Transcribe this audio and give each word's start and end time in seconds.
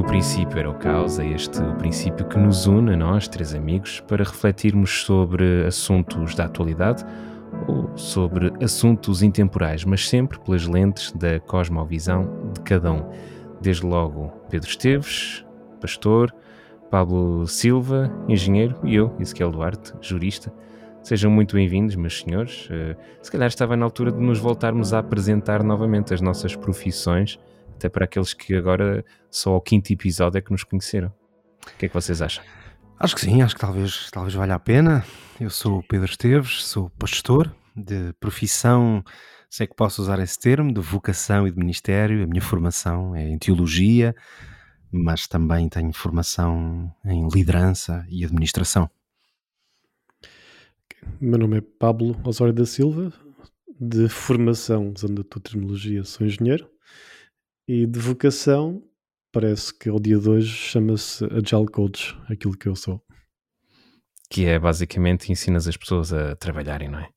No 0.00 0.06
princípio 0.06 0.58
era 0.58 0.70
o 0.70 0.74
caos, 0.76 1.18
é 1.18 1.26
este 1.26 1.60
o 1.60 1.74
princípio 1.74 2.26
que 2.26 2.38
nos 2.38 2.66
une 2.66 2.96
nós, 2.96 3.28
três 3.28 3.54
amigos, 3.54 4.00
para 4.08 4.24
refletirmos 4.24 5.02
sobre 5.02 5.66
assuntos 5.66 6.34
da 6.34 6.46
atualidade 6.46 7.04
ou 7.68 7.94
sobre 7.98 8.50
assuntos 8.64 9.22
intemporais, 9.22 9.84
mas 9.84 10.08
sempre 10.08 10.40
pelas 10.40 10.66
lentes 10.66 11.12
da 11.12 11.38
cosmovisão 11.40 12.50
de 12.54 12.60
cada 12.62 12.90
um. 12.90 13.10
Desde 13.60 13.84
logo 13.84 14.32
Pedro 14.48 14.70
Esteves, 14.70 15.44
pastor, 15.82 16.34
Pablo 16.90 17.46
Silva, 17.46 18.10
engenheiro, 18.26 18.76
e 18.82 18.94
eu, 18.94 19.14
Ezequiel 19.20 19.50
Duarte, 19.50 19.92
jurista. 20.00 20.50
Sejam 21.02 21.30
muito 21.30 21.56
bem-vindos, 21.56 21.94
meus 21.94 22.22
senhores. 22.22 22.70
Uh, 22.70 22.96
se 23.20 23.30
calhar 23.30 23.48
estava 23.48 23.76
na 23.76 23.84
altura 23.84 24.10
de 24.10 24.18
nos 24.18 24.38
voltarmos 24.38 24.94
a 24.94 25.00
apresentar 25.00 25.62
novamente 25.62 26.14
as 26.14 26.22
nossas 26.22 26.56
profissões, 26.56 27.38
até 27.80 27.88
para 27.88 28.04
aqueles 28.04 28.34
que 28.34 28.54
agora 28.54 29.02
só 29.30 29.54
ao 29.54 29.60
quinto 29.60 29.90
episódio 29.90 30.36
é 30.36 30.42
que 30.42 30.52
nos 30.52 30.62
conheceram. 30.62 31.08
O 31.08 31.78
que 31.78 31.86
é 31.86 31.88
que 31.88 31.94
vocês 31.94 32.20
acham? 32.20 32.44
Acho 32.98 33.14
que 33.14 33.22
sim, 33.22 33.40
acho 33.40 33.54
que 33.54 33.60
talvez, 33.60 34.10
talvez 34.10 34.34
valha 34.34 34.54
a 34.54 34.58
pena. 34.58 35.02
Eu 35.40 35.48
sou 35.48 35.78
o 35.78 35.82
Pedro 35.82 36.10
Esteves, 36.10 36.64
sou 36.66 36.90
pastor 36.90 37.50
de 37.74 38.12
profissão, 38.20 39.02
sei 39.48 39.66
que 39.66 39.74
posso 39.74 40.02
usar 40.02 40.18
esse 40.18 40.38
termo, 40.38 40.74
de 40.74 40.80
vocação 40.80 41.48
e 41.48 41.50
de 41.50 41.58
ministério. 41.58 42.22
A 42.22 42.26
minha 42.26 42.42
formação 42.42 43.16
é 43.16 43.26
em 43.26 43.38
teologia, 43.38 44.14
mas 44.92 45.26
também 45.26 45.66
tenho 45.70 45.92
formação 45.94 46.94
em 47.06 47.26
liderança 47.28 48.04
e 48.10 48.22
administração. 48.22 48.90
Meu 51.18 51.38
nome 51.38 51.58
é 51.58 51.60
Pablo 51.62 52.14
Osório 52.22 52.52
da 52.52 52.66
Silva, 52.66 53.10
de 53.80 54.06
formação, 54.10 54.92
usando 54.94 55.22
a 55.22 55.24
tua 55.24 55.40
terminologia, 55.40 56.04
sou 56.04 56.26
engenheiro, 56.26 56.68
e 57.72 57.86
de 57.86 58.00
vocação, 58.00 58.82
parece 59.30 59.72
que 59.72 59.88
ao 59.88 60.00
dia 60.00 60.18
de 60.18 60.28
hoje 60.28 60.48
chama-se 60.48 61.24
Agile 61.26 61.70
Coach, 61.70 62.18
aquilo 62.28 62.58
que 62.58 62.66
eu 62.66 62.74
sou. 62.74 63.00
Que 64.28 64.44
é 64.46 64.58
basicamente 64.58 65.30
ensinas 65.30 65.68
as 65.68 65.76
pessoas 65.76 66.12
a 66.12 66.34
trabalharem, 66.34 66.88
não 66.88 66.98
é? 66.98 67.08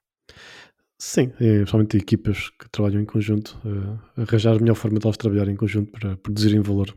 Sim, 0.99 1.33
é, 1.39 1.57
principalmente 1.57 1.97
equipas 1.97 2.51
que 2.51 2.69
trabalham 2.69 3.01
em 3.01 3.05
conjunto, 3.05 3.59
uh, 3.65 4.21
arranjar 4.21 4.55
a 4.55 4.59
melhor 4.59 4.75
forma 4.75 4.99
de 4.99 5.07
elas 5.07 5.17
trabalharem 5.17 5.55
em 5.55 5.57
conjunto 5.57 5.91
para 5.91 6.17
produzirem 6.17 6.61
valor. 6.61 6.95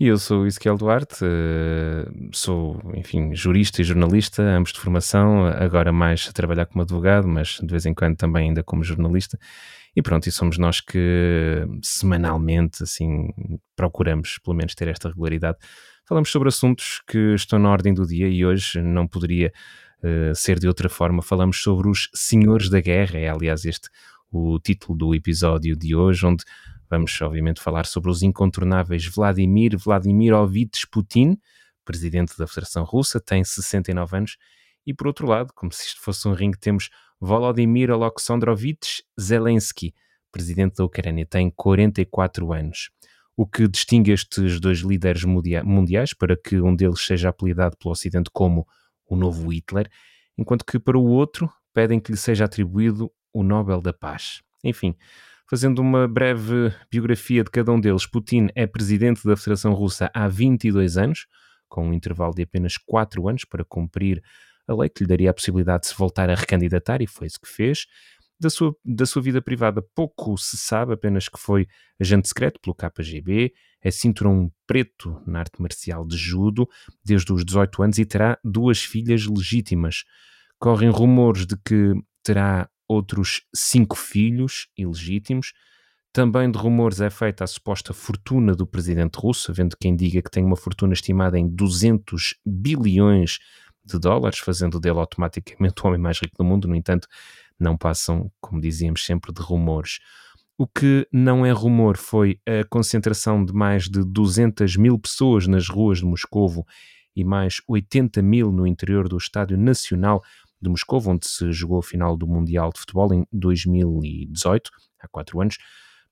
E 0.00 0.06
eu 0.06 0.16
sou 0.16 0.46
Ezequiel 0.46 0.78
Duarte, 0.78 1.22
eh, 1.22 2.10
sou, 2.32 2.80
enfim, 2.94 3.34
jurista 3.34 3.82
e 3.82 3.84
jornalista, 3.84 4.42
ambos 4.42 4.72
de 4.72 4.80
formação, 4.80 5.44
agora 5.44 5.92
mais 5.92 6.26
a 6.26 6.32
trabalhar 6.32 6.64
como 6.64 6.80
advogado, 6.80 7.28
mas 7.28 7.58
de 7.62 7.66
vez 7.66 7.84
em 7.84 7.92
quando 7.92 8.16
também 8.16 8.48
ainda 8.48 8.62
como 8.62 8.82
jornalista. 8.82 9.38
E 9.94 10.00
pronto, 10.00 10.26
e 10.26 10.32
somos 10.32 10.56
nós 10.56 10.80
que 10.80 11.66
semanalmente, 11.82 12.82
assim, 12.82 13.28
procuramos 13.76 14.38
pelo 14.42 14.56
menos 14.56 14.74
ter 14.74 14.88
esta 14.88 15.08
regularidade. 15.08 15.58
Falamos 16.08 16.30
sobre 16.30 16.48
assuntos 16.48 17.02
que 17.06 17.34
estão 17.34 17.58
na 17.58 17.68
ordem 17.68 17.92
do 17.92 18.06
dia 18.06 18.26
e 18.26 18.42
hoje 18.42 18.80
não 18.80 19.06
poderia 19.06 19.52
uh, 20.02 20.34
ser 20.34 20.58
de 20.58 20.66
outra 20.66 20.88
forma. 20.88 21.20
Falamos 21.20 21.60
sobre 21.62 21.90
os 21.90 22.08
Senhores 22.14 22.70
da 22.70 22.80
Guerra, 22.80 23.18
é 23.18 23.28
aliás 23.28 23.66
este 23.66 23.90
o 24.32 24.58
título 24.60 24.96
do 24.96 25.14
episódio 25.14 25.76
de 25.76 25.94
hoje, 25.94 26.24
onde 26.24 26.44
Vamos, 26.90 27.20
obviamente, 27.22 27.60
falar 27.60 27.86
sobre 27.86 28.10
os 28.10 28.20
incontornáveis 28.20 29.06
Vladimir 29.06 29.78
Vladimirovich 29.78 30.88
Putin, 30.90 31.38
presidente 31.84 32.36
da 32.36 32.48
Federação 32.48 32.82
Russa, 32.82 33.20
tem 33.20 33.44
69 33.44 34.16
anos, 34.16 34.36
e 34.84 34.92
por 34.92 35.06
outro 35.06 35.28
lado, 35.28 35.52
como 35.54 35.72
se 35.72 35.86
isto 35.86 36.00
fosse 36.00 36.26
um 36.26 36.32
ringue, 36.32 36.58
temos 36.58 36.90
Volodymyr 37.20 37.90
Alexandrovich 37.90 39.04
Zelensky, 39.20 39.94
presidente 40.32 40.76
da 40.76 40.84
Ucrânia, 40.84 41.26
tem 41.26 41.50
44 41.50 42.52
anos. 42.52 42.90
O 43.36 43.46
que 43.46 43.68
distingue 43.68 44.10
estes 44.10 44.58
dois 44.58 44.80
líderes 44.80 45.22
mundiais, 45.24 46.12
para 46.12 46.36
que 46.36 46.60
um 46.60 46.74
deles 46.74 47.04
seja 47.04 47.28
apelidado 47.28 47.76
pelo 47.76 47.92
Ocidente 47.92 48.30
como 48.32 48.66
o 49.06 49.14
novo 49.14 49.52
Hitler, 49.52 49.88
enquanto 50.36 50.64
que 50.64 50.78
para 50.78 50.98
o 50.98 51.04
outro 51.04 51.48
pedem 51.72 52.00
que 52.00 52.10
lhe 52.10 52.18
seja 52.18 52.46
atribuído 52.46 53.12
o 53.32 53.42
Nobel 53.42 53.80
da 53.80 53.92
Paz. 53.92 54.42
Enfim, 54.64 54.96
Fazendo 55.50 55.82
uma 55.82 56.06
breve 56.06 56.72
biografia 56.88 57.42
de 57.42 57.50
cada 57.50 57.72
um 57.72 57.80
deles, 57.80 58.06
Putin 58.06 58.50
é 58.54 58.68
presidente 58.68 59.26
da 59.26 59.36
Federação 59.36 59.74
Russa 59.74 60.08
há 60.14 60.28
22 60.28 60.96
anos, 60.96 61.26
com 61.68 61.88
um 61.88 61.92
intervalo 61.92 62.32
de 62.32 62.42
apenas 62.42 62.76
4 62.78 63.28
anos 63.28 63.44
para 63.44 63.64
cumprir 63.64 64.22
a 64.68 64.72
lei 64.72 64.88
que 64.88 65.02
lhe 65.02 65.08
daria 65.08 65.28
a 65.28 65.34
possibilidade 65.34 65.82
de 65.82 65.88
se 65.88 65.96
voltar 65.96 66.30
a 66.30 66.36
recandidatar, 66.36 67.02
e 67.02 67.06
foi 67.08 67.26
isso 67.26 67.40
que 67.40 67.48
fez. 67.48 67.86
Da 68.38 68.48
sua, 68.48 68.72
da 68.84 69.04
sua 69.04 69.20
vida 69.20 69.42
privada 69.42 69.82
pouco 69.92 70.38
se 70.38 70.56
sabe, 70.56 70.92
apenas 70.92 71.28
que 71.28 71.36
foi 71.36 71.66
agente 72.00 72.28
secreto 72.28 72.60
pelo 72.60 72.76
KGB, 72.76 73.52
é 73.82 73.90
cinturão 73.90 74.52
preto 74.68 75.20
na 75.26 75.40
arte 75.40 75.60
marcial 75.60 76.06
de 76.06 76.16
judo 76.16 76.64
desde 77.04 77.32
os 77.32 77.44
18 77.44 77.82
anos 77.82 77.98
e 77.98 78.04
terá 78.04 78.38
duas 78.44 78.80
filhas 78.84 79.26
legítimas. 79.26 80.04
Correm 80.60 80.90
rumores 80.90 81.44
de 81.44 81.56
que 81.56 81.92
terá 82.22 82.70
outros 82.90 83.42
cinco 83.54 83.96
filhos 83.96 84.66
ilegítimos. 84.76 85.52
Também 86.12 86.50
de 86.50 86.58
rumores 86.58 87.00
é 87.00 87.08
feita 87.08 87.44
a 87.44 87.46
suposta 87.46 87.94
fortuna 87.94 88.52
do 88.52 88.66
presidente 88.66 89.14
russo, 89.14 89.52
havendo 89.52 89.76
quem 89.80 89.94
diga 89.94 90.20
que 90.20 90.30
tem 90.30 90.44
uma 90.44 90.56
fortuna 90.56 90.92
estimada 90.92 91.38
em 91.38 91.48
200 91.48 92.34
bilhões 92.44 93.38
de 93.84 93.96
dólares, 93.96 94.40
fazendo 94.40 94.80
dele 94.80 94.98
automaticamente 94.98 95.80
o 95.82 95.86
homem 95.86 96.00
mais 96.00 96.18
rico 96.18 96.36
do 96.36 96.44
mundo. 96.44 96.66
No 96.66 96.74
entanto, 96.74 97.06
não 97.60 97.76
passam, 97.76 98.28
como 98.40 98.60
dizíamos 98.60 99.04
sempre, 99.04 99.32
de 99.32 99.40
rumores. 99.40 100.00
O 100.58 100.66
que 100.66 101.06
não 101.12 101.46
é 101.46 101.52
rumor 101.52 101.96
foi 101.96 102.40
a 102.44 102.64
concentração 102.68 103.44
de 103.44 103.52
mais 103.52 103.88
de 103.88 104.04
200 104.04 104.76
mil 104.76 104.98
pessoas 104.98 105.46
nas 105.46 105.68
ruas 105.68 105.98
de 105.98 106.04
Moscovo 106.04 106.66
e 107.14 107.24
mais 107.24 107.62
80 107.68 108.20
mil 108.20 108.50
no 108.50 108.66
interior 108.66 109.08
do 109.08 109.16
Estádio 109.16 109.56
Nacional 109.56 110.22
de 110.60 110.68
Moscou, 110.68 111.02
onde 111.06 111.26
se 111.26 111.52
jogou 111.52 111.78
a 111.78 111.82
final 111.82 112.16
do 112.16 112.26
Mundial 112.26 112.70
de 112.72 112.80
Futebol 112.80 113.12
em 113.14 113.26
2018, 113.32 114.70
há 115.00 115.08
quatro 115.08 115.40
anos, 115.40 115.56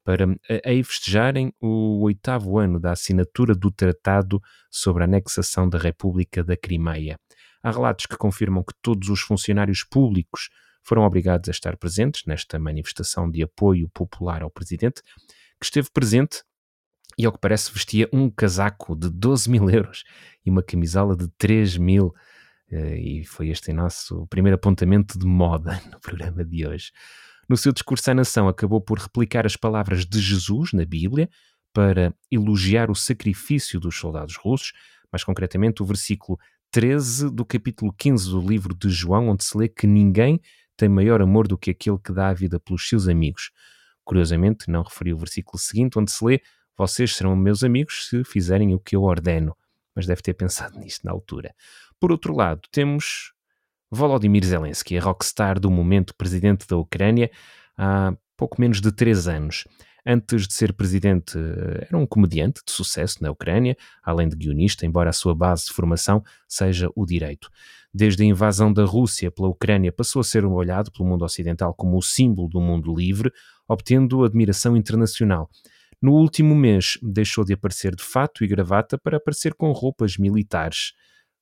para 0.04 0.26
aí 0.64 0.82
festejarem 0.82 1.52
o 1.60 2.02
oitavo 2.02 2.58
ano 2.58 2.80
da 2.80 2.92
assinatura 2.92 3.54
do 3.54 3.70
Tratado 3.70 4.40
sobre 4.70 5.02
a 5.02 5.06
Anexação 5.06 5.68
da 5.68 5.76
República 5.76 6.42
da 6.42 6.56
Crimeia. 6.56 7.18
Há 7.62 7.70
relatos 7.70 8.06
que 8.06 8.16
confirmam 8.16 8.64
que 8.64 8.72
todos 8.80 9.10
os 9.10 9.20
funcionários 9.20 9.84
públicos 9.84 10.48
foram 10.82 11.02
obrigados 11.02 11.48
a 11.48 11.52
estar 11.52 11.76
presentes 11.76 12.22
nesta 12.24 12.58
manifestação 12.58 13.30
de 13.30 13.42
apoio 13.42 13.88
popular 13.90 14.42
ao 14.42 14.50
presidente, 14.50 15.02
que 15.60 15.66
esteve 15.66 15.90
presente 15.90 16.42
e, 17.18 17.26
ao 17.26 17.32
que 17.32 17.40
parece, 17.40 17.70
vestia 17.70 18.08
um 18.10 18.30
casaco 18.30 18.96
de 18.96 19.10
12 19.10 19.50
mil 19.50 19.68
euros 19.68 20.04
e 20.46 20.50
uma 20.50 20.62
camisola 20.62 21.14
de 21.14 21.28
3 21.36 21.76
mil 21.76 22.04
euros 22.04 22.14
eh, 22.14 22.37
e 22.70 23.24
foi 23.24 23.48
este 23.48 23.72
nosso 23.72 24.26
primeiro 24.26 24.56
apontamento 24.56 25.18
de 25.18 25.26
moda 25.26 25.80
no 25.90 25.98
programa 26.00 26.44
de 26.44 26.66
hoje. 26.66 26.90
No 27.48 27.56
seu 27.56 27.72
discurso 27.72 28.10
à 28.10 28.14
nação, 28.14 28.46
acabou 28.46 28.80
por 28.80 28.98
replicar 28.98 29.46
as 29.46 29.56
palavras 29.56 30.04
de 30.04 30.20
Jesus 30.20 30.72
na 30.72 30.84
Bíblia 30.84 31.30
para 31.72 32.14
elogiar 32.30 32.90
o 32.90 32.94
sacrifício 32.94 33.80
dos 33.80 33.96
soldados 33.96 34.36
russos, 34.36 34.72
mais 35.10 35.24
concretamente 35.24 35.82
o 35.82 35.86
versículo 35.86 36.38
13 36.70 37.30
do 37.30 37.46
capítulo 37.46 37.92
15 37.96 38.30
do 38.30 38.40
livro 38.40 38.74
de 38.74 38.90
João, 38.90 39.28
onde 39.28 39.44
se 39.44 39.56
lê 39.56 39.68
que 39.68 39.86
ninguém 39.86 40.40
tem 40.76 40.88
maior 40.88 41.22
amor 41.22 41.48
do 41.48 41.56
que 41.56 41.70
aquele 41.70 41.98
que 41.98 42.12
dá 42.12 42.28
a 42.28 42.34
vida 42.34 42.60
pelos 42.60 42.86
seus 42.86 43.08
amigos. 43.08 43.50
Curiosamente, 44.04 44.70
não 44.70 44.82
referiu 44.82 45.16
o 45.16 45.18
versículo 45.18 45.58
seguinte, 45.58 45.98
onde 45.98 46.12
se 46.12 46.24
lê: 46.24 46.40
Vocês 46.76 47.16
serão 47.16 47.34
meus 47.34 47.64
amigos 47.64 48.08
se 48.08 48.22
fizerem 48.24 48.74
o 48.74 48.78
que 48.78 48.94
eu 48.94 49.02
ordeno. 49.02 49.56
Mas 49.94 50.06
deve 50.06 50.22
ter 50.22 50.34
pensado 50.34 50.78
nisto 50.80 51.04
na 51.04 51.12
altura. 51.12 51.54
Por 52.00 52.12
outro 52.12 52.34
lado, 52.34 52.62
temos 52.70 53.32
Volodymyr 53.90 54.44
Zelensky, 54.44 54.96
a 54.96 55.00
rockstar 55.00 55.58
do 55.58 55.70
momento 55.70 56.14
presidente 56.14 56.66
da 56.66 56.76
Ucrânia, 56.76 57.30
há 57.76 58.14
pouco 58.36 58.60
menos 58.60 58.80
de 58.80 58.92
três 58.92 59.26
anos. 59.26 59.64
Antes 60.06 60.46
de 60.46 60.54
ser 60.54 60.72
presidente, 60.72 61.36
era 61.88 61.98
um 61.98 62.06
comediante 62.06 62.62
de 62.64 62.72
sucesso 62.72 63.22
na 63.22 63.30
Ucrânia, 63.30 63.76
além 64.02 64.28
de 64.28 64.36
guionista, 64.36 64.86
embora 64.86 65.10
a 65.10 65.12
sua 65.12 65.34
base 65.34 65.66
de 65.66 65.72
formação 65.72 66.22
seja 66.46 66.88
o 66.94 67.04
direito. 67.04 67.50
Desde 67.92 68.22
a 68.22 68.26
invasão 68.26 68.72
da 68.72 68.84
Rússia 68.84 69.30
pela 69.30 69.48
Ucrânia, 69.48 69.90
passou 69.90 70.20
a 70.20 70.24
ser 70.24 70.44
olhado 70.44 70.92
pelo 70.92 71.08
mundo 71.08 71.24
ocidental 71.24 71.74
como 71.74 71.98
o 71.98 72.02
símbolo 72.02 72.48
do 72.48 72.60
mundo 72.60 72.94
livre, 72.94 73.32
obtendo 73.66 74.24
admiração 74.24 74.76
internacional. 74.76 75.50
No 76.00 76.12
último 76.12 76.54
mês, 76.54 76.96
deixou 77.02 77.44
de 77.44 77.54
aparecer 77.54 77.94
de 77.96 78.04
fato 78.04 78.44
e 78.44 78.46
gravata 78.46 78.96
para 78.96 79.16
aparecer 79.16 79.52
com 79.54 79.72
roupas 79.72 80.16
militares 80.16 80.92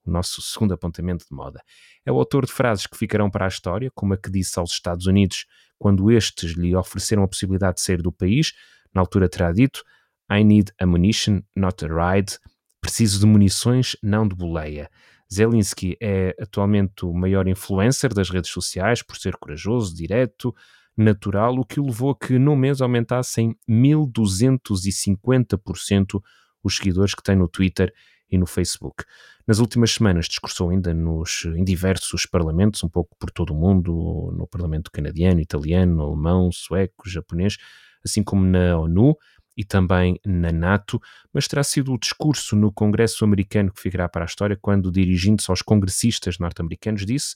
o 0.07 0.13
nosso 0.13 0.43
segundo 0.43 0.75
apontamento 0.75 1.27
de 1.29 1.35
moda. 1.35 1.61
É 2.05 2.13
o 2.13 2.19
autor 2.19 2.47
de 2.47 2.53
frases 2.53 2.87
que 2.87 2.97
ficarão 2.97 3.31
para 3.31 3.45
a 3.45 3.49
história, 3.49 3.91
como 3.95 4.15
a 4.15 4.17
que 4.17 4.31
disse 4.31 4.59
aos 4.59 4.73
Estados 4.73 5.07
Unidos 5.07 5.47
quando 5.79 6.11
estes 6.11 6.53
lhe 6.53 6.75
ofereceram 6.75 7.23
a 7.23 7.29
possibilidade 7.29 7.77
de 7.77 7.83
sair 7.83 8.03
do 8.03 8.13
país. 8.13 8.53
Na 8.95 9.01
altura 9.01 9.29
terá 9.29 9.53
dito: 9.53 9.83
I 10.31 10.43
need 10.43 10.73
ammunition, 10.81 11.43
not 11.55 11.85
a 11.85 11.89
ride. 11.89 12.39
Preciso 12.81 13.21
de 13.21 13.27
munições, 13.27 13.97
não 14.03 14.27
de 14.27 14.35
boleia. 14.35 14.91
Zelensky 15.33 15.97
é 16.01 16.35
atualmente 16.41 17.05
o 17.05 17.13
maior 17.13 17.47
influencer 17.49 18.15
das 18.15 18.31
redes 18.31 18.51
sociais 18.51 19.03
por 19.03 19.17
ser 19.17 19.37
corajoso, 19.37 19.95
direto, 19.95 20.55
natural, 20.97 21.59
o 21.59 21.65
que 21.65 21.81
o 21.81 21.87
levou 21.87 22.11
a 22.11 22.17
que 22.17 22.39
no 22.39 22.55
mês 22.57 22.81
aumentasse 22.81 23.43
em 23.43 23.55
1250% 23.69 26.23
os 26.63 26.77
seguidores 26.77 27.15
que 27.15 27.23
tem 27.23 27.37
no 27.37 27.49
Twitter 27.49 27.93
e 28.31 28.37
no 28.39 28.47
Facebook. 28.47 29.05
Nas 29.47 29.59
últimas 29.59 29.93
semanas 29.93 30.27
discursou 30.27 30.71
ainda 30.71 30.93
nos, 30.93 31.45
em 31.45 31.63
diversos 31.63 32.27
parlamentos, 32.27 32.83
um 32.83 32.89
pouco 32.89 33.17
por 33.19 33.31
todo 33.31 33.51
o 33.53 33.57
mundo, 33.57 34.33
no 34.37 34.47
parlamento 34.47 34.91
canadiano, 34.91 35.41
italiano, 35.41 36.03
alemão, 36.03 36.51
sueco, 36.51 37.09
japonês, 37.09 37.57
assim 38.05 38.23
como 38.25 38.45
na 38.45 38.77
ONU 38.79 39.17
e 39.57 39.65
também 39.65 40.21
na 40.25 40.53
NATO, 40.53 41.01
mas 41.33 41.49
terá 41.49 41.63
sido 41.65 41.93
o 41.93 41.99
discurso 41.99 42.55
no 42.55 42.71
Congresso 42.71 43.25
americano 43.25 43.73
que 43.73 43.81
ficará 43.81 44.09
para 44.09 44.25
a 44.25 44.27
história 44.27 44.59
quando, 44.61 44.91
dirigindo-se 44.91 45.51
aos 45.51 45.63
congressistas 45.63 46.39
norte-americanos, 46.39 47.07
disse: 47.07 47.35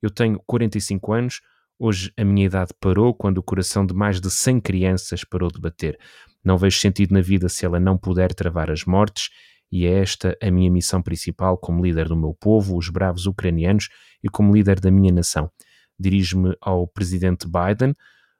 Eu 0.00 0.10
tenho 0.10 0.40
45 0.46 1.12
anos, 1.12 1.40
hoje 1.78 2.12
a 2.16 2.24
minha 2.24 2.46
idade 2.46 2.72
parou 2.80 3.12
quando 3.12 3.38
o 3.38 3.42
coração 3.42 3.84
de 3.84 3.92
mais 3.92 4.20
de 4.20 4.30
100 4.30 4.60
crianças 4.60 5.24
parou 5.24 5.50
de 5.50 5.60
bater. 5.60 5.98
Não 6.42 6.56
vejo 6.56 6.78
sentido 6.78 7.12
na 7.12 7.20
vida 7.20 7.48
se 7.48 7.66
ela 7.66 7.78
não 7.78 7.98
puder 7.98 8.32
travar 8.32 8.70
as 8.70 8.84
mortes 8.84 9.28
e 9.72 9.86
é 9.86 10.00
esta 10.00 10.36
a 10.42 10.50
minha 10.50 10.70
missão 10.70 11.00
principal 11.00 11.56
como 11.56 11.82
líder 11.82 12.06
do 12.06 12.16
meu 12.16 12.34
povo, 12.34 12.76
os 12.76 12.90
bravos 12.90 13.24
ucranianos, 13.24 13.88
e 14.22 14.28
como 14.28 14.54
líder 14.54 14.78
da 14.78 14.90
minha 14.90 15.10
nação. 15.10 15.50
Dirijo-me 15.98 16.54
ao 16.60 16.86
presidente 16.86 17.46
Biden. 17.48 17.94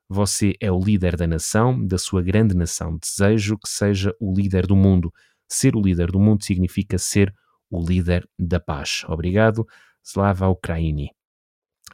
Você 0.08 0.52
é 0.61 0.70
o 0.70 0.79
líder 0.79 1.17
da 1.17 1.26
nação, 1.26 1.84
da 1.87 1.96
sua 1.96 2.23
grande 2.23 2.55
nação. 2.55 2.99
Desejo 2.99 3.56
que 3.56 3.69
seja 3.69 4.14
o 4.20 4.34
líder 4.34 4.67
do 4.67 4.76
mundo. 4.76 5.11
Ser 5.49 5.75
o 5.75 5.81
líder 5.81 6.11
do 6.11 6.20
mundo 6.20 6.44
significa 6.44 6.99
ser 6.99 7.34
o 7.70 7.82
líder 7.82 8.29
da 8.38 8.61
paz. 8.61 9.02
Obrigado, 9.08 9.67
Slava 10.05 10.49
Ukraini. 10.49 11.11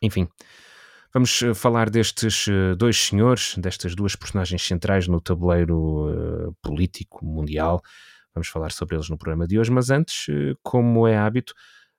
Enfim, 0.02 0.26
vamos 1.14 1.42
eh, 1.42 1.54
falar 1.54 1.90
destes 1.90 2.46
eh, 2.48 2.74
dois 2.74 2.96
senhores, 2.96 3.54
destas 3.56 3.94
duas 3.94 4.16
personagens 4.16 4.62
centrais 4.62 5.06
no 5.06 5.20
tabuleiro 5.20 6.48
uh, 6.48 6.56
político 6.60 7.24
mundial. 7.24 7.80
Vamos 8.38 8.48
falar 8.48 8.70
sobre 8.70 8.94
eles 8.94 9.10
no 9.10 9.18
programa 9.18 9.48
de 9.48 9.58
hoje, 9.58 9.68
mas 9.68 9.90
antes, 9.90 10.28
eh, 10.28 10.54
como 10.62 11.08
é 11.08 11.16
hábito, 11.16 11.52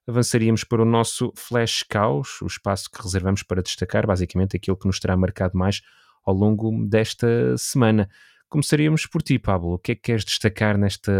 avançaríamos 0.07 0.63
para 0.63 0.81
o 0.81 0.85
nosso 0.85 1.33
Flash 1.35 1.83
Caos, 1.83 2.41
o 2.41 2.47
espaço 2.47 2.89
que 2.89 3.03
reservamos 3.03 3.43
para 3.43 3.61
destacar 3.61 4.07
basicamente 4.07 4.55
aquilo 4.55 4.77
que 4.77 4.87
nos 4.87 5.01
terá 5.01 5.17
marcado 5.17 5.57
mais 5.57 5.81
ao 6.23 6.33
longo 6.33 6.87
desta 6.87 7.57
semana. 7.57 8.09
Começaríamos 8.47 9.05
por 9.05 9.21
ti, 9.21 9.37
Pablo. 9.37 9.73
O 9.73 9.77
que 9.77 9.91
é 9.91 9.95
que 9.95 10.01
queres 10.01 10.23
destacar 10.23 10.77
nesta 10.77 11.11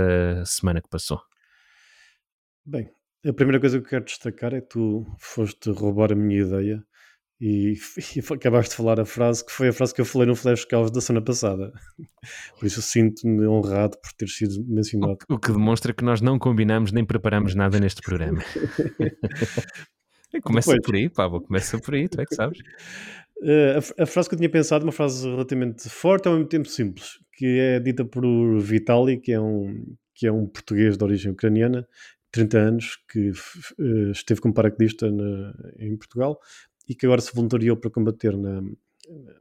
semana 0.46 0.82
que 0.82 0.88
passou? 0.88 1.22
Bem, 2.66 2.90
a 3.28 3.34
primeira 3.34 3.60
coisa 3.60 3.78
que 3.78 3.88
eu 3.88 3.90
quero 3.90 4.06
destacar 4.06 4.54
é 4.54 4.62
que 4.62 4.70
tu 4.70 5.06
foste 5.18 5.70
roubar 5.70 6.14
a 6.14 6.16
minha 6.16 6.40
ideia 6.40 6.88
e, 7.40 7.74
e, 8.16 8.34
acabaste 8.34 8.72
de 8.72 8.78
falar 8.78 9.00
a 9.00 9.06
frase 9.06 9.46
que 9.46 9.52
foi 9.52 9.70
a 9.70 9.74
frase 9.74 9.94
que 9.94 10.02
eu 10.02 10.06
falei 10.06 10.28
no 10.28 10.36
Flash 10.36 10.66
Caos 10.66 10.92
da 10.92 11.02
semana 11.02 11.24
passada. 11.24 11.72
Por 12.58 12.66
isso 12.66 12.82
sinto-me 12.82 13.48
honrado 13.48 13.98
por 14.02 14.12
ter 14.14 14.28
sido 14.28 14.64
mencionado. 14.68 15.18
O, 15.30 15.36
o, 15.36 15.40
que 15.40 15.52
demonstra 15.52 15.94
que 15.94 16.04
nós 16.04 16.22
não 16.22 16.38
combinamos 16.38 16.92
nem 16.92 17.06
preparamos 17.06 17.56
nada 17.56 17.80
neste 17.80 18.02
programa. 18.02 18.44
começa 20.44 20.72
Depois, 20.72 20.86
por 20.86 20.96
aí, 20.96 21.10
Pablo, 21.10 21.42
começa 21.42 21.80
por 21.80 21.96
aí, 21.96 22.08
tu 22.08 22.22
é 22.22 22.26
que 22.26 22.36
sabes. 22.36 22.60
Uh, 23.42 23.80
a, 23.98 24.04
a, 24.04 24.06
frase 24.06 24.28
que 24.28 24.36
eu 24.36 24.40
tinha 24.40 24.50
pensado, 24.50 24.84
uma 24.84 24.92
frase 24.92 25.28
relativamente 25.28 25.88
forte 25.90 26.28
ao 26.28 26.34
mesmo 26.34 26.50
tempo 26.50 26.68
simples, 26.68 27.20
que 27.34 27.58
é 27.58 27.80
dita 27.80 28.04
por 28.04 28.24
Vitali, 28.60 29.18
que 29.18 29.32
é 29.32 29.40
um, 29.40 29.96
que 30.14 30.28
é 30.28 30.32
um 30.32 30.46
português 30.46 30.98
de 30.98 31.04
origem 31.04 31.32
ucraniana, 31.32 31.88
30 32.32 32.58
anos, 32.58 32.98
que 33.10 33.32
uh, 33.32 34.12
esteve 34.12 34.42
como 34.42 34.54
paraquedista 34.54 35.10
na, 35.10 35.54
em 35.80 35.98
Portugal, 35.98 36.38
e 36.90 36.96
que 36.96 37.06
agora 37.06 37.22
se 37.22 37.34
voluntariou 37.34 37.78
para 37.78 37.92
combater 37.92 38.36
na, 38.36 38.62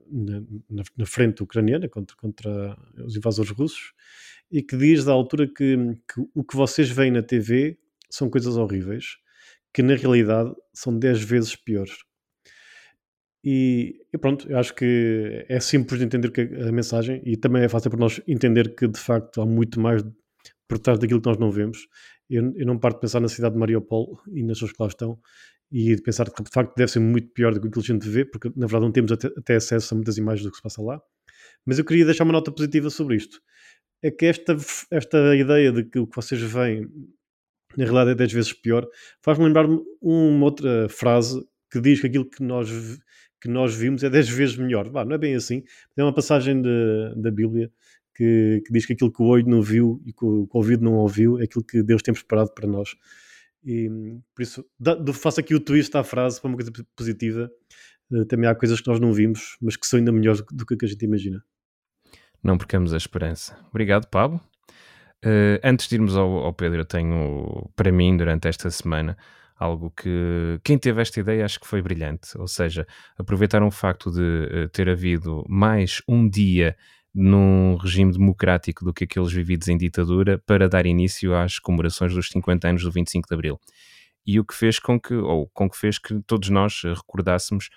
na, 0.06 0.82
na 0.96 1.06
frente 1.06 1.42
ucraniana 1.42 1.88
contra, 1.88 2.14
contra 2.16 2.76
os 3.04 3.16
invasores 3.16 3.50
russos 3.50 3.94
e 4.50 4.62
que 4.62 4.76
diz 4.76 5.04
da 5.04 5.12
altura 5.12 5.46
que, 5.46 5.76
que, 6.06 6.28
o 6.34 6.44
que 6.44 6.56
vocês 6.56 6.90
veem 6.90 7.10
na 7.10 7.22
TV 7.22 7.78
são 8.10 8.28
coisas 8.28 8.56
horríveis 8.56 9.16
que 9.72 9.82
na 9.82 9.94
realidade 9.94 10.54
são 10.72 10.96
10 10.98 11.22
vezes 11.22 11.56
piores. 11.56 11.98
E, 13.44 14.00
e, 14.12 14.18
pronto, 14.18 14.50
eu 14.50 14.58
acho 14.58 14.74
que 14.74 15.46
é 15.48 15.60
simples 15.60 16.00
de 16.00 16.06
entender 16.06 16.32
a 16.66 16.72
mensagem 16.72 17.22
e 17.24 17.36
também 17.36 17.62
é 17.62 17.68
fácil 17.68 17.90
para 17.90 18.00
nós 18.00 18.20
entender 18.26 18.74
que 18.74 18.88
de 18.88 18.98
facto 18.98 19.40
há 19.40 19.46
muito 19.46 19.80
mais 19.80 20.02
por 20.66 20.78
trás 20.78 20.98
daquilo 20.98 21.20
que 21.20 21.28
nós 21.28 21.38
não 21.38 21.50
vemos. 21.50 21.86
Eu, 22.28 22.52
eu 22.56 22.66
não 22.66 22.78
parto 22.78 22.96
de 22.96 23.02
pensar 23.02 23.20
na 23.20 23.28
cidade 23.28 23.54
de 23.54 23.60
Mariupol 23.60 24.20
e 24.32 24.42
nas 24.42 24.58
pessoas 24.58 24.72
que 24.72 24.82
lá 24.82 24.88
estão, 24.88 25.18
e 25.70 25.94
de 25.94 26.02
pensar 26.02 26.30
que 26.30 26.42
de 26.42 26.50
facto 26.50 26.74
deve 26.76 26.90
ser 26.90 27.00
muito 27.00 27.28
pior 27.28 27.52
do 27.52 27.60
que 27.60 27.68
aquilo 27.68 27.84
que 27.84 27.92
a 27.92 27.94
gente 27.94 28.08
vê, 28.08 28.24
porque 28.24 28.48
na 28.56 28.66
verdade 28.66 28.84
não 28.84 28.92
temos 28.92 29.12
até, 29.12 29.28
até 29.36 29.56
acesso 29.56 29.94
a 29.94 29.96
muitas 29.96 30.16
imagens 30.16 30.44
do 30.44 30.50
que 30.50 30.56
se 30.56 30.62
passa 30.62 30.82
lá. 30.82 31.00
Mas 31.66 31.78
eu 31.78 31.84
queria 31.84 32.04
deixar 32.04 32.24
uma 32.24 32.32
nota 32.32 32.50
positiva 32.50 32.90
sobre 32.90 33.16
isto. 33.16 33.40
É 34.02 34.10
que 34.10 34.26
esta, 34.26 34.56
esta 34.90 35.36
ideia 35.36 35.72
de 35.72 35.84
que 35.84 35.98
o 35.98 36.06
que 36.06 36.16
vocês 36.16 36.40
veem 36.40 36.88
na 37.76 37.84
realidade 37.84 38.10
é 38.12 38.14
10 38.14 38.32
vezes 38.32 38.52
pior, 38.52 38.86
faz-me 39.22 39.44
lembrar 39.44 39.66
uma 40.00 40.44
outra 40.44 40.88
frase 40.88 41.40
que 41.70 41.80
diz 41.80 42.00
que 42.00 42.06
aquilo 42.06 42.28
que 42.28 42.42
nós, 42.42 42.70
que 43.40 43.48
nós 43.48 43.74
vimos 43.74 44.02
é 44.02 44.10
10 44.10 44.28
vezes 44.30 44.56
melhor. 44.56 44.88
Bah, 44.90 45.04
não 45.04 45.14
é 45.14 45.18
bem 45.18 45.34
assim. 45.34 45.62
É 45.96 46.02
uma 46.02 46.14
passagem 46.14 46.60
de, 46.62 47.14
da 47.16 47.30
Bíblia 47.30 47.70
que, 48.14 48.62
que, 48.66 48.72
diz 48.72 48.86
que 48.86 48.94
aquilo 48.94 49.12
que 49.12 49.22
o 49.22 49.26
olho 49.26 49.46
não 49.46 49.62
viu 49.62 50.02
e 50.04 50.12
que 50.12 50.24
o, 50.24 50.46
que 50.46 50.56
o 50.56 50.58
ouvido 50.58 50.82
não 50.82 50.94
ouviu 50.94 51.38
é 51.38 51.44
aquilo 51.44 51.64
que 51.64 51.82
Deus 51.82 52.02
tem 52.02 52.14
preparado 52.14 52.52
para 52.54 52.66
nós. 52.66 52.96
E 53.64 53.88
por 54.34 54.42
isso, 54.42 54.64
faço 55.14 55.40
aqui 55.40 55.54
o 55.54 55.60
twist 55.60 55.96
à 55.96 56.04
frase 56.04 56.40
para 56.40 56.48
uma 56.48 56.56
coisa 56.56 56.72
positiva. 56.96 57.50
Uh, 58.10 58.24
também 58.24 58.48
há 58.48 58.54
coisas 58.54 58.80
que 58.80 58.88
nós 58.88 59.00
não 59.00 59.12
vimos, 59.12 59.56
mas 59.60 59.76
que 59.76 59.86
são 59.86 59.98
ainda 59.98 60.12
melhores 60.12 60.42
do 60.50 60.64
que, 60.64 60.84
a 60.84 60.88
gente 60.88 61.04
imagina. 61.04 61.42
Não 62.42 62.56
percamos 62.56 62.94
a 62.94 62.96
esperança. 62.96 63.58
Obrigado, 63.68 64.06
Pablo. 64.08 64.40
Uh, 65.24 65.58
antes 65.64 65.88
de 65.88 65.96
irmos 65.96 66.16
ao, 66.16 66.30
ao, 66.38 66.54
Pedro, 66.54 66.80
eu 66.80 66.84
tenho 66.84 67.68
para 67.74 67.90
mim, 67.90 68.16
durante 68.16 68.46
esta 68.46 68.70
semana, 68.70 69.16
algo 69.56 69.90
que 69.90 70.60
quem 70.62 70.78
teve 70.78 71.02
esta 71.02 71.18
ideia 71.18 71.44
acho 71.44 71.58
que 71.58 71.66
foi 71.66 71.82
brilhante. 71.82 72.38
Ou 72.38 72.46
seja, 72.46 72.86
aproveitar 73.18 73.62
o 73.62 73.70
facto 73.70 74.10
de 74.10 74.20
uh, 74.64 74.68
ter 74.68 74.88
havido 74.88 75.44
mais 75.48 76.00
um 76.08 76.28
dia 76.28 76.76
num 77.20 77.76
regime 77.76 78.12
democrático 78.12 78.84
do 78.84 78.94
que 78.94 79.02
aqueles 79.02 79.32
vividos 79.32 79.66
em 79.66 79.76
ditadura 79.76 80.40
para 80.46 80.68
dar 80.68 80.86
início 80.86 81.34
às 81.34 81.58
comemorações 81.58 82.14
dos 82.14 82.28
50 82.28 82.68
anos 82.68 82.84
do 82.84 82.92
25 82.92 83.26
de 83.26 83.34
Abril. 83.34 83.60
E 84.24 84.38
o 84.38 84.44
que 84.44 84.54
fez 84.54 84.78
com 84.78 85.00
que, 85.00 85.14
ou 85.14 85.48
com 85.48 85.68
que 85.68 85.76
fez 85.76 85.98
que 85.98 86.20
todos 86.20 86.48
nós 86.48 86.80
recordássemos 86.84 87.70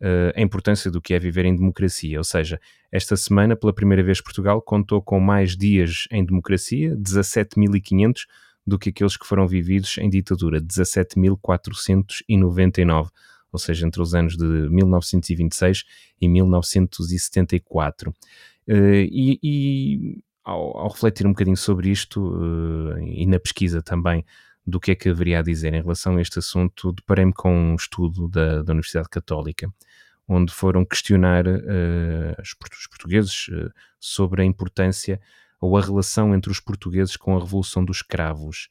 uh, 0.00 0.30
a 0.36 0.40
importância 0.40 0.92
do 0.92 1.00
que 1.00 1.12
é 1.12 1.18
viver 1.18 1.44
em 1.44 1.56
democracia. 1.56 2.18
Ou 2.18 2.24
seja, 2.24 2.60
esta 2.92 3.16
semana, 3.16 3.56
pela 3.56 3.72
primeira 3.72 4.04
vez, 4.04 4.20
Portugal 4.20 4.62
contou 4.62 5.02
com 5.02 5.18
mais 5.18 5.56
dias 5.56 6.06
em 6.12 6.24
democracia, 6.24 6.96
17.500, 6.96 8.26
do 8.64 8.78
que 8.78 8.90
aqueles 8.90 9.16
que 9.16 9.26
foram 9.26 9.48
vividos 9.48 9.98
em 9.98 10.08
ditadura, 10.08 10.60
17.499 10.60 13.08
ou 13.54 13.58
seja, 13.58 13.86
entre 13.86 14.02
os 14.02 14.16
anos 14.16 14.36
de 14.36 14.44
1926 14.44 15.84
e 16.20 16.28
1974. 16.28 18.12
Uh, 18.68 19.04
e, 19.10 19.38
e 19.42 20.24
ao, 20.42 20.76
ao, 20.78 20.88
refletir 20.88 21.26
um 21.26 21.30
bocadinho 21.30 21.56
sobre 21.56 21.90
isto 21.90 22.20
uh, 22.20 22.98
e 22.98 23.26
na 23.26 23.38
pesquisa 23.38 23.82
também 23.82 24.24
do 24.66 24.80
que 24.80 24.92
é 24.92 24.94
que 24.94 25.10
haveria 25.10 25.40
a 25.40 25.42
dizer 25.42 25.74
em 25.74 25.82
relação 25.82 26.16
a 26.16 26.22
este 26.22 26.38
assunto, 26.38 26.92
deparei-me 26.92 27.34
com 27.34 27.54
um 27.54 27.74
estudo 27.74 28.26
da, 28.28 28.62
da, 28.62 28.72
Universidade 28.72 29.10
Católica, 29.10 29.70
onde 30.26 30.52
foram 30.52 30.84
questionar 30.86 31.46
uh, 31.46 32.34
os 32.40 32.54
portugueses 32.88 33.50
sobre 34.00 34.40
a 34.40 34.44
importância 34.44 35.20
ou 35.60 35.76
a 35.76 35.82
relação 35.82 36.34
entre 36.34 36.50
os 36.50 36.60
portugueses 36.60 37.16
com 37.16 37.36
a 37.36 37.40
Revolução 37.40 37.84
dos 37.84 38.00
Cravos. 38.00 38.68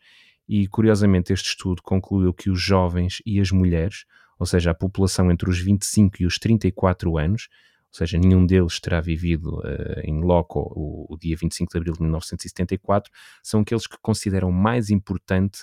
E 0.48 0.68
curiosamente, 0.68 1.32
este 1.32 1.50
estudo 1.50 1.82
concluiu 1.82 2.34
que 2.34 2.50
os 2.50 2.60
jovens 2.60 3.22
e 3.26 3.40
as 3.40 3.52
mulheres, 3.52 4.06
ou 4.38 4.46
seja, 4.46 4.72
a 4.72 4.76
população 4.76 5.32
entre 5.32 5.50
os 5.50 5.60
25 5.60 6.22
e 6.22 6.26
os 6.26 6.38
34 6.38 7.18
anos, 7.18 7.48
ou 7.94 7.98
seja, 7.98 8.18
nenhum 8.18 8.44
deles 8.44 8.80
terá 8.80 9.00
vivido 9.00 9.60
uh, 9.60 10.00
em 10.04 10.20
loco 10.20 10.60
o, 10.60 11.14
o, 11.14 11.18
dia 11.18 11.38
25 11.40 11.72
de 11.72 11.78
abril 11.78 11.94
de 11.94 12.02
1974, 12.02 13.12
são 13.44 13.62
aqueles 13.62 13.86
que 13.86 13.98
consideram 14.02 14.52
mais 14.52 14.90
importante 14.90 15.60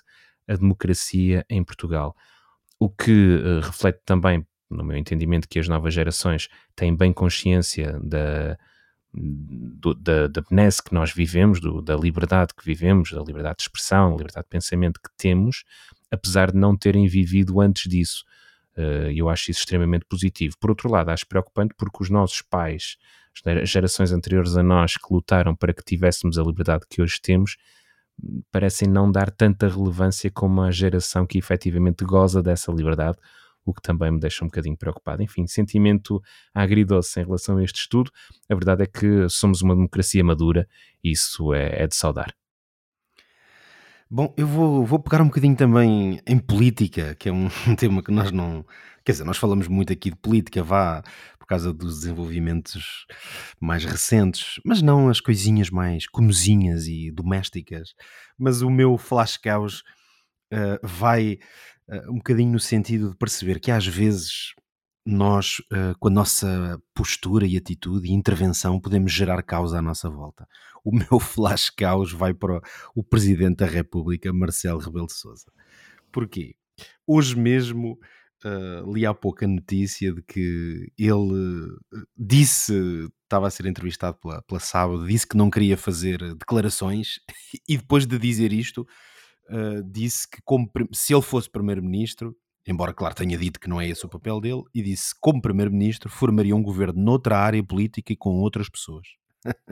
a 0.46 0.54
democracia 0.54 1.44
em 1.50 1.64
Portugal. 1.64 2.14
O 2.78 2.88
que 2.88 3.10
uh, 3.10 3.60
reflete 3.60 4.00
também, 4.04 4.46
no 4.70 4.84
meu 4.84 4.96
entendimento, 4.96 5.48
que 5.48 5.58
as 5.58 5.66
novas 5.66 5.92
gerações 5.92 6.48
têm 6.76 6.94
bem 6.96 7.12
consciência 7.12 7.98
da, 8.00 8.56
do, 9.12 9.92
da, 9.92 10.28
da 10.28 10.40
benesse 10.40 10.80
que 10.80 10.94
nós 10.94 11.12
vivemos, 11.12 11.60
do, 11.60 11.82
da 11.82 11.96
liberdade 11.96 12.54
que 12.54 12.64
vivemos, 12.64 13.10
da 13.10 13.22
liberdade 13.22 13.56
de 13.56 13.62
expressão, 13.62 14.10
da 14.10 14.18
liberdade 14.18 14.44
de 14.44 14.50
pensamento 14.50 15.00
que 15.00 15.10
temos, 15.16 15.64
apesar 16.12 16.52
de 16.52 16.58
não 16.58 16.76
terem 16.76 17.08
vivido 17.08 17.60
antes 17.60 17.90
disso. 17.90 18.24
Eh, 18.76 19.12
e 19.12 19.18
eu 19.18 19.28
acho 19.28 19.50
isso 19.50 19.60
extremamente 19.60 20.04
positivo. 20.06 20.56
Por 20.58 20.70
outro 20.70 20.90
lado, 20.90 21.10
acho 21.10 21.26
preocupante 21.26 21.74
porque 21.76 22.02
os 22.02 22.10
nossos 22.10 22.42
pais, 22.42 22.96
as 23.44 23.68
gerações 23.68 24.12
anteriores 24.12 24.56
a 24.56 24.62
nós 24.62 24.96
que 24.96 25.12
lutaram 25.12 25.54
para 25.54 25.72
que 25.72 25.84
tivéssemos 25.84 26.38
a 26.38 26.42
liberdade 26.42 26.84
que 26.88 27.02
hoje 27.02 27.20
temos, 27.20 27.56
parecem 28.50 28.88
não 28.88 29.10
dar 29.10 29.30
tanta 29.30 29.68
relevância 29.68 30.30
como 30.30 30.60
a 30.62 30.70
geração 30.70 31.26
que 31.26 31.38
efetivamente 31.38 32.04
goza 32.04 32.42
dessa 32.42 32.70
liberdade, 32.72 33.18
o 33.64 33.74
que 33.74 33.82
também 33.82 34.10
me 34.10 34.20
deixa 34.20 34.44
um 34.44 34.48
bocadinho 34.48 34.76
preocupado. 34.76 35.22
Enfim, 35.22 35.46
sentimento 35.46 36.22
agridoce 36.54 37.20
em 37.20 37.24
relação 37.24 37.58
a 37.58 37.64
este 37.64 37.80
estudo. 37.80 38.10
A 38.48 38.54
verdade 38.54 38.82
é 38.82 38.86
que 38.86 39.28
somos 39.28 39.62
uma 39.62 39.74
democracia 39.74 40.24
madura 40.24 40.66
e 41.02 41.12
isso 41.12 41.52
é, 41.54 41.82
é 41.82 41.86
de 41.86 41.94
saudar. 41.94 42.34
Bom, 44.12 44.34
eu 44.36 44.44
vou, 44.44 44.84
vou 44.84 44.98
pegar 44.98 45.22
um 45.22 45.26
bocadinho 45.26 45.54
também 45.54 46.20
em 46.26 46.36
política, 46.36 47.14
que 47.14 47.28
é 47.28 47.32
um 47.32 47.48
tema 47.78 48.02
que 48.02 48.10
nós 48.10 48.32
não. 48.32 48.66
Quer 49.04 49.12
dizer, 49.12 49.24
nós 49.24 49.36
falamos 49.38 49.68
muito 49.68 49.92
aqui 49.92 50.10
de 50.10 50.16
política, 50.16 50.64
vá, 50.64 51.00
por 51.38 51.46
causa 51.46 51.72
dos 51.72 52.00
desenvolvimentos 52.00 53.06
mais 53.60 53.84
recentes, 53.84 54.60
mas 54.64 54.82
não 54.82 55.08
as 55.08 55.20
coisinhas 55.20 55.70
mais 55.70 56.08
comezinhas 56.08 56.88
e 56.88 57.12
domésticas. 57.12 57.94
Mas 58.36 58.62
o 58.62 58.70
meu 58.70 58.98
flash 58.98 59.36
caos 59.36 59.84
uh, 60.52 60.80
vai 60.82 61.38
uh, 61.88 62.10
um 62.10 62.16
bocadinho 62.16 62.50
no 62.50 62.58
sentido 62.58 63.10
de 63.10 63.16
perceber 63.16 63.60
que 63.60 63.70
às 63.70 63.86
vezes 63.86 64.54
nós, 65.04 65.58
uh, 65.72 65.96
com 65.98 66.08
a 66.08 66.10
nossa 66.10 66.80
postura 66.94 67.46
e 67.46 67.56
atitude 67.56 68.08
e 68.08 68.12
intervenção, 68.12 68.80
podemos 68.80 69.12
gerar 69.12 69.42
caos 69.42 69.74
à 69.74 69.82
nossa 69.82 70.08
volta. 70.08 70.46
O 70.82 70.96
meu 70.96 71.20
flash 71.20 71.68
caos 71.68 72.10
vai 72.10 72.32
para 72.32 72.58
o, 72.94 73.04
Presidente 73.04 73.58
da 73.58 73.66
República, 73.66 74.32
Marcelo 74.32 74.80
Rebelo 74.80 75.06
de 75.06 75.12
Sousa. 75.12 75.52
Porquê? 76.10 76.54
Hoje 77.06 77.36
mesmo 77.36 77.98
uh, 78.46 78.90
li 78.90 79.04
há 79.04 79.12
pouco 79.12 79.44
a 79.44 79.48
notícia 79.48 80.10
de 80.10 80.22
que 80.22 80.90
ele 80.96 81.68
disse, 82.16 82.72
estava 83.24 83.46
a 83.46 83.50
ser 83.50 83.66
entrevistado 83.66 84.16
pela, 84.22 84.40
pela 84.40 84.58
Sábado, 84.58 85.06
disse 85.06 85.26
que 85.26 85.36
não 85.36 85.50
queria 85.50 85.76
fazer 85.76 86.34
declarações 86.34 87.20
e 87.68 87.76
depois 87.76 88.06
de 88.06 88.18
dizer 88.18 88.50
isto, 88.50 88.86
uh, 89.50 89.82
disse 89.84 90.26
que 90.30 90.40
como, 90.46 90.70
se 90.94 91.12
ele 91.12 91.20
fosse 91.20 91.50
Primeiro-Ministro, 91.50 92.34
embora 92.66 92.92
claro 92.92 93.14
tenha 93.14 93.36
dito 93.36 93.58
que 93.58 93.68
não 93.68 93.80
é 93.80 93.88
esse 93.88 94.04
o 94.04 94.08
papel 94.08 94.40
dele, 94.40 94.62
e 94.74 94.82
disse 94.82 95.14
como 95.20 95.40
primeiro-ministro 95.40 96.08
formaria 96.10 96.54
um 96.54 96.62
governo 96.62 97.00
noutra 97.02 97.38
área 97.38 97.62
política 97.62 98.12
e 98.12 98.16
com 98.16 98.40
outras 98.40 98.68
pessoas. 98.68 99.06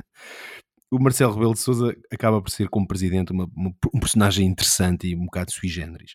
o 0.90 0.98
Marcelo 0.98 1.34
Rebelo 1.34 1.54
de 1.54 1.60
Sousa 1.60 1.94
acaba 2.12 2.40
por 2.40 2.50
ser 2.50 2.68
como 2.68 2.86
presidente 2.86 3.32
uma, 3.32 3.48
uma, 3.54 3.74
um 3.94 4.00
personagem 4.00 4.46
interessante 4.46 5.08
e 5.08 5.16
um 5.16 5.24
bocado 5.24 5.52
sui 5.52 5.68
generis. 5.68 6.14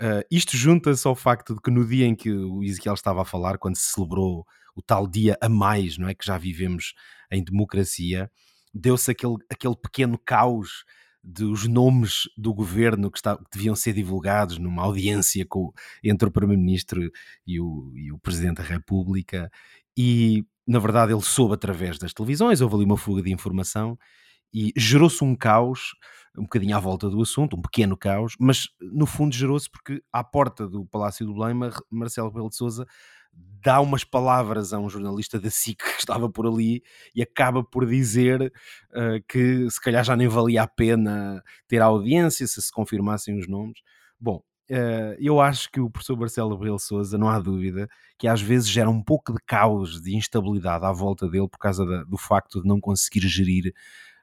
Uh, 0.00 0.24
isto 0.30 0.56
junta-se 0.56 1.06
ao 1.06 1.14
facto 1.14 1.54
de 1.54 1.60
que 1.60 1.70
no 1.70 1.86
dia 1.86 2.06
em 2.06 2.14
que 2.14 2.30
o 2.30 2.62
Ezequiel 2.62 2.94
estava 2.94 3.22
a 3.22 3.24
falar, 3.24 3.58
quando 3.58 3.76
se 3.76 3.92
celebrou 3.92 4.44
o 4.74 4.82
tal 4.82 5.06
dia 5.06 5.36
a 5.40 5.48
mais, 5.48 5.98
não 5.98 6.08
é, 6.08 6.14
que 6.14 6.26
já 6.26 6.38
vivemos 6.38 6.94
em 7.30 7.44
democracia, 7.44 8.30
deu-se 8.74 9.10
aquele, 9.10 9.36
aquele 9.50 9.76
pequeno 9.76 10.18
caos 10.18 10.84
dos 11.22 11.68
nomes 11.68 12.28
do 12.36 12.52
governo 12.52 13.10
que, 13.10 13.18
está, 13.18 13.36
que 13.36 13.44
deviam 13.52 13.76
ser 13.76 13.92
divulgados 13.92 14.58
numa 14.58 14.82
audiência 14.82 15.46
com, 15.48 15.72
entre 16.02 16.28
o 16.28 16.32
Primeiro-Ministro 16.32 17.10
e 17.46 17.60
o, 17.60 17.92
e 17.94 18.12
o 18.12 18.18
Presidente 18.18 18.56
da 18.56 18.64
República, 18.64 19.50
e 19.96 20.44
na 20.66 20.78
verdade 20.78 21.12
ele 21.12 21.22
soube 21.22 21.54
através 21.54 21.98
das 21.98 22.12
televisões, 22.12 22.60
houve 22.60 22.76
ali 22.76 22.84
uma 22.84 22.96
fuga 22.96 23.22
de 23.22 23.32
informação 23.32 23.96
e 24.52 24.72
gerou-se 24.76 25.22
um 25.22 25.34
caos 25.34 25.92
um 26.36 26.42
bocadinho 26.42 26.76
à 26.76 26.80
volta 26.80 27.10
do 27.10 27.20
assunto, 27.20 27.56
um 27.56 27.62
pequeno 27.62 27.96
caos, 27.96 28.34
mas 28.40 28.68
no 28.80 29.06
fundo 29.06 29.34
gerou-se 29.34 29.70
porque 29.70 30.02
à 30.10 30.24
porta 30.24 30.66
do 30.66 30.86
Palácio 30.86 31.26
do 31.26 31.34
Belém, 31.34 31.54
Marcelo 31.90 32.28
Rebelo 32.28 32.48
de 32.48 32.56
Sousa 32.56 32.86
dá 33.62 33.80
umas 33.80 34.04
palavras 34.04 34.72
a 34.72 34.78
um 34.78 34.90
jornalista 34.90 35.38
da 35.38 35.50
SIC 35.50 35.78
que 35.78 36.00
estava 36.00 36.28
por 36.28 36.46
ali 36.46 36.82
e 37.14 37.22
acaba 37.22 37.62
por 37.62 37.86
dizer 37.86 38.52
uh, 38.90 39.22
que 39.28 39.70
se 39.70 39.80
calhar 39.80 40.04
já 40.04 40.16
nem 40.16 40.28
valia 40.28 40.62
a 40.62 40.66
pena 40.66 41.42
ter 41.68 41.80
a 41.80 41.86
audiência 41.86 42.46
se 42.46 42.60
se 42.60 42.72
confirmassem 42.72 43.38
os 43.38 43.48
nomes. 43.48 43.80
Bom, 44.18 44.42
uh, 44.70 45.16
eu 45.18 45.40
acho 45.40 45.70
que 45.70 45.80
o 45.80 45.88
professor 45.88 46.18
Marcelo 46.18 46.54
Abreu 46.54 46.78
Souza, 46.78 47.16
não 47.16 47.28
há 47.28 47.38
dúvida, 47.38 47.88
que 48.18 48.26
às 48.26 48.42
vezes 48.42 48.68
gera 48.68 48.90
um 48.90 49.02
pouco 49.02 49.32
de 49.32 49.40
caos, 49.46 50.02
de 50.02 50.16
instabilidade 50.16 50.84
à 50.84 50.92
volta 50.92 51.28
dele 51.28 51.48
por 51.48 51.58
causa 51.58 51.86
da, 51.86 52.02
do 52.02 52.18
facto 52.18 52.60
de 52.60 52.68
não 52.68 52.80
conseguir 52.80 53.26
gerir 53.28 53.72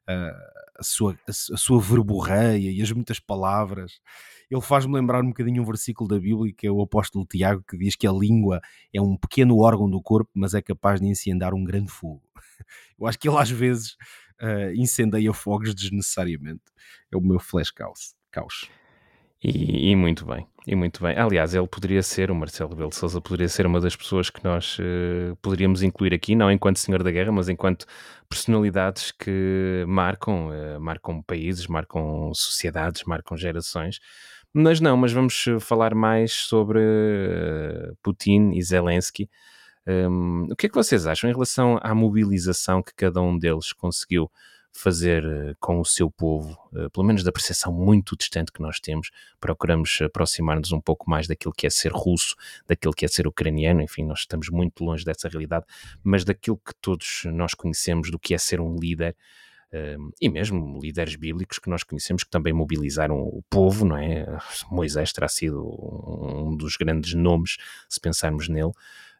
uh, 0.09 0.59
a, 0.77 0.83
sua, 0.83 1.17
a, 1.27 1.31
a 1.31 1.57
sua 1.57 1.79
verborreia 1.79 2.71
e 2.71 2.81
as 2.81 2.91
muitas 2.91 3.19
palavras 3.19 4.01
ele 4.49 4.61
faz-me 4.61 4.93
lembrar 4.93 5.23
um 5.23 5.27
bocadinho 5.27 5.61
um 5.61 5.65
versículo 5.65 6.09
da 6.09 6.19
Bíblia, 6.19 6.53
que 6.55 6.65
é 6.65 6.71
o 6.71 6.81
apóstolo 6.81 7.25
Tiago, 7.25 7.63
que 7.67 7.77
diz 7.77 7.95
que 7.95 8.07
a 8.07 8.11
língua 8.11 8.59
é 8.93 9.01
um 9.01 9.15
pequeno 9.15 9.59
órgão 9.59 9.89
do 9.89 10.01
corpo, 10.01 10.31
mas 10.33 10.53
é 10.53 10.61
capaz 10.61 10.99
de 10.99 11.07
incendiar 11.07 11.53
um 11.53 11.63
grande 11.63 11.91
fogo. 11.91 12.21
Eu 12.99 13.05
acho 13.05 13.19
que 13.19 13.29
ele 13.29 13.37
às 13.37 13.49
vezes 13.49 13.95
uh, 14.41 14.73
incendeia 14.75 15.33
fogos 15.33 15.75
desnecessariamente. 15.75 16.63
É 17.11 17.17
o 17.17 17.21
meu 17.21 17.39
flash 17.39 17.71
caos. 17.71 18.15
caos. 18.31 18.69
E, 19.41 19.91
e, 19.91 19.95
muito 19.95 20.25
bem, 20.25 20.45
e 20.67 20.75
muito 20.75 21.01
bem. 21.01 21.17
Aliás, 21.17 21.53
ele 21.53 21.65
poderia 21.65 22.03
ser, 22.03 22.29
o 22.29 22.35
Marcelo 22.35 22.71
Rebelo 22.71 22.89
de 22.89 22.97
Sousa 22.97 23.21
poderia 23.21 23.47
ser 23.47 23.65
uma 23.65 23.79
das 23.79 23.95
pessoas 23.95 24.29
que 24.29 24.43
nós 24.43 24.77
uh, 24.79 25.33
poderíamos 25.41 25.81
incluir 25.81 26.13
aqui, 26.13 26.35
não 26.35 26.51
enquanto 26.51 26.77
Senhor 26.77 27.01
da 27.01 27.09
Guerra, 27.09 27.31
mas 27.31 27.47
enquanto 27.47 27.85
personalidades 28.27 29.11
que 29.11 29.85
marcam, 29.87 30.49
uh, 30.49 30.81
marcam 30.81 31.21
países, 31.21 31.67
marcam 31.67 32.33
sociedades, 32.33 33.03
marcam 33.05 33.37
gerações. 33.37 34.01
Mas 34.53 34.79
não, 34.79 34.97
mas 34.97 35.11
vamos 35.11 35.45
eh, 35.47 35.59
falar 35.59 35.93
mais 35.93 36.33
sobre 36.33 36.79
uh, 36.79 37.95
Putin 38.01 38.51
e 38.53 38.63
Zelensky. 38.63 39.29
Um, 39.87 40.47
o 40.51 40.55
que 40.55 40.65
é 40.65 40.69
que 40.69 40.75
vocês 40.75 41.05
acham 41.05 41.29
em 41.29 41.33
relação 41.33 41.79
à 41.81 41.93
mobilização 41.93 42.81
que 42.81 42.93
cada 42.95 43.21
um 43.21 43.37
deles 43.37 43.71
conseguiu 43.73 44.29
fazer 44.73 45.23
uh, 45.23 45.55
com 45.59 45.79
o 45.79 45.85
seu 45.85 46.09
povo, 46.09 46.57
pelo 46.91 47.05
menos 47.05 47.23
da 47.23 47.31
percepção 47.31 47.71
muito 47.71 48.17
distante 48.17 48.51
que 48.51 48.61
nós 48.61 48.79
temos, 48.79 49.11
procuramos 49.39 49.99
aproximar-nos 50.01 50.71
um 50.71 50.81
pouco 50.81 51.07
mais 51.07 51.27
daquilo 51.27 51.53
que 51.55 51.67
é 51.67 51.69
ser 51.69 51.91
russo, 51.91 52.35
daquilo 52.67 52.93
que 52.93 53.05
é 53.05 53.07
ser 53.07 53.27
ucraniano, 53.27 53.81
enfim, 53.83 54.03
nós 54.03 54.21
estamos 54.21 54.49
muito 54.49 54.83
longe 54.83 55.05
dessa 55.05 55.29
realidade, 55.29 55.65
mas 56.03 56.23
daquilo 56.23 56.57
que 56.57 56.73
todos 56.81 57.23
nós 57.25 57.53
conhecemos 57.53 58.09
do 58.09 58.17
que 58.17 58.33
é 58.33 58.37
ser 58.39 58.59
um 58.59 58.75
líder, 58.75 59.15
e 60.19 60.29
mesmo 60.29 60.79
líderes 60.81 61.15
bíblicos 61.15 61.59
que 61.59 61.69
nós 61.69 61.83
conhecemos 61.83 62.23
que 62.23 62.29
também 62.29 62.53
mobilizaram 62.53 63.19
o 63.19 63.43
povo, 63.49 63.85
não 63.85 63.97
é? 63.97 64.25
Moisés 64.71 65.13
terá 65.13 65.27
sido 65.27 65.63
um 65.63 66.55
dos 66.55 66.75
grandes 66.75 67.13
nomes, 67.13 67.57
se 67.87 67.99
pensarmos 67.99 68.49
nele. 68.49 68.71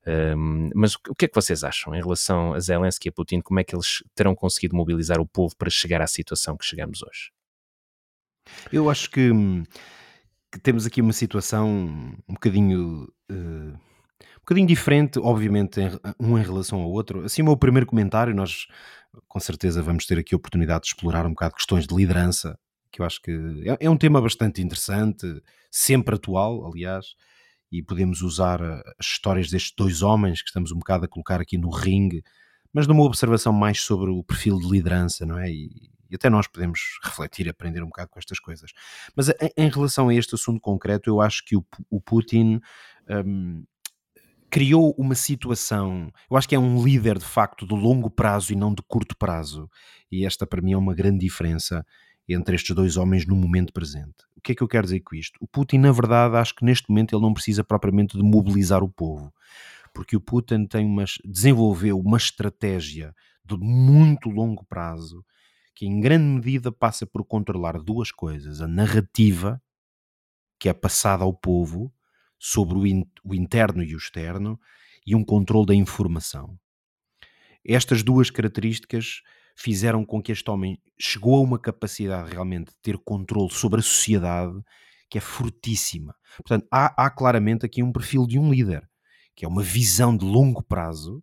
Um, 0.08 0.70
mas 0.74 0.96
o 0.96 1.14
que 1.16 1.26
é 1.26 1.28
que 1.28 1.36
vocês 1.36 1.64
acham 1.64 1.94
em 1.94 2.02
relação 2.02 2.54
a 2.54 2.60
Zelensky 2.60 3.08
e 3.08 3.10
a 3.10 3.12
Putin? 3.12 3.42
Como 3.42 3.60
é 3.60 3.64
que 3.64 3.76
eles 3.76 4.04
terão 4.16 4.34
conseguido 4.34 4.76
mobilizar 4.76 5.20
o 5.20 5.28
povo 5.28 5.56
para 5.56 5.70
chegar 5.70 6.02
à 6.02 6.08
situação 6.08 6.58
que 6.58 6.66
chegamos 6.66 7.04
hoje? 7.04 7.32
Eu 8.72 8.90
acho 8.90 9.10
que, 9.12 9.30
que 10.52 10.60
temos 10.60 10.86
aqui 10.86 11.02
uma 11.02 11.14
situação 11.14 11.70
um 12.28 12.34
bocadinho. 12.34 13.08
Uh, 13.30 13.78
um 14.36 14.50
bocadinho 14.50 14.68
diferente, 14.68 15.20
obviamente, 15.20 15.80
um 16.20 16.36
em 16.36 16.42
relação 16.42 16.82
ao 16.82 16.90
outro. 16.90 17.24
Assim, 17.24 17.44
o 17.44 17.46
meu 17.46 17.58
primeiro 17.58 17.86
comentário, 17.86 18.34
nós 18.34 18.66
com 19.28 19.40
certeza 19.40 19.82
vamos 19.82 20.06
ter 20.06 20.18
aqui 20.20 20.34
a 20.34 20.38
oportunidade 20.38 20.82
de 20.82 20.88
explorar 20.88 21.26
um 21.26 21.32
bocado 21.32 21.56
questões 21.56 21.88
de 21.88 21.96
liderança, 21.96 22.58
que 22.92 23.02
eu 23.02 23.06
acho 23.06 23.22
que 23.22 23.32
é, 23.66 23.86
é 23.86 23.90
um 23.90 23.98
tema 23.98 24.22
bastante 24.22 24.62
interessante, 24.62 25.26
sempre 25.72 26.16
atual, 26.16 26.66
aliás, 26.66 27.16
e 27.72 27.84
podemos 27.84 28.22
usar 28.22 28.62
eh, 28.62 28.82
as 29.00 29.06
histórias 29.06 29.50
destes 29.50 29.74
dois 29.78 30.02
homens 30.02 30.42
que 30.42 30.50
estamos 30.50 30.72
um 30.72 30.80
bocado 30.80 31.06
a 31.06 31.08
colocar 31.08 31.40
aqui 31.40 31.58
no 31.58 31.70
ringue, 31.70 32.24
mas 32.74 32.88
numa 32.88 33.04
observação 33.04 33.54
mais 33.54 33.82
sobre 33.82 34.10
o 34.10 34.24
perfil 34.24 34.58
de 34.60 34.68
liderança, 34.70 35.26
não 35.26 35.38
é? 35.38 35.50
E, 35.52 35.92
e 36.10 36.16
até 36.16 36.30
nós 36.30 36.48
podemos 36.48 36.80
refletir 37.04 37.48
aprender 37.48 37.84
um 37.84 37.88
bocado 37.88 38.10
com 38.10 38.20
estas 38.20 38.40
coisas. 38.40 38.72
Mas 39.16 39.30
em, 39.30 39.52
em 39.56 39.70
relação 39.70 40.10
a 40.10 40.16
este 40.16 40.34
assunto 40.34 40.60
concreto, 40.60 41.10
eu 41.10 41.22
acho 41.22 41.46
que 41.46 41.56
o, 41.56 41.64
o 41.90 42.02
Putin 42.02 42.60
um, 43.26 43.64
criou 44.50 44.94
uma 44.98 45.16
situação. 45.16 46.12
Eu 46.30 46.38
acho 46.38 46.48
que 46.48 46.56
é 46.56 46.60
um 46.60 46.84
líder 46.84 47.18
de 47.18 47.26
facto 47.26 47.68
de 47.68 47.74
longo 47.74 48.10
prazo 48.10 48.52
e 48.52 48.56
não 48.56 48.74
de 48.74 48.82
curto 48.82 49.16
prazo. 49.18 49.70
E 50.12 50.26
esta 50.26 50.46
para 50.48 50.62
mim 50.62 50.74
é 50.74 50.78
uma 50.78 50.96
grande 50.96 51.20
diferença 51.20 51.86
entre 52.28 52.56
estes 52.56 52.76
dois 52.76 52.98
homens 52.98 53.26
no 53.26 53.36
momento 53.36 53.74
presente. 53.74 54.26
O 54.36 54.42
que 54.42 54.52
é 54.52 54.56
que 54.56 54.62
eu 54.62 54.68
quero 54.68 54.86
dizer 54.86 55.00
com 55.02 55.16
isto? 55.16 55.38
O 55.42 55.48
Putin, 55.48 55.80
na 55.80 55.92
verdade, 55.92 56.36
acho 56.36 56.56
que 56.56 56.64
neste 56.64 56.90
momento 56.90 57.16
ele 57.16 57.22
não 57.22 57.34
precisa 57.34 57.64
propriamente 57.64 58.18
de 58.18 58.24
mobilizar 58.24 58.84
o 58.84 58.90
povo, 58.90 59.34
porque 59.94 60.16
o 60.16 60.22
Putin 60.22 60.66
tem 60.66 60.86
uma, 60.86 61.06
desenvolveu 61.26 62.00
uma 62.00 62.18
estratégia 62.18 63.14
de 63.44 63.58
muito 63.58 64.30
longo 64.30 64.64
prazo 64.66 65.26
que 65.74 65.86
em 65.86 66.00
grande 66.00 66.26
medida 66.26 66.72
passa 66.72 67.06
por 67.06 67.26
controlar 67.26 67.80
duas 67.80 68.12
coisas: 68.12 68.62
a 68.62 68.68
narrativa 68.68 69.62
que 70.60 70.70
é 70.70 70.74
passada 70.74 71.24
ao 71.24 71.34
povo 71.34 71.92
sobre 72.40 72.78
o, 72.78 72.88
in, 72.88 73.04
o 73.24 73.36
interno 73.36 73.84
e 73.84 73.94
o 73.94 73.98
externo 73.98 74.58
e 75.06 75.14
um 75.14 75.24
controle 75.24 75.66
da 75.66 75.76
informação. 75.76 76.58
Estas 77.66 78.02
duas 78.02 78.30
características 78.30 79.22
fizeram 79.56 80.06
com 80.06 80.22
que 80.22 80.32
este 80.32 80.50
homem 80.50 80.82
chegou 80.98 81.36
a 81.36 81.42
uma 81.42 81.60
capacidade 81.60 82.32
realmente 82.32 82.68
de 82.68 82.78
ter 82.82 82.98
controle 82.98 83.52
sobre 83.52 83.82
a 83.82 83.84
sociedade 83.84 84.58
que 85.10 85.18
é 85.18 85.22
fortíssima. 85.22 86.16
Portanto, 86.38 86.68
há, 86.72 87.06
há 87.06 87.10
claramente 87.10 87.66
aqui 87.66 87.84
um 87.84 87.92
perfil 87.92 88.26
de 88.26 88.40
um 88.40 88.52
líder, 88.52 88.88
que 89.36 89.44
é 89.44 89.48
uma 89.48 89.64
visão 89.64 90.16
de 90.16 90.24
longo 90.24 90.64
prazo. 90.64 91.22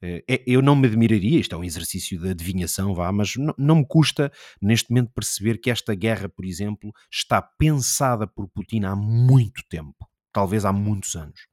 Eh, 0.00 0.24
é, 0.26 0.42
eu 0.46 0.62
não 0.62 0.74
me 0.74 0.88
admiraria, 0.88 1.38
isto 1.38 1.54
é 1.54 1.58
um 1.58 1.64
exercício 1.64 2.18
de 2.18 2.30
adivinhação, 2.30 2.94
vá, 2.94 3.12
mas 3.12 3.36
não, 3.36 3.54
não 3.58 3.76
me 3.76 3.86
custa 3.86 4.32
neste 4.62 4.90
momento 4.90 5.12
perceber 5.12 5.58
que 5.58 5.70
esta 5.70 5.94
guerra, 5.94 6.28
por 6.28 6.44
exemplo, 6.44 6.90
está 7.12 7.42
pensada 7.42 8.26
por 8.26 8.48
Putin 8.48 8.84
há 8.84 8.96
muito 8.96 9.62
tempo 9.68 10.07
talvez 10.38 10.64
há 10.64 10.72
muitos 10.72 11.16
anos. 11.16 11.48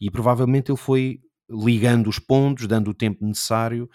E 0.00 0.08
provavelmente 0.08 0.70
ele 0.70 0.78
foi 0.78 1.18
ligando 1.50 2.08
os 2.08 2.20
pontos, 2.20 2.68
dando 2.68 2.92
o 2.92 2.94
tempo 2.94 3.26
necessário. 3.26 3.90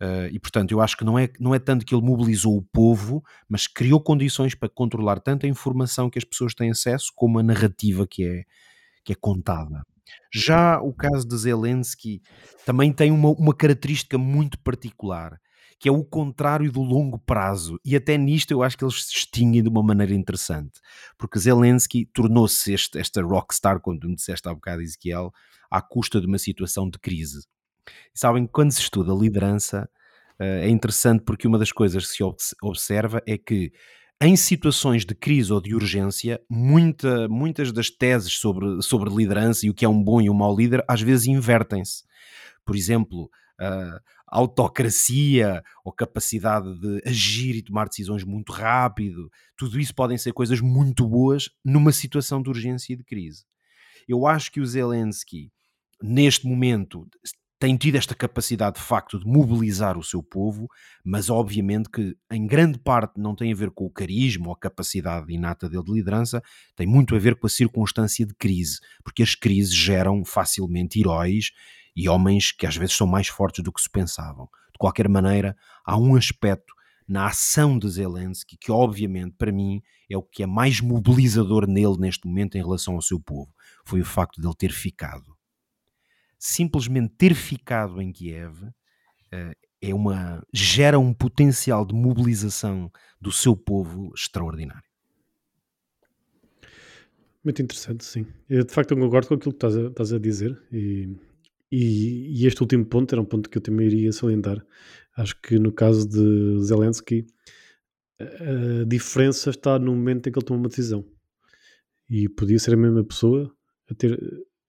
Uh, 0.00 0.30
e 0.30 0.38
portanto, 0.38 0.70
eu 0.70 0.80
acho 0.80 0.96
que 0.96 1.04
não 1.04 1.18
é, 1.18 1.28
não 1.40 1.52
é 1.52 1.58
tanto 1.58 1.84
que 1.84 1.92
ele 1.92 2.04
mobilizou 2.04 2.56
o 2.56 2.62
povo, 2.62 3.24
mas 3.48 3.66
criou 3.66 4.00
condições 4.00 4.54
para 4.54 4.68
controlar 4.68 5.18
tanto 5.18 5.46
a 5.46 5.48
informação 5.48 6.08
que 6.08 6.18
as 6.18 6.24
pessoas 6.24 6.54
têm 6.54 6.70
acesso, 6.70 7.12
como 7.16 7.40
a 7.40 7.42
narrativa 7.42 8.06
que 8.06 8.24
é, 8.24 8.44
que 9.04 9.12
é 9.12 9.16
contada. 9.16 9.82
Já 10.32 10.80
o 10.80 10.92
caso 10.92 11.26
de 11.26 11.36
Zelensky 11.36 12.22
também 12.64 12.92
tem 12.92 13.10
uma, 13.10 13.30
uma 13.30 13.54
característica 13.54 14.16
muito 14.16 14.58
particular, 14.60 15.40
que 15.82 15.88
é 15.88 15.92
o 15.92 16.04
contrário 16.04 16.70
do 16.70 16.80
longo 16.80 17.18
prazo. 17.18 17.76
E 17.84 17.96
até 17.96 18.16
nisto 18.16 18.52
eu 18.52 18.62
acho 18.62 18.78
que 18.78 18.84
eles 18.84 19.04
se 19.04 19.14
distinguem 19.14 19.64
de 19.64 19.68
uma 19.68 19.82
maneira 19.82 20.14
interessante, 20.14 20.80
porque 21.18 21.40
Zelensky 21.40 22.06
tornou-se 22.06 22.72
esta 22.72 23.20
rockstar, 23.20 23.80
quando 23.80 24.08
me 24.08 24.14
disseste 24.14 24.48
há 24.48 24.54
bocado, 24.54 24.80
Ezequiel, 24.80 25.32
à 25.68 25.82
custa 25.82 26.20
de 26.20 26.28
uma 26.28 26.38
situação 26.38 26.88
de 26.88 27.00
crise. 27.00 27.40
E 28.14 28.18
sabem, 28.20 28.46
quando 28.46 28.70
se 28.70 28.80
estuda 28.80 29.12
liderança, 29.12 29.90
eh, 30.38 30.66
é 30.66 30.68
interessante 30.68 31.24
porque 31.24 31.48
uma 31.48 31.58
das 31.58 31.72
coisas 31.72 32.06
que 32.06 32.14
se 32.14 32.54
observa 32.62 33.20
é 33.26 33.36
que 33.36 33.72
em 34.20 34.36
situações 34.36 35.04
de 35.04 35.16
crise 35.16 35.52
ou 35.52 35.60
de 35.60 35.74
urgência, 35.74 36.40
muita, 36.48 37.28
muitas 37.28 37.72
das 37.72 37.90
teses 37.90 38.34
sobre, 38.34 38.80
sobre 38.82 39.12
liderança 39.12 39.66
e 39.66 39.70
o 39.70 39.74
que 39.74 39.84
é 39.84 39.88
um 39.88 40.00
bom 40.00 40.20
e 40.20 40.30
um 40.30 40.34
mau 40.34 40.56
líder 40.56 40.84
às 40.86 41.00
vezes 41.00 41.26
invertem-se. 41.26 42.04
Por 42.64 42.76
exemplo, 42.76 43.28
a 43.58 44.00
autocracia 44.32 45.62
ou 45.84 45.92
capacidade 45.92 46.74
de 46.80 47.02
agir 47.06 47.54
e 47.54 47.62
tomar 47.62 47.86
decisões 47.86 48.24
muito 48.24 48.50
rápido, 48.50 49.30
tudo 49.56 49.78
isso 49.78 49.94
podem 49.94 50.16
ser 50.16 50.32
coisas 50.32 50.60
muito 50.60 51.06
boas 51.06 51.50
numa 51.62 51.92
situação 51.92 52.42
de 52.42 52.48
urgência 52.48 52.94
e 52.94 52.96
de 52.96 53.04
crise. 53.04 53.44
Eu 54.08 54.26
acho 54.26 54.50
que 54.50 54.60
o 54.60 54.66
Zelensky, 54.66 55.52
neste 56.02 56.46
momento, 56.46 57.06
tem 57.60 57.76
tido 57.76 57.96
esta 57.96 58.14
capacidade 58.14 58.76
de 58.76 58.82
facto 58.82 59.20
de 59.20 59.26
mobilizar 59.26 59.96
o 59.96 60.02
seu 60.02 60.20
povo, 60.22 60.66
mas 61.04 61.30
obviamente 61.30 61.88
que 61.90 62.16
em 62.30 62.44
grande 62.44 62.78
parte 62.78 63.20
não 63.20 63.36
tem 63.36 63.52
a 63.52 63.54
ver 63.54 63.70
com 63.70 63.84
o 63.84 63.90
carisma 63.90 64.48
ou 64.48 64.54
a 64.54 64.58
capacidade 64.58 65.32
inata 65.32 65.68
dele 65.68 65.84
de 65.84 65.92
liderança, 65.92 66.42
tem 66.74 66.86
muito 66.86 67.14
a 67.14 67.18
ver 67.18 67.36
com 67.36 67.46
a 67.46 67.50
circunstância 67.50 68.26
de 68.26 68.34
crise, 68.34 68.80
porque 69.04 69.22
as 69.22 69.36
crises 69.36 69.74
geram 69.74 70.24
facilmente 70.24 70.98
heróis 70.98 71.52
e 71.94 72.08
homens 72.08 72.52
que 72.52 72.66
às 72.66 72.76
vezes 72.76 72.96
são 72.96 73.06
mais 73.06 73.28
fortes 73.28 73.62
do 73.62 73.72
que 73.72 73.80
se 73.80 73.90
pensavam. 73.90 74.48
De 74.72 74.78
qualquer 74.78 75.08
maneira, 75.08 75.56
há 75.84 75.98
um 75.98 76.16
aspecto 76.16 76.74
na 77.06 77.26
ação 77.26 77.78
de 77.78 77.88
Zelensky 77.88 78.56
que 78.56 78.70
obviamente 78.70 79.34
para 79.36 79.52
mim 79.52 79.82
é 80.08 80.16
o 80.16 80.22
que 80.22 80.42
é 80.42 80.46
mais 80.46 80.80
mobilizador 80.80 81.66
nele 81.66 81.98
neste 81.98 82.26
momento 82.26 82.56
em 82.56 82.62
relação 82.62 82.94
ao 82.94 83.02
seu 83.02 83.20
povo, 83.20 83.52
foi 83.84 84.00
o 84.00 84.04
facto 84.04 84.40
de 84.40 84.46
ele 84.46 84.56
ter 84.56 84.72
ficado 84.72 85.36
simplesmente 86.42 87.14
ter 87.16 87.34
ficado 87.36 88.02
em 88.02 88.10
Kiev 88.10 88.64
uh, 88.64 88.72
é 89.80 89.94
uma, 89.94 90.44
gera 90.52 90.98
um 90.98 91.14
potencial 91.14 91.86
de 91.86 91.94
mobilização 91.94 92.90
do 93.20 93.30
seu 93.30 93.56
povo 93.56 94.12
extraordinário. 94.12 94.82
Muito 97.44 97.62
interessante, 97.62 98.04
sim. 98.04 98.26
Eu, 98.48 98.64
de 98.64 98.72
facto, 98.72 98.90
eu 98.90 98.96
concordo 98.96 99.28
com 99.28 99.34
aquilo 99.34 99.52
que 99.52 99.56
estás 99.56 99.76
a, 99.76 99.88
estás 99.88 100.12
a 100.12 100.18
dizer 100.18 100.60
e, 100.72 101.16
e, 101.72 102.42
e, 102.42 102.46
este 102.46 102.60
último 102.60 102.84
ponto 102.84 103.14
era 103.14 103.22
um 103.22 103.24
ponto 103.24 103.48
que 103.48 103.56
eu 103.56 103.62
também 103.62 103.86
iria 103.86 104.12
salientar. 104.12 104.64
Acho 105.16 105.40
que 105.40 105.58
no 105.58 105.72
caso 105.72 106.06
de 106.06 106.62
Zelensky, 106.62 107.26
a, 108.20 108.84
diferença 108.86 109.50
está 109.50 109.78
no 109.78 109.92
momento 109.92 110.28
em 110.28 110.32
que 110.32 110.38
ele 110.38 110.44
toma 110.44 110.60
uma 110.60 110.68
decisão. 110.68 111.04
E 112.10 112.28
podia 112.28 112.58
ser 112.58 112.74
a 112.74 112.76
mesma 112.76 113.02
pessoa 113.02 113.50
a 113.90 113.94
ter 113.94 114.18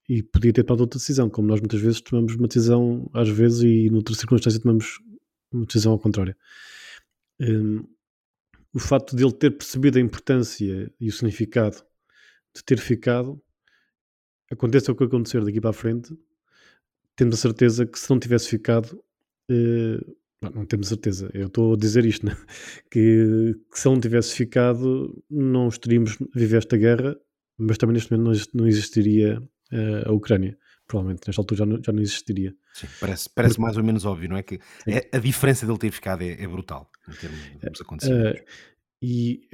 e 0.10 0.22
podia 0.22 0.52
ter 0.52 0.64
tomado 0.64 0.82
outra 0.82 1.00
decisão, 1.00 1.30
como 1.30 1.48
nós 1.48 1.62
muitas 1.62 1.80
vezes 1.80 2.02
tomamos 2.02 2.36
uma 2.36 2.48
decisão, 2.48 3.10
às 3.14 3.30
vezes, 3.30 3.64
e 3.64 3.90
noutra 3.90 4.14
circunstância 4.14 4.60
tomamos 4.60 5.00
uma 5.52 5.66
decisão 5.66 5.94
ao 5.94 6.00
contrário. 6.00 6.36
Um, 7.40 7.86
o 8.74 8.80
facto 8.80 9.16
de 9.16 9.24
ele 9.24 9.32
ter 9.32 9.52
percebido 9.52 9.98
a 9.98 10.02
importância 10.02 10.92
e 11.00 11.08
o 11.08 11.12
significado 11.12 11.78
de 12.56 12.64
ter 12.64 12.78
ficado, 12.80 13.42
aconteça 14.52 14.92
o 14.92 14.96
que 14.96 15.04
acontecer 15.04 15.44
daqui 15.44 15.60
para 15.60 15.72
a 15.72 15.74
frente, 15.74 16.16
temos 17.16 17.36
a 17.36 17.38
certeza 17.38 17.86
que 17.86 18.00
se 18.00 18.10
não 18.10 18.20
tivesse 18.20 18.50
ficado, 18.50 19.04
uh, 19.50 20.16
não, 20.42 20.66
temos 20.66 20.88
certeza, 20.88 21.30
eu 21.34 21.48
estou 21.48 21.74
a 21.74 21.78
dizer 21.78 22.06
isto, 22.06 22.26
né? 22.28 22.36
que, 22.92 23.56
que, 23.72 23.80
se 23.80 23.86
não 23.86 24.00
tivesse 24.00 24.34
ficado, 24.34 25.24
não 25.30 25.68
estaríamos 25.68 26.18
a 26.22 26.40
viver 26.40 26.58
esta 26.58 26.78
guerra, 26.78 27.16
mas 27.58 27.78
também 27.78 27.94
neste 27.94 28.12
momento 28.12 28.50
não 28.54 28.68
existiria 28.68 29.40
uh, 29.40 30.10
a 30.10 30.12
Ucrânia. 30.12 30.58
Provavelmente 30.86 31.26
nesta 31.26 31.42
altura 31.42 31.60
já 31.60 31.66
não, 31.66 31.82
já 31.82 31.94
não 31.94 32.02
existiria. 32.02 32.54
Sim, 32.74 32.88
parece, 33.00 33.30
parece 33.34 33.60
mais 33.60 33.78
ou 33.78 33.84
menos 33.84 34.04
óbvio, 34.06 34.30
não 34.30 34.36
é? 34.36 34.44
Que 34.44 34.60
é, 34.86 35.08
a 35.14 35.18
diferença 35.18 35.66
dele 35.66 35.78
ter 35.78 35.92
ficado 35.92 36.22
é, 36.24 36.34
é 36.34 36.48
brutal 36.48 36.92
em 37.08 37.14
termos, 37.14 37.40
em 37.48 37.58
termos 37.58 37.82
acontecimentos. 37.82 38.42
Uh, 38.42 38.44
e 39.02 39.48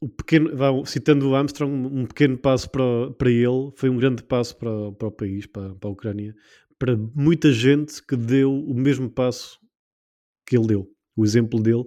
o 0.00 0.08
pequeno, 0.08 0.50
citando 0.84 1.30
o 1.30 1.34
Armstrong, 1.34 1.72
um 1.72 2.04
pequeno 2.04 2.36
passo 2.36 2.68
para, 2.70 3.10
para 3.16 3.30
ele 3.30 3.72
foi 3.76 3.88
um 3.88 3.96
grande 3.96 4.22
passo 4.22 4.56
para, 4.56 4.92
para 4.92 5.08
o 5.08 5.10
país, 5.10 5.46
para, 5.46 5.74
para 5.74 5.88
a 5.88 5.92
Ucrânia, 5.92 6.34
para 6.78 6.96
muita 6.96 7.52
gente 7.52 8.02
que 8.04 8.16
deu 8.16 8.52
o 8.52 8.74
mesmo 8.74 9.10
passo 9.10 9.58
que 10.46 10.56
ele 10.56 10.66
deu. 10.66 10.90
O 11.16 11.24
exemplo 11.24 11.60
dele 11.60 11.84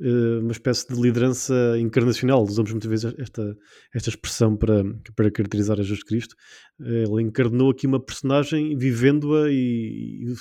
eh, 0.00 0.38
uma 0.40 0.52
espécie 0.52 0.86
de 0.86 1.00
liderança 1.00 1.54
encarnacional. 1.78 2.42
Usamos 2.44 2.70
muitas 2.70 2.88
vezes 2.88 3.14
esta, 3.18 3.56
esta 3.92 4.08
expressão 4.10 4.56
para, 4.56 4.84
para 5.16 5.30
caracterizar 5.30 5.78
a 5.78 5.82
Jesus 5.82 6.04
Cristo. 6.04 6.36
Ele 6.80 7.22
encarnou 7.22 7.70
aqui 7.70 7.86
uma 7.86 8.00
personagem 8.00 8.76
vivendo-a 8.76 9.50
e, 9.50 10.24
e, 10.24 10.34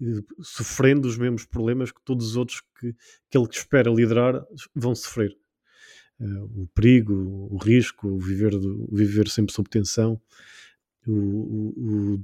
e, 0.00 0.22
sofrendo 0.42 1.08
os 1.08 1.16
mesmos 1.16 1.46
problemas 1.46 1.90
que 1.90 2.02
todos 2.04 2.28
os 2.28 2.36
outros 2.36 2.60
que, 2.78 2.94
que 3.30 3.38
ele 3.38 3.48
espera 3.50 3.90
liderar 3.90 4.44
vão 4.74 4.94
sofrer. 4.94 5.34
Uh, 6.20 6.62
o 6.62 6.68
perigo, 6.74 7.14
o 7.48 7.56
risco, 7.58 8.08
o 8.08 8.18
viver, 8.18 8.52
o 8.54 8.94
viver 8.94 9.28
sempre 9.28 9.54
sob 9.54 9.70
tensão, 9.70 10.20
o, 11.06 11.12
o, 11.14 12.20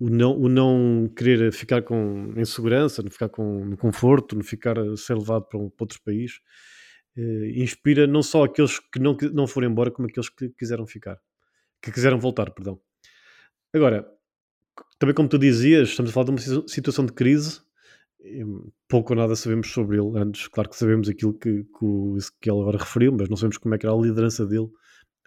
o 0.00 0.08
não, 0.08 0.36
o 0.36 0.48
não 0.48 1.12
querer 1.14 1.52
ficar 1.52 1.82
com, 1.82 2.32
em 2.34 2.44
segurança, 2.46 3.02
não 3.02 3.10
ficar 3.10 3.28
com, 3.28 3.64
no 3.66 3.76
conforto, 3.76 4.34
não 4.34 4.42
ficar 4.42 4.78
a 4.78 4.96
ser 4.96 5.14
levado 5.14 5.44
para, 5.44 5.58
um, 5.58 5.68
para 5.68 5.84
outro 5.84 6.00
país, 6.02 6.40
eh, 7.16 7.52
inspira 7.56 8.06
não 8.06 8.22
só 8.22 8.44
aqueles 8.44 8.78
que 8.78 8.98
não, 8.98 9.14
não 9.34 9.46
foram 9.46 9.68
embora, 9.68 9.90
como 9.90 10.08
aqueles 10.08 10.30
que 10.30 10.48
quiseram 10.50 10.86
ficar, 10.86 11.18
que 11.82 11.92
quiseram 11.92 12.18
voltar, 12.18 12.50
perdão. 12.50 12.80
Agora, 13.74 14.08
também 14.98 15.14
como 15.14 15.28
tu 15.28 15.38
dizias, 15.38 15.90
estamos 15.90 16.10
a 16.10 16.14
falar 16.14 16.24
de 16.24 16.30
uma 16.30 16.68
situação 16.68 17.04
de 17.04 17.12
crise, 17.12 17.60
pouco 18.88 19.12
ou 19.12 19.18
nada 19.18 19.36
sabemos 19.36 19.70
sobre 19.70 19.98
ele 19.98 20.18
antes. 20.18 20.48
Claro 20.48 20.70
que 20.70 20.76
sabemos 20.76 21.08
aquilo 21.08 21.34
que, 21.34 21.64
que 21.64 21.84
o 21.84 22.16
agora 22.46 22.78
referiu, 22.78 23.12
mas 23.12 23.28
não 23.28 23.36
sabemos 23.36 23.58
como 23.58 23.74
é 23.74 23.78
que 23.78 23.86
era 23.86 23.94
a 23.94 23.98
liderança 23.98 24.46
dele 24.46 24.68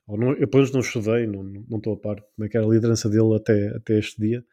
ou 0.07 0.17
não, 0.17 0.33
eu 0.33 0.47
pelo 0.47 0.63
menos 0.63 0.73
não 0.73 0.81
estudei, 0.81 1.27
não, 1.27 1.43
não 1.43 1.77
estou 1.77 1.93
a 1.93 1.97
par 1.97 2.21
como 2.35 2.45
é 2.45 2.49
que 2.49 2.57
era 2.57 2.65
a 2.65 2.69
liderança 2.69 3.09
dele 3.09 3.35
até, 3.35 3.67
até 3.75 3.97
este 3.97 4.19
dia. 4.19 4.45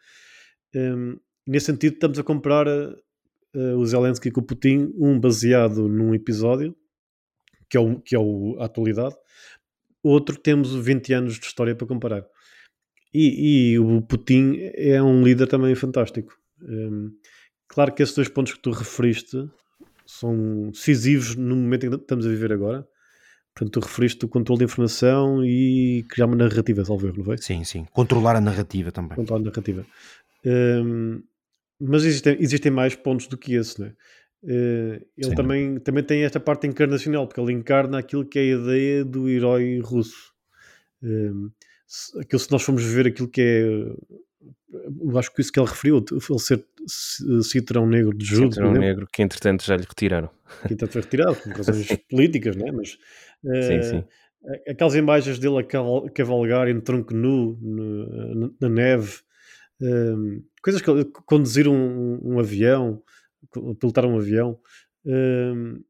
Um, 0.74 1.18
nesse 1.46 1.66
sentido, 1.66 1.94
estamos 1.94 2.18
a 2.18 2.22
comparar 2.22 2.66
uh, 2.68 3.76
o 3.76 3.84
Zelensky 3.84 4.30
com 4.30 4.40
o 4.40 4.44
Putin, 4.44 4.92
um 4.96 5.18
baseado 5.18 5.88
num 5.88 6.14
episódio, 6.14 6.76
que 7.68 7.76
é, 7.76 7.80
o, 7.80 8.00
que 8.00 8.14
é 8.14 8.18
o, 8.18 8.56
a 8.60 8.66
atualidade, 8.66 9.16
outro 10.02 10.36
temos 10.36 10.74
20 10.74 11.12
anos 11.14 11.38
de 11.38 11.46
história 11.46 11.74
para 11.74 11.86
comparar. 11.86 12.24
E, 13.12 13.72
e 13.72 13.78
o 13.78 14.02
Putin 14.02 14.56
é 14.74 15.02
um 15.02 15.22
líder 15.24 15.48
também 15.48 15.74
fantástico. 15.74 16.32
Um, 16.62 17.10
claro 17.66 17.92
que 17.92 18.02
esses 18.02 18.14
dois 18.14 18.28
pontos 18.28 18.54
que 18.54 18.60
tu 18.60 18.70
referiste 18.70 19.36
são 20.06 20.70
decisivos 20.70 21.34
no 21.34 21.56
momento 21.56 21.86
em 21.86 21.90
que 21.90 21.96
estamos 21.96 22.24
a 22.24 22.28
viver 22.28 22.52
agora 22.52 22.86
Portanto, 23.60 23.78
tu 23.78 23.86
referiste 23.86 24.24
o 24.24 24.28
controle 24.28 24.60
de 24.60 24.64
informação 24.64 25.44
e 25.44 26.02
criar 26.08 26.24
uma 26.24 26.36
narrativa, 26.36 26.82
salvo 26.82 27.06
erro, 27.06 27.18
não 27.18 27.24
foi? 27.26 27.36
Sim, 27.36 27.62
sim. 27.62 27.86
Controlar 27.92 28.34
a 28.36 28.40
narrativa 28.40 28.90
também. 28.90 29.14
Controlar 29.16 29.42
a 29.42 29.44
narrativa. 29.44 29.86
Um, 30.46 31.22
mas 31.78 32.04
existem, 32.04 32.38
existem 32.40 32.72
mais 32.72 32.94
pontos 32.94 33.26
do 33.26 33.36
que 33.36 33.54
esse, 33.54 33.78
não 33.78 33.88
é? 33.88 33.90
Uh, 34.42 35.06
ele 35.14 35.34
também, 35.34 35.78
também 35.78 36.02
tem 36.02 36.24
esta 36.24 36.40
parte 36.40 36.66
encarnacional, 36.66 37.26
porque 37.26 37.38
ele 37.38 37.52
encarna 37.52 37.98
aquilo 37.98 38.24
que 38.24 38.38
é 38.38 38.42
a 38.42 38.46
ideia 38.46 39.04
do 39.04 39.28
herói 39.28 39.78
russo. 39.80 40.32
Um, 41.02 41.50
se, 41.86 42.18
aquilo, 42.18 42.40
se 42.40 42.50
nós 42.50 42.62
formos 42.62 42.82
ver 42.82 43.08
aquilo 43.08 43.28
que 43.28 43.42
é. 43.42 43.62
Eu 45.02 45.18
acho 45.18 45.34
que 45.34 45.42
isso 45.42 45.52
que 45.52 45.60
ele 45.60 45.68
referiu, 45.68 46.02
ele 46.10 46.38
ser 46.38 46.64
citrão 47.42 47.86
negro 47.86 48.16
de 48.16 48.24
Judo. 48.24 48.54
Citrão 48.54 48.72
negro, 48.72 49.06
que 49.12 49.20
entretanto 49.20 49.66
já 49.66 49.76
lhe 49.76 49.84
retiraram. 49.86 50.30
Que 50.66 50.72
entretanto 50.72 50.92
foi 50.92 51.02
retirado, 51.02 51.36
por 51.36 51.52
razões 51.52 51.86
políticas, 52.08 52.56
não 52.56 52.68
é? 52.68 52.72
Mas 52.72 52.96
sim, 53.62 53.82
sim. 53.82 54.04
Eh, 54.44 54.72
aquelas 54.72 54.94
imagens 54.94 55.38
dele 55.38 55.58
a 55.58 56.10
cavalgar 56.10 56.68
em 56.68 56.80
tronco 56.80 57.14
nu 57.14 57.58
no, 57.60 58.54
na 58.60 58.68
neve, 58.68 59.20
um, 59.80 59.86
ehm, 59.86 60.42
coisas 60.62 60.82
que 60.82 61.04
conduzir 61.26 61.68
um, 61.68 62.18
um 62.22 62.38
avião, 62.38 63.02
pilotar 63.78 64.04
um 64.06 64.18
avião, 64.18 64.58
um, 65.04 65.12
ehm, 65.12 65.80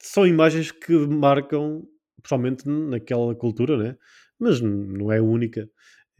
são 0.00 0.26
imagens 0.26 0.72
que 0.72 0.92
marcam, 0.92 1.86
principalmente 2.22 2.68
naquela 2.68 3.34
cultura, 3.34 3.76
né? 3.76 3.96
mas 4.38 4.60
não 4.60 5.10
é 5.12 5.18
a 5.18 5.22
única. 5.22 5.68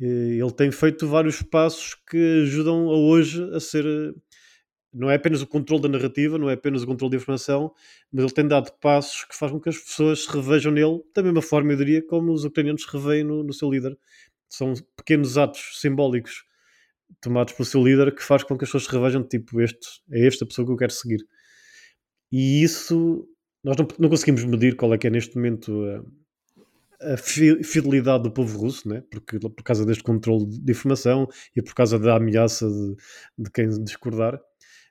Ele 0.00 0.52
tem 0.52 0.70
feito 0.70 1.08
vários 1.08 1.42
passos 1.42 1.96
que 2.08 2.42
ajudam 2.42 2.88
a 2.88 2.96
hoje 2.96 3.42
a 3.52 3.60
ser 3.60 3.84
não 4.98 5.08
é 5.08 5.14
apenas 5.14 5.40
o 5.40 5.46
controle 5.46 5.82
da 5.82 5.88
narrativa, 5.88 6.36
não 6.36 6.50
é 6.50 6.54
apenas 6.54 6.82
o 6.82 6.86
controle 6.86 7.12
da 7.12 7.16
informação, 7.18 7.72
mas 8.12 8.24
ele 8.24 8.34
tem 8.34 8.48
dado 8.48 8.72
passos 8.80 9.24
que 9.24 9.36
fazem 9.36 9.56
com 9.56 9.62
que 9.62 9.68
as 9.68 9.78
pessoas 9.78 10.24
se 10.24 10.30
revejam 10.30 10.72
nele, 10.72 11.00
da 11.14 11.22
mesma 11.22 11.40
forma, 11.40 11.72
eu 11.72 11.76
diria, 11.76 12.04
como 12.04 12.32
os 12.32 12.44
ucranianos 12.44 12.82
se 12.82 12.88
reveem 12.90 13.22
no, 13.22 13.44
no 13.44 13.52
seu 13.52 13.70
líder. 13.70 13.96
São 14.48 14.74
pequenos 14.96 15.38
atos 15.38 15.80
simbólicos 15.80 16.44
tomados 17.20 17.52
pelo 17.52 17.64
seu 17.64 17.82
líder 17.82 18.12
que 18.12 18.24
faz 18.24 18.42
com 18.42 18.58
que 18.58 18.64
as 18.64 18.70
pessoas 18.70 18.84
se 18.84 18.90
revejam, 18.90 19.22
tipo, 19.22 19.60
este 19.60 19.86
é 20.10 20.26
esta 20.26 20.44
pessoa 20.44 20.66
que 20.66 20.72
eu 20.72 20.76
quero 20.76 20.92
seguir. 20.92 21.24
E 22.32 22.64
isso, 22.64 23.24
nós 23.62 23.76
não, 23.76 23.86
não 24.00 24.08
conseguimos 24.08 24.44
medir 24.44 24.74
qual 24.74 24.92
é 24.92 24.98
que 24.98 25.06
é 25.06 25.10
neste 25.10 25.36
momento 25.36 25.84
a, 27.00 27.12
a 27.14 27.16
fidelidade 27.16 28.24
do 28.24 28.32
povo 28.32 28.58
russo, 28.58 28.88
né? 28.88 29.04
porque 29.12 29.38
por 29.38 29.62
causa 29.62 29.86
deste 29.86 30.02
controle 30.02 30.44
de 30.46 30.72
informação 30.72 31.28
e 31.54 31.62
por 31.62 31.72
causa 31.72 32.00
da 32.00 32.16
ameaça 32.16 32.68
de, 32.68 32.96
de 33.38 33.50
quem 33.52 33.68
discordar 33.84 34.40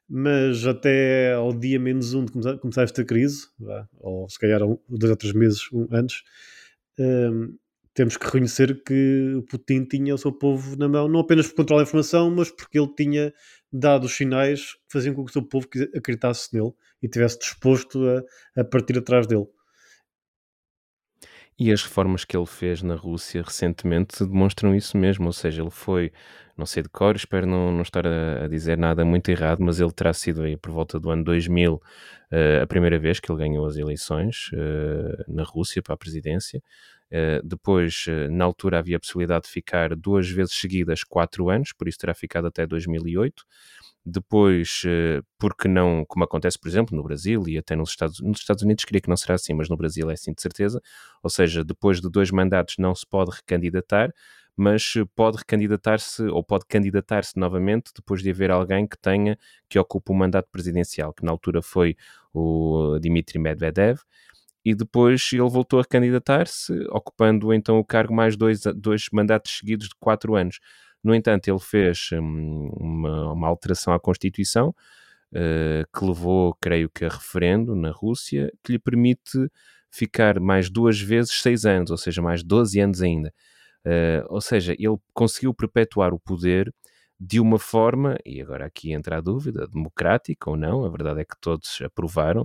mas 0.10 0.66
até 0.66 1.34
ao 1.34 1.54
dia 1.54 1.80
menos 1.80 2.14
um 2.14 2.26
de 2.26 2.32
começar, 2.60 2.84
esta 2.84 3.04
crise, 3.04 3.48
ou 4.00 4.30
se 4.30 4.40
calhar 4.40 4.60
dois 4.90 5.12
ou 5.12 5.18
três 5.18 5.34
meses 5.34 5.62
antes, 5.92 6.24
um, 7.00 7.58
temos 7.94 8.16
que 8.16 8.26
reconhecer 8.26 8.84
que 8.84 9.44
Putin 9.50 9.84
tinha 9.86 10.14
o 10.14 10.18
seu 10.18 10.32
povo 10.32 10.78
na 10.78 10.88
mão, 10.88 11.08
não 11.08 11.20
apenas 11.20 11.48
por 11.48 11.56
controlar 11.56 11.82
a 11.82 11.84
informação, 11.84 12.30
mas 12.30 12.52
porque 12.52 12.80
ele 12.80 12.94
tinha 12.96 13.34
dado 13.74 14.06
os 14.06 14.16
sinais 14.16 14.74
que 14.74 14.80
faziam 14.92 15.16
com 15.16 15.26
que 15.26 15.32
o 15.32 15.34
seu 15.34 15.42
povo 15.42 15.68
acreditasse 15.96 16.54
nele 16.54 16.72
e 17.02 17.08
tivesse 17.08 17.40
disposto 17.40 18.00
a, 18.08 18.62
a 18.62 18.64
partir 18.64 18.98
atrás 18.98 19.26
dele. 19.26 19.48
E 21.60 21.72
as 21.72 21.82
reformas 21.82 22.24
que 22.24 22.38
ele 22.38 22.46
fez 22.46 22.84
na 22.84 22.94
Rússia 22.94 23.42
recentemente 23.42 24.24
demonstram 24.24 24.76
isso 24.76 24.96
mesmo, 24.96 25.26
ou 25.26 25.34
seja, 25.34 25.64
ele 25.64 25.72
foi, 25.72 26.14
não 26.58 26.66
sei 26.66 26.82
de 26.82 26.90
cor, 26.90 27.16
espero 27.16 27.46
não, 27.46 27.72
não 27.72 27.84
estar 27.84 28.06
a, 28.08 28.46
a 28.46 28.48
dizer 28.48 28.78
nada 28.78 29.06
muito 29.06 29.30
errado, 29.30 29.60
mas 29.62 29.80
ele 29.80 29.92
terá 29.92 30.12
sido 30.12 30.42
aí 30.42 30.58
por 30.58 30.72
volta 30.72 31.00
do 31.00 31.12
ano 31.12 31.24
2000 31.24 31.76
uh, 31.76 31.82
eh, 32.32 32.62
a 32.62 32.68
primeira 32.68 32.98
vez 32.98 33.20
que 33.20 33.32
ele 33.32 33.38
ganhou 33.40 33.66
as 33.66 33.78
eleições 33.78 34.50
uh, 34.54 35.24
na 35.28 35.44
Rússia 35.44 35.82
para 35.84 35.94
a 35.94 35.98
presidência. 35.98 36.62
Uh, 37.12 37.46
depois, 37.46 38.06
na 38.32 38.44
altura, 38.44 38.80
havia 38.80 38.98
a 38.98 39.00
possibilidade 39.00 39.46
de 39.46 39.52
ficar 39.52 39.96
duas 39.96 40.30
vezes 40.30 40.56
seguidas 40.56 41.04
quatro 41.04 41.50
anos, 41.50 41.72
por 41.74 41.88
isso 41.88 42.00
terá 42.00 42.14
ficado 42.14 42.48
até 42.48 42.66
2008 42.66 43.46
depois, 44.10 44.84
porque 45.38 45.68
não, 45.68 46.06
como 46.06 46.24
acontece, 46.24 46.58
por 46.58 46.70
exemplo, 46.70 46.96
no 46.96 47.04
Brasil 47.04 47.44
e 47.46 47.58
até 47.58 47.76
nos 47.76 47.90
Estados, 47.90 48.22
nos 48.22 48.40
Estados 48.40 48.64
Unidos, 48.64 48.86
queria 48.86 49.02
que 49.02 49.10
não 49.10 49.18
será 49.18 49.36
assim, 49.36 49.54
mas 49.54 49.68
no 49.68 49.76
Brasil 49.76 50.10
é 50.10 50.14
assim 50.14 50.32
de 50.32 50.42
certeza, 50.42 50.82
ou 51.22 51.30
seja, 51.30 51.62
depois 51.62 52.00
de 52.00 52.10
dois 52.10 52.32
mandatos 52.32 52.76
não 52.80 52.96
se 52.96 53.06
pode 53.06 53.32
recandidatar, 53.36 54.10
mas 54.58 54.94
pode 55.16 55.38
recandidatar-se 55.38 56.24
ou 56.24 56.44
pode 56.44 56.66
candidatar-se 56.66 57.38
novamente 57.38 57.92
depois 57.96 58.24
de 58.24 58.32
haver 58.32 58.50
alguém 58.50 58.88
que 58.88 58.98
tenha, 58.98 59.38
que 59.70 59.78
ocupe 59.78 60.12
o 60.12 60.16
mandato 60.16 60.50
presidencial, 60.52 61.14
que 61.14 61.24
na 61.24 61.32
altura 61.32 61.62
foi 61.62 61.96
o 62.34 62.98
Dmitry 63.00 63.38
Medvedev, 63.38 64.00
e 64.66 64.74
depois 64.74 65.30
ele 65.32 65.48
voltou 65.48 65.80
a 65.80 65.86
candidatar-se, 65.86 66.74
ocupando 66.90 67.54
então 67.54 67.78
o 67.78 67.86
cargo 67.86 68.14
mais 68.14 68.36
dois, 68.36 68.64
dois 68.76 69.08
mandatos 69.14 69.60
seguidos 69.60 69.88
de 69.90 69.96
quatro 70.00 70.36
anos. 70.36 70.60
No 71.04 71.14
entanto, 71.14 71.48
ele 71.48 71.60
fez 71.60 72.10
hum, 72.12 72.70
uma, 72.76 73.32
uma 73.32 73.48
alteração 73.48 73.94
à 73.94 74.00
Constituição 74.00 74.76
uh, 75.32 75.98
que 75.98 76.06
levou, 76.06 76.54
creio 76.60 76.90
que, 76.90 77.06
a 77.06 77.10
referendo 77.10 77.76
na 77.76 77.92
Rússia, 77.92 78.52
que 78.64 78.74
lhe 78.74 78.80
permite 78.80 79.50
ficar 79.90 80.40
mais 80.40 80.70
duas 80.70 81.00
vezes 81.00 81.32
seis 81.42 81.66
anos, 81.66 81.92
ou 81.92 81.98
seja, 81.98 82.22
mais 82.22 82.44
12 82.44 82.80
anos 82.80 83.02
ainda. 83.02 83.34
Uh, 83.88 84.26
ou 84.28 84.42
seja, 84.42 84.74
ele 84.74 84.98
conseguiu 85.14 85.54
perpetuar 85.54 86.14
o 86.14 86.20
poder 86.20 86.74
de 87.18 87.40
uma 87.40 87.58
forma, 87.58 88.18
e 88.26 88.42
agora 88.42 88.66
aqui 88.66 88.92
entra 88.92 89.18
a 89.18 89.22
dúvida, 89.22 89.66
democrática 89.66 90.50
ou 90.50 90.58
não, 90.58 90.84
a 90.84 90.90
verdade 90.90 91.22
é 91.22 91.26
que 91.26 91.40
todos 91.40 91.80
aprovaram, 91.82 92.42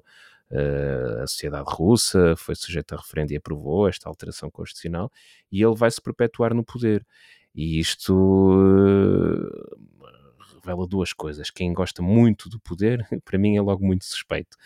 uh, 0.51 1.23
a 1.23 1.27
sociedade 1.27 1.65
russa 1.69 2.37
foi 2.37 2.55
sujeita 2.55 2.95
a 2.95 2.99
referendo 2.99 3.33
e 3.33 3.37
aprovou 3.37 3.89
esta 3.89 4.09
alteração 4.09 4.51
constitucional, 4.53 5.11
e 5.51 5.61
ele 5.63 5.75
vai 5.75 5.91
se 5.91 6.01
perpetuar 6.01 6.55
no 6.55 6.65
poder. 6.65 7.05
E 7.55 7.81
isto 7.81 8.15
uh, 8.15 9.77
revela 10.63 10.87
duas 10.87 11.13
coisas. 11.13 11.51
Quem 11.51 11.73
gosta 11.73 12.03
muito 12.03 12.49
do 12.49 12.59
poder, 12.61 13.07
para 13.25 13.39
mim, 13.39 13.57
é 13.57 13.61
logo 13.61 13.85
muito 13.85 14.05
suspeito. 14.05 14.57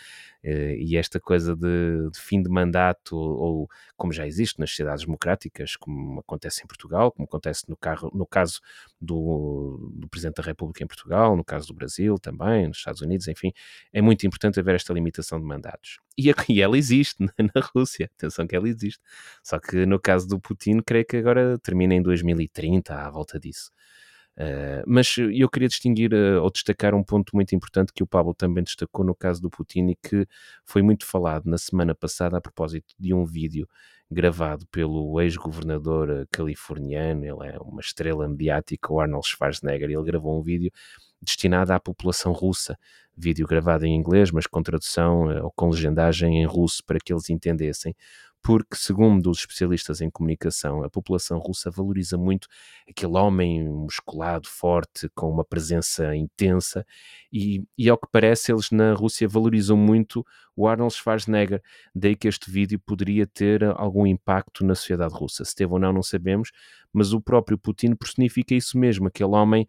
Uh, 0.44 0.76
e 0.78 0.96
esta 0.96 1.18
coisa 1.18 1.56
de, 1.56 2.10
de, 2.10 2.20
fim 2.20 2.40
de 2.40 2.48
mandato, 2.48 3.16
ou 3.16 3.68
como 3.96 4.12
já 4.12 4.26
existe 4.26 4.60
nas 4.60 4.70
sociedades 4.70 5.04
democráticas, 5.04 5.74
como 5.74 6.20
acontece 6.20 6.62
em 6.62 6.66
Portugal, 6.66 7.10
como 7.10 7.24
acontece 7.24 7.64
no, 7.68 7.76
carro, 7.76 8.12
no 8.14 8.24
caso 8.24 8.60
do, 9.00 9.90
do, 9.94 10.08
Presidente 10.08 10.36
da 10.36 10.44
República 10.44 10.84
em 10.84 10.86
Portugal, 10.86 11.36
no 11.36 11.44
caso 11.44 11.66
do 11.68 11.74
Brasil 11.74 12.16
também, 12.18 12.68
nos 12.68 12.76
Estados 12.76 13.00
Unidos, 13.00 13.26
enfim, 13.26 13.52
é 13.92 14.00
muito 14.00 14.24
importante 14.24 14.60
haver 14.60 14.76
esta 14.76 14.92
limitação 14.92 15.40
de 15.40 15.44
mandatos. 15.44 15.98
E, 16.16 16.30
e 16.48 16.62
ela 16.62 16.78
existe 16.78 17.16
na 17.20 17.62
Rússia, 17.74 18.08
atenção 18.16 18.46
que 18.46 18.54
ela 18.54 18.68
existe. 18.68 19.02
Só 19.42 19.58
que 19.58 19.84
no 19.84 19.98
caso 19.98 20.28
do 20.28 20.38
Putin, 20.38 20.80
creio 20.80 21.04
que 21.04 21.16
agora 21.16 21.58
termina 21.58 21.94
em 21.94 22.02
2030, 22.02 22.94
à 22.94 23.10
volta 23.10 23.40
disso. 23.40 23.70
Uh, 24.38 24.84
mas 24.86 25.16
eu 25.16 25.48
queria 25.48 25.68
distinguir 25.68 26.12
uh, 26.12 26.42
ou 26.42 26.50
destacar 26.50 26.94
um 26.94 27.02
ponto 27.02 27.34
muito 27.34 27.54
importante 27.54 27.90
que 27.90 28.02
o 28.02 28.06
Pablo 28.06 28.34
também 28.34 28.62
destacou 28.62 29.02
no 29.02 29.14
caso 29.14 29.40
do 29.40 29.48
Putin 29.48 29.86
e 29.88 29.96
que 29.96 30.26
foi 30.62 30.82
muito 30.82 31.06
falado 31.06 31.46
na 31.46 31.56
semana 31.56 31.94
passada 31.94 32.36
a 32.36 32.40
propósito 32.40 32.94
de 32.98 33.14
um 33.14 33.24
vídeo 33.24 33.66
gravado 34.10 34.66
pelo 34.66 35.18
ex-governador 35.22 36.10
uh, 36.10 36.26
californiano, 36.30 37.24
ele 37.24 37.48
é 37.48 37.58
uma 37.58 37.80
estrela 37.80 38.28
mediática, 38.28 38.92
o 38.92 39.00
Arnold 39.00 39.26
Schwarzenegger, 39.26 39.90
ele 39.90 40.02
gravou 40.04 40.38
um 40.38 40.42
vídeo 40.42 40.70
destinado 41.20 41.72
à 41.72 41.80
população 41.80 42.32
russa, 42.32 42.78
vídeo 43.16 43.46
gravado 43.46 43.86
em 43.86 43.96
inglês, 43.96 44.30
mas 44.30 44.46
com 44.46 44.62
tradução 44.62 45.28
ou 45.42 45.50
com 45.56 45.70
legendagem 45.70 46.42
em 46.42 46.44
russo 46.44 46.84
para 46.84 46.98
que 47.02 47.10
eles 47.10 47.30
entendessem 47.30 47.94
porque, 48.46 48.76
segundo 48.76 49.28
os 49.28 49.40
especialistas 49.40 50.00
em 50.00 50.08
comunicação, 50.08 50.84
a 50.84 50.88
população 50.88 51.36
russa 51.36 51.68
valoriza 51.68 52.16
muito 52.16 52.46
aquele 52.88 53.16
homem 53.16 53.68
musculado, 53.68 54.46
forte, 54.46 55.08
com 55.16 55.28
uma 55.28 55.44
presença 55.44 56.14
intensa, 56.14 56.86
e, 57.32 57.64
e 57.76 57.88
ao 57.88 57.98
que 57.98 58.06
parece, 58.08 58.52
eles 58.52 58.70
na 58.70 58.94
Rússia 58.94 59.26
valorizam 59.26 59.76
muito 59.76 60.24
o 60.54 60.68
Arnold 60.68 60.94
Schwarzenegger, 60.94 61.60
daí 61.92 62.14
que 62.14 62.28
este 62.28 62.48
vídeo 62.48 62.78
poderia 62.78 63.26
ter 63.26 63.64
algum 63.64 64.06
impacto 64.06 64.64
na 64.64 64.76
sociedade 64.76 65.12
russa. 65.12 65.44
Se 65.44 65.52
teve 65.52 65.72
ou 65.72 65.80
não, 65.80 65.92
não 65.92 66.02
sabemos, 66.04 66.52
mas 66.92 67.12
o 67.12 67.20
próprio 67.20 67.58
Putin 67.58 67.96
personifica 67.96 68.54
isso 68.54 68.78
mesmo, 68.78 69.08
aquele 69.08 69.30
homem 69.30 69.66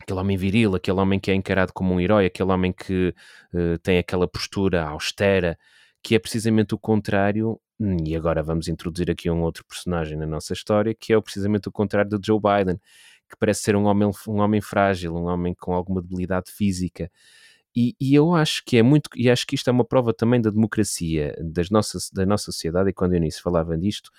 aquele 0.00 0.20
homem 0.20 0.36
viril, 0.36 0.76
aquele 0.76 1.00
homem 1.00 1.18
que 1.18 1.32
é 1.32 1.34
encarado 1.34 1.72
como 1.72 1.94
um 1.94 2.00
herói, 2.00 2.26
aquele 2.26 2.52
homem 2.52 2.72
que 2.72 3.12
uh, 3.52 3.76
tem 3.82 3.98
aquela 3.98 4.28
postura 4.28 4.84
austera, 4.84 5.58
que 6.00 6.14
é 6.14 6.18
precisamente 6.20 6.76
o 6.76 6.78
contrário 6.78 7.60
e 7.80 8.16
agora 8.16 8.42
vamos 8.42 8.66
introduzir 8.68 9.10
aqui 9.10 9.30
um 9.30 9.42
outro 9.42 9.64
personagem 9.64 10.16
na 10.16 10.26
nossa 10.26 10.52
história, 10.52 10.94
que 10.94 11.12
é 11.12 11.20
precisamente 11.20 11.68
o 11.68 11.72
contrário 11.72 12.18
de 12.18 12.26
Joe 12.26 12.40
Biden, 12.40 12.80
que 13.28 13.36
parece 13.38 13.62
ser 13.62 13.76
um 13.76 13.84
homem, 13.84 14.10
um 14.26 14.40
homem 14.40 14.60
frágil, 14.60 15.14
um 15.14 15.26
homem 15.26 15.54
com 15.54 15.72
alguma 15.72 16.02
debilidade 16.02 16.50
física. 16.50 17.10
E, 17.76 17.94
e, 18.00 18.14
eu 18.14 18.34
acho 18.34 18.64
que 18.64 18.76
é 18.78 18.82
muito, 18.82 19.08
e 19.14 19.30
acho 19.30 19.46
que 19.46 19.54
isto 19.54 19.68
é 19.68 19.72
uma 19.72 19.84
prova 19.84 20.12
também 20.12 20.40
da 20.40 20.50
democracia 20.50 21.36
das 21.40 21.70
nossas, 21.70 22.10
da 22.10 22.26
nossa 22.26 22.46
sociedade, 22.46 22.90
e 22.90 22.92
quando 22.92 23.14
eu 23.14 23.20
nisso 23.20 23.42
falava 23.42 23.76
disto, 23.76 24.10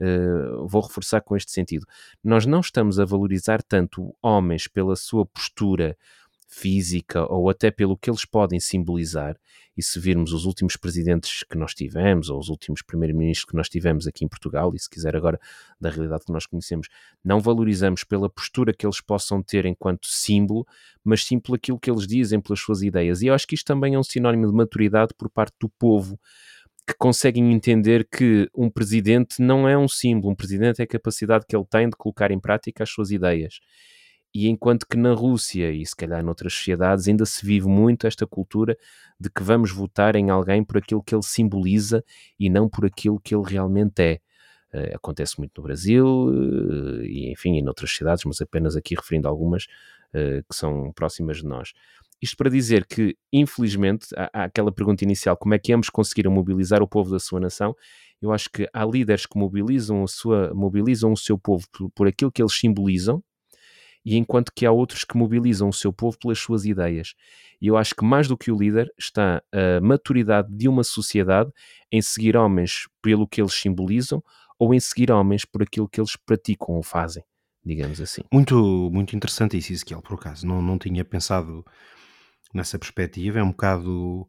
uh, 0.00 0.68
vou 0.68 0.82
reforçar 0.82 1.20
com 1.22 1.36
este 1.36 1.50
sentido. 1.50 1.84
Nós 2.22 2.46
não 2.46 2.60
estamos 2.60 3.00
a 3.00 3.04
valorizar 3.04 3.62
tanto 3.62 4.14
homens 4.22 4.68
pela 4.68 4.94
sua 4.94 5.26
postura 5.26 5.96
física 6.48 7.30
ou 7.30 7.50
até 7.50 7.70
pelo 7.70 7.96
que 7.96 8.08
eles 8.08 8.24
podem 8.24 8.58
simbolizar. 8.58 9.36
E 9.76 9.82
se 9.82 10.00
virmos 10.00 10.32
os 10.32 10.44
últimos 10.44 10.76
presidentes 10.76 11.44
que 11.44 11.56
nós 11.56 11.72
tivemos, 11.72 12.30
ou 12.30 12.40
os 12.40 12.48
últimos 12.48 12.82
primeiros-ministros 12.82 13.44
que 13.44 13.54
nós 13.54 13.68
tivemos 13.68 14.08
aqui 14.08 14.24
em 14.24 14.28
Portugal, 14.28 14.72
e 14.74 14.78
se 14.78 14.90
quiser 14.90 15.14
agora 15.14 15.38
da 15.80 15.88
realidade 15.88 16.24
que 16.24 16.32
nós 16.32 16.46
conhecemos, 16.46 16.88
não 17.22 17.38
valorizamos 17.38 18.02
pela 18.02 18.28
postura 18.28 18.72
que 18.72 18.84
eles 18.84 19.00
possam 19.00 19.40
ter 19.40 19.66
enquanto 19.66 20.08
símbolo, 20.08 20.66
mas 21.04 21.24
sim 21.24 21.38
pelo 21.38 21.54
aquilo 21.54 21.78
que 21.78 21.90
eles 21.90 22.08
dizem, 22.08 22.40
pelas 22.40 22.58
suas 22.58 22.82
ideias. 22.82 23.22
E 23.22 23.26
eu 23.26 23.34
acho 23.34 23.46
que 23.46 23.54
isto 23.54 23.66
também 23.66 23.94
é 23.94 23.98
um 23.98 24.02
sinónimo 24.02 24.48
de 24.48 24.52
maturidade 24.52 25.12
por 25.16 25.30
parte 25.30 25.54
do 25.60 25.68
povo 25.68 26.18
que 26.84 26.94
conseguem 26.94 27.52
entender 27.52 28.08
que 28.10 28.48
um 28.56 28.70
presidente 28.70 29.42
não 29.42 29.68
é 29.68 29.76
um 29.76 29.86
símbolo, 29.86 30.32
um 30.32 30.34
presidente 30.34 30.80
é 30.80 30.84
a 30.84 30.88
capacidade 30.88 31.44
que 31.46 31.54
ele 31.54 31.66
tem 31.70 31.88
de 31.88 31.94
colocar 31.96 32.30
em 32.30 32.40
prática 32.40 32.82
as 32.82 32.90
suas 32.90 33.10
ideias. 33.10 33.60
E 34.38 34.46
enquanto 34.46 34.86
que 34.86 34.96
na 34.96 35.14
Rússia 35.14 35.72
e 35.72 35.84
se 35.84 35.96
calhar 35.96 36.22
noutras 36.22 36.52
sociedades 36.54 37.08
ainda 37.08 37.26
se 37.26 37.44
vive 37.44 37.66
muito 37.66 38.06
esta 38.06 38.24
cultura 38.24 38.78
de 39.18 39.28
que 39.28 39.42
vamos 39.42 39.72
votar 39.72 40.14
em 40.14 40.30
alguém 40.30 40.62
por 40.62 40.78
aquilo 40.78 41.02
que 41.02 41.12
ele 41.12 41.24
simboliza 41.24 42.04
e 42.38 42.48
não 42.48 42.68
por 42.68 42.86
aquilo 42.86 43.18
que 43.18 43.34
ele 43.34 43.42
realmente 43.44 44.00
é. 44.00 44.20
Uh, 44.72 44.94
acontece 44.94 45.38
muito 45.38 45.54
no 45.56 45.64
Brasil 45.64 46.06
uh, 46.06 47.02
e 47.02 47.32
enfim 47.32 47.56
em 47.56 47.66
outras 47.66 47.90
cidades, 47.90 48.24
mas 48.24 48.40
apenas 48.40 48.76
aqui 48.76 48.94
referindo 48.94 49.26
algumas 49.26 49.64
uh, 49.64 50.44
que 50.48 50.54
são 50.54 50.92
próximas 50.92 51.38
de 51.38 51.44
nós. 51.44 51.72
Isto 52.22 52.36
para 52.36 52.48
dizer 52.48 52.86
que, 52.86 53.16
infelizmente, 53.32 54.06
há, 54.16 54.30
há, 54.32 54.44
aquela 54.44 54.70
pergunta 54.70 55.02
inicial: 55.02 55.36
como 55.36 55.54
é 55.54 55.58
que 55.58 55.72
ambos 55.72 55.90
conseguiram 55.90 56.30
mobilizar 56.30 56.80
o 56.80 56.86
povo 56.86 57.10
da 57.10 57.18
sua 57.18 57.40
nação? 57.40 57.74
Eu 58.22 58.30
acho 58.30 58.48
que 58.50 58.68
há 58.72 58.84
líderes 58.84 59.26
que 59.26 59.36
mobilizam, 59.36 60.04
a 60.04 60.06
sua, 60.06 60.54
mobilizam 60.54 61.12
o 61.12 61.16
seu 61.16 61.36
povo 61.36 61.66
por, 61.72 61.90
por 61.90 62.06
aquilo 62.06 62.30
que 62.30 62.40
eles 62.40 62.52
simbolizam, 62.52 63.20
e 64.04 64.16
enquanto 64.16 64.52
que 64.54 64.64
há 64.64 64.72
outros 64.72 65.04
que 65.04 65.16
mobilizam 65.16 65.68
o 65.68 65.72
seu 65.72 65.92
povo 65.92 66.18
pelas 66.18 66.38
suas 66.38 66.64
ideias. 66.64 67.14
E 67.60 67.66
eu 67.66 67.76
acho 67.76 67.94
que 67.94 68.04
mais 68.04 68.28
do 68.28 68.36
que 68.36 68.50
o 68.50 68.56
líder 68.56 68.92
está 68.98 69.42
a 69.52 69.80
maturidade 69.80 70.48
de 70.50 70.68
uma 70.68 70.84
sociedade 70.84 71.50
em 71.90 72.00
seguir 72.00 72.36
homens 72.36 72.86
pelo 73.02 73.26
que 73.26 73.40
eles 73.40 73.54
simbolizam 73.54 74.22
ou 74.58 74.74
em 74.74 74.80
seguir 74.80 75.10
homens 75.10 75.44
por 75.44 75.62
aquilo 75.62 75.88
que 75.88 76.00
eles 76.00 76.16
praticam 76.16 76.74
ou 76.76 76.82
fazem, 76.82 77.22
digamos 77.64 78.00
assim. 78.00 78.22
Muito, 78.32 78.90
muito 78.92 79.14
interessante 79.14 79.56
isso, 79.56 79.72
Ezequiel, 79.72 80.02
por 80.02 80.14
acaso. 80.14 80.46
Não, 80.46 80.62
não 80.62 80.78
tinha 80.78 81.04
pensado 81.04 81.64
nessa 82.52 82.78
perspectiva. 82.78 83.38
É 83.38 83.42
um 83.42 83.50
bocado 83.50 84.28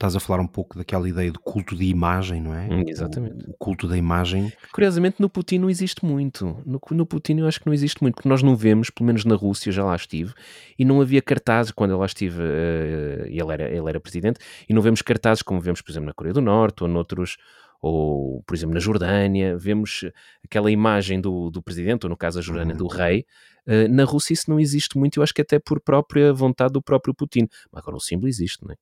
Estás 0.00 0.16
a 0.16 0.20
falar 0.20 0.40
um 0.40 0.46
pouco 0.46 0.78
daquela 0.78 1.06
ideia 1.06 1.30
de 1.30 1.38
culto 1.38 1.76
de 1.76 1.84
imagem, 1.84 2.40
não 2.40 2.54
é? 2.54 2.66
Hum, 2.70 2.84
exatamente. 2.88 3.44
O, 3.46 3.52
culto 3.58 3.86
da 3.86 3.98
imagem. 3.98 4.50
Curiosamente, 4.72 5.16
no 5.20 5.28
Putin 5.28 5.58
não 5.58 5.68
existe 5.68 6.06
muito. 6.06 6.56
No, 6.64 6.80
no, 6.92 7.04
Putin 7.04 7.40
eu 7.40 7.46
acho 7.46 7.60
que 7.60 7.66
não 7.66 7.74
existe 7.74 8.00
muito, 8.00 8.14
porque 8.14 8.28
nós 8.28 8.42
não 8.42 8.56
vemos, 8.56 8.88
pelo 8.88 9.06
menos 9.06 9.26
na 9.26 9.34
Rússia, 9.34 9.70
já 9.70 9.84
lá 9.84 9.94
estive, 9.94 10.32
e 10.78 10.86
não 10.86 11.02
havia 11.02 11.20
cartazes 11.20 11.70
quando 11.70 11.90
eu 11.90 11.98
lá 11.98 12.06
estive, 12.06 12.40
uh, 12.40 13.26
e 13.28 13.38
ele 13.38 13.52
era, 13.52 13.68
ele 13.68 13.86
era 13.90 14.00
presidente, 14.00 14.40
e 14.66 14.72
não 14.72 14.80
vemos 14.80 15.02
cartazes 15.02 15.42
como 15.42 15.60
vemos, 15.60 15.82
por 15.82 15.92
exemplo, 15.92 16.06
na 16.06 16.14
Coreia 16.14 16.32
do 16.32 16.40
Norte 16.40 16.82
ou 16.82 16.88
noutros, 16.88 17.36
ou 17.82 18.42
por 18.44 18.54
exemplo 18.54 18.72
na 18.72 18.80
Jordânia, 18.80 19.54
vemos 19.58 20.06
aquela 20.42 20.70
imagem 20.70 21.20
do, 21.20 21.50
do 21.50 21.62
presidente, 21.62 22.04
ou 22.04 22.08
no 22.08 22.16
caso 22.16 22.38
a 22.38 22.42
Jordânia, 22.42 22.72
uhum. 22.72 22.78
do 22.78 22.86
rei. 22.86 23.26
Uh, 23.66 23.86
na 23.90 24.04
Rússia 24.04 24.32
isso 24.32 24.48
não 24.48 24.58
existe 24.58 24.96
muito, 24.96 25.18
eu 25.18 25.22
acho 25.22 25.34
que 25.34 25.42
até 25.42 25.58
por 25.58 25.78
própria 25.78 26.32
vontade 26.32 26.72
do 26.72 26.80
próprio 26.80 27.14
Putin. 27.14 27.46
Mas 27.70 27.82
agora 27.82 27.98
o 27.98 28.00
símbolo 28.00 28.28
existe, 28.28 28.64
não 28.64 28.72
é? 28.72 28.76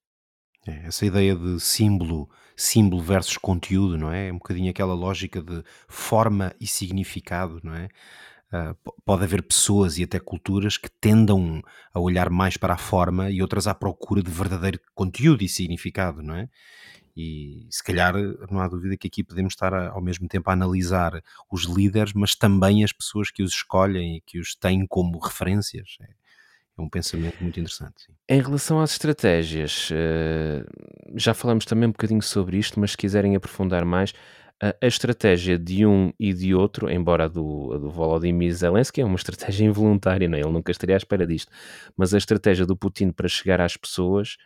É, 0.68 0.88
essa 0.88 1.06
ideia 1.06 1.34
de 1.34 1.58
símbolo, 1.58 2.28
símbolo 2.54 3.02
versus 3.02 3.38
conteúdo, 3.38 3.96
não 3.96 4.12
é? 4.12 4.28
É 4.28 4.32
um 4.32 4.36
bocadinho 4.36 4.70
aquela 4.70 4.94
lógica 4.94 5.40
de 5.40 5.64
forma 5.88 6.54
e 6.60 6.66
significado, 6.66 7.58
não 7.62 7.74
é? 7.74 7.88
Uh, 8.50 8.92
pode 9.04 9.24
haver 9.24 9.42
pessoas 9.42 9.98
e 9.98 10.04
até 10.04 10.18
culturas 10.18 10.78
que 10.78 10.88
tendam 10.88 11.62
a 11.92 12.00
olhar 12.00 12.30
mais 12.30 12.56
para 12.56 12.74
a 12.74 12.78
forma 12.78 13.30
e 13.30 13.42
outras 13.42 13.66
à 13.66 13.74
procura 13.74 14.22
de 14.22 14.30
verdadeiro 14.30 14.80
conteúdo 14.94 15.42
e 15.42 15.48
significado, 15.48 16.22
não 16.22 16.34
é? 16.34 16.48
E 17.16 17.66
se 17.70 17.82
calhar 17.82 18.14
não 18.50 18.60
há 18.60 18.68
dúvida 18.68 18.96
que 18.96 19.08
aqui 19.08 19.24
podemos 19.24 19.52
estar 19.52 19.74
a, 19.74 19.90
ao 19.90 20.00
mesmo 20.00 20.28
tempo 20.28 20.48
a 20.48 20.52
analisar 20.52 21.22
os 21.50 21.64
líderes, 21.64 22.12
mas 22.12 22.34
também 22.34 22.84
as 22.84 22.92
pessoas 22.92 23.30
que 23.30 23.42
os 23.42 23.52
escolhem 23.52 24.16
e 24.16 24.20
que 24.20 24.38
os 24.38 24.54
têm 24.54 24.86
como 24.86 25.18
referências. 25.18 25.96
É, 26.00 26.08
é 26.78 26.82
um 26.82 26.88
pensamento 26.88 27.36
muito 27.40 27.58
interessante. 27.58 28.02
Sim. 28.06 28.12
Em 28.28 28.40
relação 28.40 28.80
às 28.80 28.92
estratégias, 28.92 29.90
eh, 29.92 30.64
já 31.16 31.34
falamos 31.34 31.64
também 31.64 31.88
um 31.88 31.92
bocadinho 31.92 32.22
sobre 32.22 32.56
isto, 32.56 32.78
mas 32.78 32.92
se 32.92 32.96
quiserem 32.96 33.34
aprofundar 33.34 33.84
mais, 33.84 34.12
a, 34.60 34.86
estratégia 34.86 35.56
de 35.56 35.86
um 35.86 36.12
e 36.18 36.32
de 36.32 36.54
outro, 36.54 36.90
embora 36.90 37.24
a 37.24 37.28
do, 37.28 37.72
a 37.74 37.78
do 37.78 37.90
Volodymyr 37.90 38.52
Zelensky 38.52 39.00
é 39.00 39.04
uma 39.04 39.14
estratégia 39.16 39.64
involuntária, 39.64 40.28
não 40.28 40.36
é? 40.36 40.40
ele 40.40 40.50
nunca 40.50 40.72
estaria 40.72 40.96
à 40.96 40.98
espera 40.98 41.26
disto, 41.26 41.50
mas 41.96 42.12
a 42.12 42.18
estratégia 42.18 42.66
do 42.66 42.76
Putin 42.76 43.10
para 43.10 43.28
chegar 43.28 43.60
às 43.60 43.76
pessoas 43.76 44.36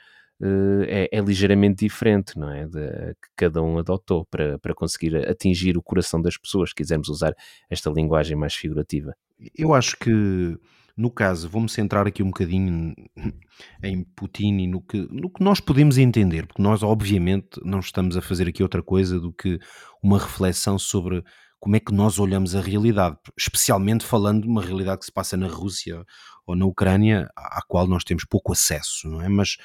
eh, 0.43 1.09
é, 1.13 1.19
é, 1.19 1.21
ligeiramente 1.21 1.85
diferente, 1.85 2.39
não 2.39 2.51
é? 2.51 2.67
De, 2.67 3.15
que 3.15 3.29
cada 3.37 3.63
um 3.63 3.79
adotou 3.79 4.25
para, 4.27 4.59
para 4.59 4.75
conseguir 4.75 5.17
atingir 5.29 5.77
o 5.77 5.83
coração 5.83 6.21
das 6.21 6.37
pessoas, 6.37 6.71
se 6.71 6.75
quisermos 6.75 7.09
usar 7.09 7.35
esta 7.71 7.91
linguagem 7.91 8.37
mais 8.37 8.55
figurativa. 8.55 9.15
Eu 9.57 9.73
acho 9.73 9.97
que 9.97 10.59
no 10.97 11.11
caso, 11.11 11.49
vou-me 11.49 11.69
centrar 11.69 12.07
aqui 12.07 12.23
um 12.23 12.27
bocadinho 12.27 12.95
em 13.83 14.05
Putin 14.17 14.59
e 14.59 14.67
no 14.67 14.81
que, 14.81 14.99
no 15.11 15.31
que 15.31 15.43
nós 15.43 15.61
podemos 15.61 15.99
entender, 15.99 16.47
porque 16.47 16.63
nós, 16.63 16.83
obviamente, 16.83 17.61
não 17.65 17.81
estamos 17.81 18.17
a 18.17 18.23
fazer 18.23 18.49
aqui 18.49 18.63
outra 18.63 18.83
coisa 18.83 19.19
do 19.19 19.33
que 19.33 19.59
uma 20.03 20.19
reflexão 20.19 20.79
sobre 20.79 21.25
como 21.59 21.77
é 21.77 21.81
que 21.81 21.93
nós 21.93 22.19
olhamos 22.19 22.57
a 22.57 22.61
realidade, 22.61 23.17
especialmente 23.39 24.05
falando 24.05 24.43
de 24.43 24.49
uma 24.49 24.61
realidade 24.61 24.99
que 24.99 25.07
se 25.07 25.13
passa 25.13 25.37
na 25.37 25.47
Rússia 25.47 26.05
ou 26.45 26.57
na 26.57 26.67
Ucrânia, 26.67 27.31
à 27.37 27.63
qual 27.67 27.87
nós 27.87 28.03
temos 28.03 28.25
pouco 28.25 28.53
acesso, 28.53 29.09
não 29.09 29.23
é? 29.23 29.29
Mas 29.29 29.57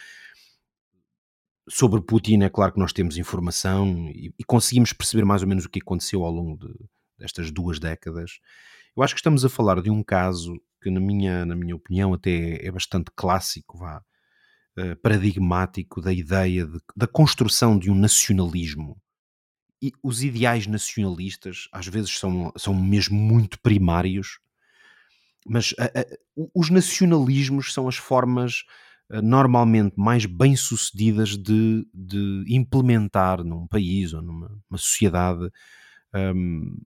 sobre 1.70 2.02
Putin, 2.02 2.44
é 2.44 2.50
claro 2.50 2.74
que 2.74 2.80
nós 2.80 2.94
temos 2.94 3.18
informação 3.18 4.10
e, 4.10 4.34
e 4.38 4.44
conseguimos 4.44 4.94
perceber 4.94 5.26
mais 5.26 5.42
ou 5.42 5.48
menos 5.48 5.66
o 5.66 5.70
que 5.70 5.80
aconteceu 5.82 6.24
ao 6.24 6.32
longo 6.32 6.58
de, 6.58 6.74
destas 7.18 7.52
duas 7.52 7.80
décadas. 7.80 8.40
Eu 8.96 9.04
acho 9.04 9.14
que 9.14 9.20
estamos 9.20 9.44
a 9.44 9.50
falar 9.50 9.82
de 9.82 9.90
um 9.90 10.04
caso 10.04 10.54
que 10.82 10.90
na 10.90 11.00
minha, 11.00 11.46
na 11.46 11.56
minha 11.56 11.76
opinião 11.76 12.14
até 12.14 12.66
é 12.66 12.72
bastante 12.72 13.12
clássico, 13.16 13.78
vá, 13.78 14.02
uh, 14.78 14.96
paradigmático 15.02 16.02
da 16.02 16.14
ideia 16.14 16.66
de, 16.66 16.80
da 16.96 17.08
construção 17.08 17.78
de 17.78 17.92
um 17.92 17.96
nacionalismo. 17.96 18.98
E 19.82 19.92
os 20.02 20.24
ideais 20.24 20.66
nacionalistas 20.66 21.68
às 21.72 21.88
vezes 21.88 22.18
são, 22.18 22.52
são 22.58 22.74
mesmo 22.74 23.18
muito 23.18 23.60
primários, 23.62 24.40
mas 25.46 25.74
os 26.54 26.70
nacionalismos 26.70 27.74
são 27.74 27.88
as 27.88 27.96
formas 27.96 28.64
normalmente 29.24 29.94
mais 29.98 30.26
bem-sucedidas 30.26 31.38
de, 31.38 31.88
de 31.94 32.44
implementar 32.50 33.44
num 33.44 33.66
país 33.66 34.14
ou 34.14 34.22
numa 34.22 34.78
sociedade 34.78 35.50
um, 36.14 36.78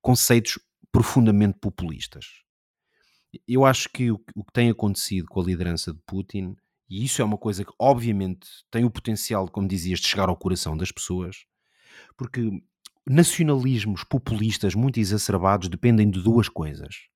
conceitos 0.00 0.58
profundamente 0.92 1.58
populistas 1.58 2.26
eu 3.46 3.64
acho 3.64 3.88
que 3.88 4.10
o, 4.10 4.18
que 4.18 4.52
tem 4.52 4.70
acontecido 4.70 5.26
com 5.28 5.40
a 5.40 5.44
liderança 5.44 5.92
de 5.92 6.00
Putin, 6.06 6.56
e 6.88 7.04
isso 7.04 7.22
é 7.22 7.24
uma 7.24 7.38
coisa 7.38 7.64
que 7.64 7.72
obviamente 7.78 8.48
tem 8.70 8.84
o 8.84 8.90
potencial, 8.90 9.48
como 9.48 9.68
dizias, 9.68 10.00
de 10.00 10.08
chegar 10.08 10.28
ao 10.28 10.36
coração 10.36 10.76
das 10.76 10.90
pessoas, 10.90 11.44
porque 12.16 12.50
nacionalismos 13.08 14.04
populistas 14.04 14.74
muito 14.74 14.98
exacerbados 14.98 15.68
dependem 15.68 16.10
de 16.10 16.22
duas 16.22 16.48
coisas. 16.48 17.08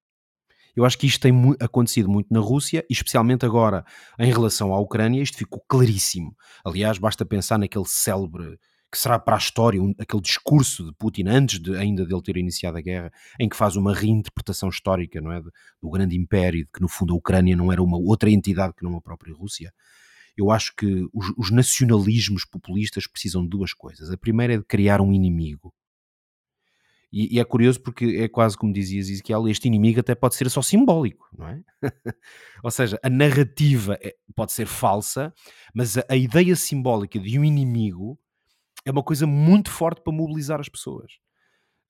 Eu 0.76 0.84
acho 0.84 0.98
que 0.98 1.06
isto 1.06 1.20
tem 1.20 1.32
acontecido 1.60 2.08
muito 2.08 2.32
na 2.32 2.40
Rússia, 2.40 2.84
especialmente 2.90 3.46
agora 3.46 3.84
em 4.18 4.32
relação 4.32 4.74
à 4.74 4.80
Ucrânia, 4.80 5.22
isto 5.22 5.36
ficou 5.36 5.64
claríssimo. 5.68 6.34
Aliás, 6.64 6.98
basta 6.98 7.24
pensar 7.24 7.58
naquele 7.58 7.84
célebre 7.86 8.58
que 8.94 9.00
será 9.00 9.18
para 9.18 9.34
a 9.34 9.38
história 9.38 9.82
um, 9.82 9.92
aquele 9.98 10.22
discurso 10.22 10.84
de 10.84 10.92
Putin 10.92 11.24
antes 11.26 11.58
de, 11.58 11.76
ainda 11.76 12.06
dele 12.06 12.22
ter 12.22 12.36
iniciado 12.36 12.78
a 12.78 12.80
guerra, 12.80 13.12
em 13.40 13.48
que 13.48 13.56
faz 13.56 13.74
uma 13.74 13.92
reinterpretação 13.92 14.68
histórica, 14.68 15.20
não 15.20 15.32
é, 15.32 15.42
do 15.42 15.90
grande 15.90 16.16
império, 16.16 16.64
de 16.64 16.70
que 16.72 16.80
no 16.80 16.86
fundo 16.86 17.12
a 17.12 17.16
Ucrânia 17.16 17.56
não 17.56 17.72
era 17.72 17.82
uma 17.82 17.98
outra 17.98 18.30
entidade 18.30 18.72
que 18.72 18.84
não 18.84 18.96
a 18.96 19.00
própria 19.00 19.34
Rússia. 19.34 19.74
Eu 20.36 20.48
acho 20.48 20.76
que 20.76 21.08
os, 21.12 21.32
os 21.36 21.50
nacionalismos 21.50 22.44
populistas 22.44 23.08
precisam 23.08 23.42
de 23.42 23.48
duas 23.48 23.72
coisas. 23.72 24.12
A 24.12 24.16
primeira 24.16 24.54
é 24.54 24.58
de 24.58 24.64
criar 24.64 25.00
um 25.00 25.12
inimigo. 25.12 25.74
E, 27.12 27.36
e, 27.36 27.40
é 27.40 27.44
curioso 27.44 27.80
porque 27.80 28.04
é 28.20 28.28
quase 28.28 28.56
como 28.56 28.72
dizias, 28.72 29.08
Ezequiel, 29.08 29.48
este 29.48 29.66
inimigo 29.66 29.98
até 29.98 30.14
pode 30.14 30.36
ser 30.36 30.48
só 30.50 30.62
simbólico, 30.62 31.28
não 31.36 31.48
é? 31.48 31.60
Ou 32.62 32.70
seja, 32.70 32.98
a 33.02 33.10
narrativa 33.10 33.98
é, 34.00 34.14
pode 34.34 34.52
ser 34.52 34.66
falsa, 34.66 35.32
mas 35.72 35.98
a, 35.98 36.04
a, 36.08 36.16
ideia 36.16 36.54
simbólica 36.56 37.18
de 37.18 37.38
um 37.38 37.44
inimigo 37.44 38.18
é 38.84 38.90
uma 38.90 39.02
coisa 39.02 39.26
muito 39.26 39.70
forte 39.70 40.02
para 40.02 40.12
mobilizar 40.12 40.60
as 40.60 40.68
pessoas. 40.68 41.12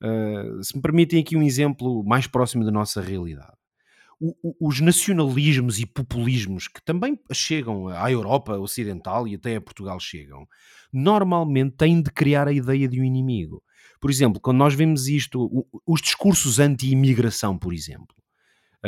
Uh, 0.03 0.63
se 0.63 0.77
me 0.77 0.83
permitem 0.83 1.21
aqui 1.21 1.37
um 1.37 1.43
exemplo 1.43 2.05
mais 2.05 2.27
próximo 2.27 2.65
da 2.65 2.71
nossa 2.71 3.01
realidade. 3.01 3.57
O, 4.21 4.35
o, 4.43 4.69
os 4.69 4.81
nacionalismos 4.81 5.81
e 5.81 5.87
populismos 5.87 6.69
que 6.69 6.83
também 6.85 7.19
chegam 7.33 7.89
à 7.89 8.11
Europa 8.11 8.57
Ocidental 8.59 9.27
e 9.27 9.35
até 9.35 9.57
a 9.57 9.61
Portugal 9.61 9.99
chegam, 9.99 10.47
normalmente 10.93 11.77
têm 11.77 12.01
de 12.01 12.11
criar 12.11 12.47
a 12.47 12.53
ideia 12.53 12.89
de 12.89 13.01
um 13.01 13.05
inimigo. 13.05 13.63
Por 14.01 14.11
exemplo, 14.11 14.41
quando 14.41 14.59
nós 14.59 14.75
vemos 14.75 15.09
isto, 15.09 15.67
os 15.87 16.01
discursos 16.01 16.61
anti-imigração, 16.61 17.59
por 17.59 17.73
exemplo, 17.73 18.15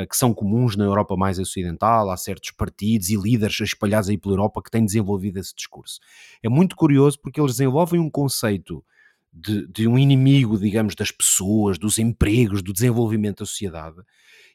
que 0.04 0.16
são 0.16 0.34
comuns 0.34 0.76
na 0.76 0.84
Europa 0.84 1.16
mais 1.16 1.38
ocidental, 1.38 2.10
há 2.10 2.16
certos 2.16 2.50
partidos 2.50 3.08
e 3.08 3.16
líderes 3.16 3.58
espalhados 3.60 4.10
aí 4.10 4.18
pela 4.18 4.34
Europa 4.34 4.62
que 4.62 4.70
têm 4.70 4.84
desenvolvido 4.84 5.38
esse 5.38 5.54
discurso. 5.54 6.00
É 6.42 6.48
muito 6.48 6.76
curioso 6.76 7.18
porque 7.20 7.40
eles 7.40 7.52
desenvolvem 7.52 7.98
um 7.98 8.10
conceito 8.10 8.84
de, 9.32 9.66
de 9.68 9.86
um 9.86 9.98
inimigo, 9.98 10.58
digamos, 10.58 10.94
das 10.94 11.10
pessoas, 11.10 11.78
dos 11.78 11.98
empregos, 11.98 12.62
do 12.62 12.72
desenvolvimento 12.72 13.38
da 13.38 13.46
sociedade. 13.46 13.96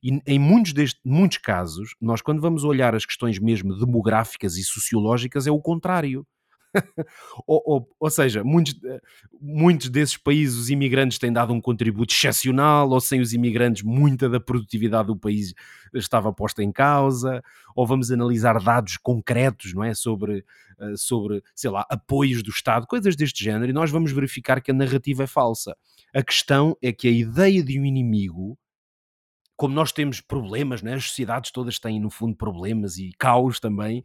E 0.03 0.19
em 0.25 0.39
muitos, 0.39 0.73
deste, 0.73 0.99
muitos 1.05 1.37
casos, 1.37 1.95
nós 2.01 2.21
quando 2.21 2.41
vamos 2.41 2.63
olhar 2.63 2.95
as 2.95 3.05
questões 3.05 3.39
mesmo 3.39 3.77
demográficas 3.77 4.57
e 4.57 4.63
sociológicas, 4.63 5.47
é 5.47 5.51
o 5.51 5.61
contrário 5.61 6.25
ou, 7.45 7.61
ou, 7.65 7.89
ou, 7.99 8.09
seja, 8.09 8.43
muitos, 8.43 8.79
eh, 8.83 9.01
muitos 9.39 9.89
desses 9.89 10.17
países 10.17 10.57
os 10.57 10.69
imigrantes 10.69 11.17
têm 11.17 11.31
dado 11.31 11.53
um 11.53 11.61
contributo 11.61 12.13
excepcional, 12.13 12.89
ou 12.89 13.01
sem 13.01 13.21
os 13.21 13.33
imigrantes 13.33 13.83
muita 13.83 14.29
da 14.29 14.39
produtividade 14.39 15.07
do 15.07 15.17
país 15.17 15.53
estava 15.93 16.31
posta 16.31 16.63
em 16.63 16.71
causa, 16.71 17.43
ou 17.75 17.85
vamos 17.85 18.11
analisar 18.11 18.61
dados 18.61 18.97
concretos, 18.97 19.73
não 19.73 19.83
é, 19.83 19.93
sobre, 19.93 20.45
eh, 20.79 20.93
sobre, 20.95 21.43
sei 21.55 21.69
lá, 21.69 21.85
apoios 21.89 22.41
do 22.43 22.49
Estado, 22.49 22.87
coisas 22.87 23.15
deste 23.15 23.43
género, 23.43 23.69
e 23.69 23.73
nós 23.73 23.91
vamos 23.91 24.11
verificar 24.11 24.61
que 24.61 24.71
a 24.71 24.73
narrativa 24.73 25.23
é 25.23 25.27
falsa. 25.27 25.75
A 26.13 26.23
questão 26.23 26.75
é 26.81 26.91
que 26.91 27.07
a 27.07 27.11
ideia 27.11 27.63
de 27.63 27.79
um 27.79 27.85
inimigo 27.85 28.57
como 29.61 29.75
nós 29.75 29.91
temos 29.91 30.19
problemas, 30.19 30.81
né? 30.81 30.95
as 30.95 31.05
sociedades 31.05 31.51
todas 31.51 31.77
têm 31.77 31.99
no 31.99 32.09
fundo 32.09 32.35
problemas 32.35 32.97
e 32.97 33.11
caos 33.15 33.59
também, 33.59 34.03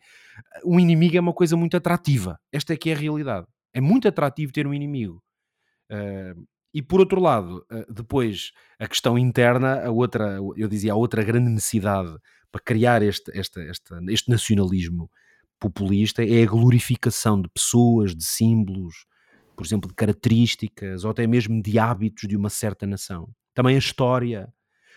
um 0.63 0.79
inimigo 0.79 1.17
é 1.17 1.21
uma 1.21 1.33
coisa 1.33 1.57
muito 1.57 1.75
atrativa. 1.75 2.39
Esta 2.53 2.75
é 2.75 2.77
que 2.77 2.91
é 2.91 2.93
a 2.93 2.97
realidade. 2.99 3.47
É 3.73 3.81
muito 3.81 4.07
atrativo 4.07 4.53
ter 4.53 4.67
um 4.67 4.75
inimigo. 4.75 5.23
Uh, 5.91 6.47
e 6.75 6.83
por 6.83 7.01
outro 7.01 7.19
lado, 7.23 7.65
uh, 7.73 7.91
depois 7.91 8.53
a 8.79 8.87
questão 8.87 9.17
interna, 9.17 9.83
a 9.83 9.91
outra, 9.91 10.39
eu 10.59 10.69
dizia, 10.69 10.93
a 10.93 10.95
outra 10.97 11.25
grande 11.25 11.49
necessidade 11.49 12.15
para 12.53 12.61
criar 12.63 13.01
este, 13.01 13.31
este, 13.33 13.59
este, 13.61 13.95
este 14.11 14.31
nacionalismo 14.31 15.11
populista 15.59 16.23
é 16.23 16.43
a 16.43 16.47
glorificação 16.47 17.41
de 17.41 17.49
pessoas, 17.49 18.15
de 18.15 18.27
símbolos, 18.27 19.07
por 19.57 19.65
exemplo, 19.65 19.89
de 19.89 19.95
características 19.95 21.03
ou 21.03 21.13
até 21.13 21.27
mesmo 21.27 21.63
de 21.63 21.79
hábitos 21.79 22.29
de 22.29 22.37
uma 22.37 22.51
certa 22.51 22.87
nação. 22.87 23.31
Também 23.55 23.75
a 23.75 23.79
história. 23.79 24.53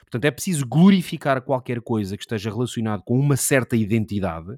Portanto, 0.09 0.25
é 0.25 0.31
preciso 0.31 0.65
glorificar 0.65 1.39
qualquer 1.41 1.81
coisa 1.81 2.17
que 2.17 2.23
esteja 2.23 2.49
relacionado 2.49 3.03
com 3.03 3.17
uma 3.19 3.37
certa 3.37 3.75
identidade. 3.75 4.57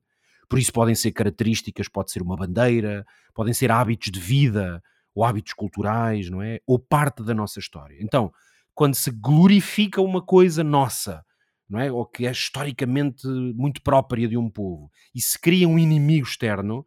Por 0.50 0.58
isso 0.58 0.72
podem 0.72 0.96
ser 0.96 1.12
características, 1.12 1.90
pode 1.90 2.12
ser 2.12 2.22
uma 2.22 2.38
bandeira, 2.38 3.06
podem 3.34 3.54
ser 3.54 3.70
hábitos 3.70 4.12
de 4.12 4.20
vida 4.20 4.82
ou 5.14 5.26
hábitos 5.26 5.54
culturais, 5.54 6.30
não 6.30 6.42
é? 6.42 6.60
Ou 6.66 6.80
parte 6.80 7.22
da 7.22 7.34
nossa 7.34 7.60
história. 7.60 7.98
Então, 8.00 8.32
quando 8.74 8.96
se 8.96 9.12
glorifica 9.12 10.02
uma 10.02 10.22
coisa 10.22 10.64
nossa, 10.64 11.22
não 11.70 11.80
é? 11.80 11.92
Ou 11.92 12.06
que 12.06 12.26
é 12.26 12.32
historicamente 12.32 13.28
muito 13.28 13.82
própria 13.82 14.28
de 14.28 14.38
um 14.38 14.50
povo 14.50 14.90
e 15.14 15.22
se 15.22 15.40
cria 15.40 15.68
um 15.68 15.78
inimigo 15.78 16.26
externo, 16.26 16.86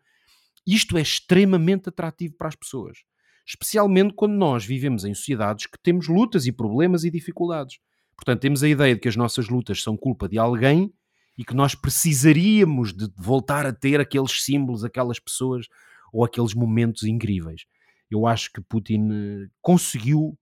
isto 0.67 0.97
é 0.97 1.03
extremamente 1.03 1.91
atrativo 1.91 2.35
para 2.39 2.49
as 2.49 2.57
pessoas. 2.57 2.99
Especialmente 3.47 4.15
quando 4.15 4.35
nós 4.35 4.65
vivemos 4.65 5.05
em 5.05 5.13
sociedades 5.13 5.67
que 5.67 5.79
temos 5.83 6.09
lutas 6.09 6.47
e 6.47 6.53
problemas 6.53 7.05
e 7.05 7.11
dificuldades. 7.11 7.79
Portanto, 8.17 8.41
temos 8.41 8.63
a 8.63 8.69
ideia 8.69 8.95
de 8.95 9.01
que 9.01 9.09
as 9.09 9.17
nossas 9.17 9.49
lutas 9.49 9.83
são 9.83 9.97
culpa 9.97 10.29
de 10.29 10.39
alguém 10.39 10.93
e 11.37 11.45
que 11.45 11.55
nós 11.55 11.75
precisaríamos 11.75 12.93
de 12.93 13.11
voltar 13.17 13.67
a 13.67 13.73
ter 13.73 14.01
aqueles 14.01 14.43
símbolos, 14.43 14.85
aquelas 14.85 15.19
pessoas 15.19 15.67
ou 16.13 16.25
aqueles 16.25 16.55
momentos 16.55 17.03
incríveis. 17.03 17.67
Eu 18.11 18.27
acho 18.27 18.53
que 18.53 18.61
Putin 18.61 19.09
eh, 19.11 19.49
conseguiu, 19.61 20.39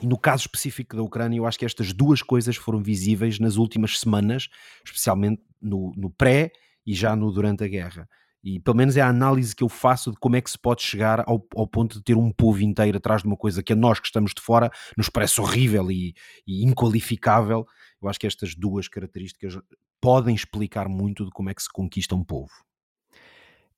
e 0.00 0.06
no 0.06 0.16
caso 0.16 0.42
específico 0.42 0.96
da 0.96 1.02
Ucrânia, 1.02 1.38
eu 1.38 1.46
acho 1.46 1.58
que 1.58 1.64
estas 1.64 1.92
duas 1.92 2.22
coisas 2.22 2.54
foram 2.56 2.80
visíveis 2.80 3.40
nas 3.40 3.56
últimas 3.56 3.98
semanas, 3.98 4.48
especialmente 4.84 5.42
no, 5.60 5.92
no 5.96 6.10
pré 6.10 6.52
e 6.86 6.94
já 6.94 7.16
no 7.16 7.32
durante 7.32 7.64
a 7.64 7.68
guerra. 7.68 8.08
E 8.44 8.60
pelo 8.60 8.76
menos 8.76 8.94
é 8.94 9.00
a 9.00 9.08
análise 9.08 9.56
que 9.56 9.64
eu 9.64 9.70
faço 9.70 10.10
de 10.10 10.18
como 10.18 10.36
é 10.36 10.40
que 10.42 10.50
se 10.50 10.58
pode 10.58 10.82
chegar 10.82 11.20
ao, 11.20 11.42
ao 11.56 11.66
ponto 11.66 11.96
de 11.96 12.04
ter 12.04 12.14
um 12.14 12.30
povo 12.30 12.62
inteiro 12.62 12.98
atrás 12.98 13.22
de 13.22 13.26
uma 13.26 13.38
coisa 13.38 13.62
que 13.62 13.72
a 13.72 13.76
nós 13.76 13.98
que 13.98 14.06
estamos 14.06 14.34
de 14.36 14.42
fora 14.42 14.70
nos 14.98 15.08
parece 15.08 15.40
horrível 15.40 15.90
e, 15.90 16.14
e 16.46 16.62
inqualificável. 16.62 17.66
Eu 18.02 18.08
acho 18.08 18.20
que 18.20 18.26
estas 18.26 18.54
duas 18.54 18.86
características 18.86 19.58
podem 19.98 20.34
explicar 20.34 20.90
muito 20.90 21.24
de 21.24 21.30
como 21.30 21.48
é 21.48 21.54
que 21.54 21.62
se 21.62 21.72
conquista 21.72 22.14
um 22.14 22.22
povo. 22.22 22.52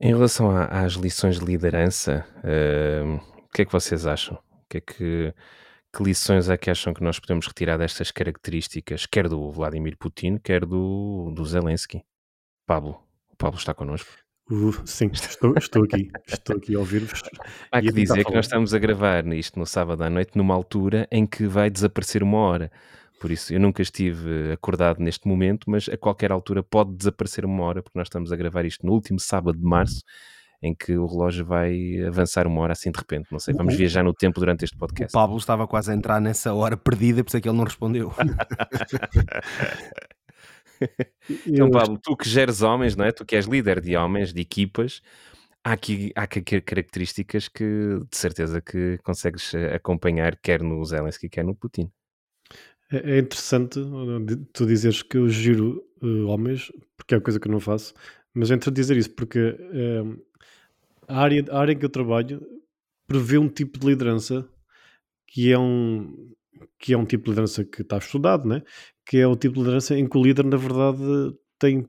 Em 0.01 0.09
relação 0.09 0.51
a, 0.51 0.65
às 0.65 0.95
lições 0.95 1.39
de 1.39 1.45
liderança, 1.45 2.27
uh, 2.39 3.15
o 3.45 3.49
que 3.55 3.63
é 3.63 3.65
que 3.65 3.73
vocês 3.73 4.05
acham? 4.05 4.37
Que 4.69 4.79
é 4.79 4.81
que, 4.81 5.35
que 5.97 6.03
lições 6.03 6.49
é 6.49 6.57
que 6.57 6.69
acham 6.69 6.93
que 6.93 7.05
nós 7.05 7.21
podemos 7.21 7.47
retirar 7.47 7.79
destas 7.79 8.11
características, 8.11 9.07
quer 9.07 9.29
do 9.29 9.49
Vladimir 9.53 9.97
Putin, 9.97 10.39
quer 10.39 10.67
do, 10.67 11.31
do 11.33 11.45
Zelensky? 11.45 12.03
Pablo, 12.67 13.01
o 13.31 13.37
Pablo 13.37 13.59
está 13.59 13.73
connosco. 13.73 14.26
Uh, 14.49 14.73
sim, 14.85 15.11
estou, 15.13 15.55
estou 15.59 15.83
aqui, 15.83 16.09
estou 16.27 16.57
aqui 16.57 16.77
a 16.77 16.79
ouvir-vos. 16.79 17.21
Há 17.71 17.81
que 17.81 17.91
dizer 17.91 18.25
que 18.25 18.33
nós 18.33 18.47
estamos 18.47 18.73
a 18.73 18.79
gravar 18.79 19.27
isto 19.33 19.59
no 19.59 19.67
sábado 19.67 20.05
à 20.05 20.11
noite, 20.11 20.37
numa 20.37 20.55
altura 20.55 21.09
em 21.11 21.27
que 21.27 21.47
vai 21.47 21.69
desaparecer 21.69 22.23
uma 22.23 22.39
hora. 22.39 22.71
Por 23.21 23.33
isso, 23.33 23.53
eu 23.53 23.59
nunca 23.59 23.83
estive 23.83 24.53
acordado 24.53 25.01
neste 25.01 25.27
momento, 25.27 25.69
mas 25.69 25.89
a 25.89 25.97
qualquer 25.97 26.31
altura 26.31 26.63
pode 26.63 26.95
desaparecer 26.95 27.45
uma 27.45 27.65
hora, 27.65 27.83
porque 27.83 27.99
nós 27.99 28.07
estamos 28.07 28.31
a 28.31 28.37
gravar 28.37 28.65
isto 28.65 28.87
no 28.87 28.93
último 28.93 29.19
sábado 29.19 29.59
de 29.59 29.65
março, 29.65 30.03
em 30.63 30.75
que 30.75 30.97
o 30.97 31.07
relógio 31.07 31.45
vai 31.45 32.01
avançar 32.07 32.47
uma 32.47 32.61
hora 32.61 32.73
assim 32.73 32.93
de 32.93 32.99
repente. 32.99 33.27
Não 33.33 33.41
sei, 33.41 33.53
vamos 33.53 33.75
viajar 33.75 34.05
no 34.05 34.15
tempo 34.15 34.39
durante 34.39 34.65
este 34.65 34.77
podcast. 34.77 35.13
O 35.13 35.19
Pablo 35.19 35.39
estava 35.39 35.67
quase 35.67 35.91
a 35.91 35.95
entrar 35.95 36.21
nessa 36.21 36.55
hora 36.55 36.77
perdida, 36.77 37.25
por 37.25 37.31
isso 37.31 37.37
é 37.37 37.41
que 37.41 37.49
ele 37.49 37.57
não 37.57 37.65
respondeu. 37.65 38.13
então, 41.47 41.71
Pablo, 41.71 41.99
tu 42.03 42.17
que 42.17 42.29
geres 42.29 42.63
homens, 42.63 42.97
não 42.97 43.05
é? 43.05 43.13
Tu 43.13 43.25
que 43.25 43.37
és 43.37 43.47
líder 43.47 43.81
de 43.81 43.97
homens, 43.97 44.33
de 44.33 44.41
equipas, 44.41 45.01
há 45.65 45.73
aqui, 45.73 46.13
há 46.15 46.23
aqui 46.23 46.43
características 46.61 47.49
que 47.49 47.65
de 47.65 48.17
certeza 48.17 48.61
que 48.61 48.99
consegues 49.03 49.53
eh, 49.55 49.75
acompanhar, 49.75 50.37
quer 50.37 50.63
no 50.63 50.85
Zelensky, 50.85 51.29
quer 51.29 51.45
no 51.45 51.55
Putin. 51.55 51.91
É, 52.91 53.17
é 53.17 53.19
interessante 53.19 53.81
tu 54.53 54.67
dizeres 54.67 55.03
que 55.03 55.17
eu 55.17 55.29
giro 55.29 55.85
uh, 56.03 56.27
homens, 56.27 56.71
porque 56.97 57.15
é 57.15 57.17
uma 57.17 57.23
coisa 57.23 57.41
que 57.41 57.49
eu 57.49 57.53
não 57.53 57.61
faço, 57.61 57.95
mas 58.33 58.51
é 58.51 58.55
interessante 58.55 58.77
dizer 58.77 58.97
isso, 58.97 59.11
porque 59.11 59.41
uh, 59.41 60.25
a, 61.09 61.19
área, 61.21 61.45
a 61.51 61.59
área 61.59 61.73
em 61.73 61.79
que 61.79 61.85
eu 61.85 61.91
trabalho 61.91 62.41
prevê 63.07 63.39
um 63.39 63.49
tipo 63.49 63.79
de 63.79 63.87
liderança 63.87 64.49
que 65.27 65.51
é 65.51 65.59
um, 65.59 66.33
que 66.79 66.95
é 66.95 66.99
um 66.99 67.05
tipo 67.05 67.25
de 67.25 67.31
liderança 67.31 67.65
que 67.65 67.83
está 67.83 67.99
estudado, 67.99 68.49
né? 68.49 68.63
Que 69.07 69.19
é 69.19 69.27
o 69.27 69.37
tipo 69.37 69.55
de 69.55 69.61
liderança 69.61 69.97
em 69.97 70.09
que 70.09 70.19
o 70.19 70.23
líder, 70.23 70.45
na 70.45 70.57
verdade, 70.57 71.01
tem 71.59 71.87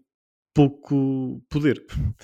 pouco 0.57 1.39
poder. 1.49 1.83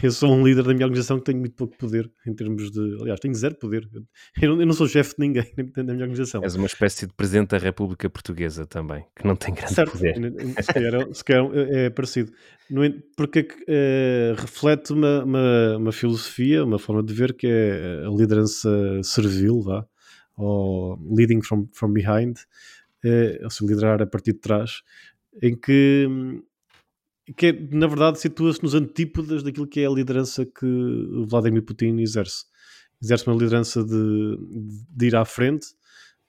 Eu 0.00 0.12
sou 0.12 0.32
um 0.32 0.46
líder 0.46 0.62
da 0.62 0.72
minha 0.72 0.86
organização 0.86 1.18
que 1.18 1.24
tenho 1.24 1.38
muito 1.38 1.56
pouco 1.56 1.76
poder 1.76 2.08
em 2.24 2.32
termos 2.32 2.70
de. 2.70 2.96
Aliás, 3.00 3.18
tenho 3.18 3.34
zero 3.34 3.56
poder. 3.56 3.88
Eu 4.40 4.50
não, 4.50 4.60
eu 4.60 4.66
não 4.66 4.72
sou 4.72 4.86
chefe 4.86 5.14
de 5.16 5.26
ninguém 5.26 5.44
da 5.76 5.82
minha 5.82 6.04
organização. 6.04 6.42
És 6.44 6.54
uma 6.54 6.66
espécie 6.66 7.06
de 7.06 7.12
presidente 7.12 7.50
da 7.50 7.58
República 7.58 8.08
Portuguesa 8.08 8.66
também, 8.66 9.04
que 9.16 9.26
não 9.26 9.34
tem 9.34 9.52
grande 9.52 9.74
certo. 9.74 9.92
poder. 9.92 10.14
Se 10.62 10.72
calhar, 10.72 11.14
se 11.14 11.24
calhar 11.24 11.44
é, 11.54 11.86
é 11.86 11.90
parecido. 11.90 12.32
Porque 13.16 13.48
é, 13.68 14.34
reflete 14.38 14.92
uma, 14.92 15.24
uma, 15.24 15.76
uma, 15.76 15.92
filosofia, 15.92 16.64
uma 16.64 16.78
forma 16.78 17.02
de 17.02 17.12
ver 17.12 17.34
que 17.34 17.48
é 17.48 18.04
a 18.06 18.10
liderança 18.10 18.70
servil, 19.02 19.60
vá, 19.60 19.84
ou 20.36 20.98
leading 21.14 21.42
from, 21.42 21.68
from 21.72 21.92
behind, 21.92 22.36
é, 22.38 22.42
ou 23.42 23.50
seja, 23.50 23.72
liderar 23.72 24.02
a 24.02 24.06
partir 24.06 24.32
de 24.32 24.40
trás, 24.40 24.82
em 25.42 25.56
que 25.56 26.08
que 27.36 27.46
é, 27.46 27.52
na 27.52 27.86
verdade 27.86 28.18
situa-se 28.18 28.62
nos 28.62 28.74
antípodas 28.74 29.42
daquilo 29.42 29.66
que 29.66 29.80
é 29.80 29.86
a 29.86 29.90
liderança 29.90 30.44
que 30.44 30.66
Vladimir 31.28 31.62
Putin 31.62 31.98
exerce. 31.98 32.44
Exerce 33.00 33.26
uma 33.26 33.36
liderança 33.36 33.84
de, 33.84 34.38
de 34.90 35.06
ir 35.06 35.16
à 35.16 35.24
frente, 35.24 35.68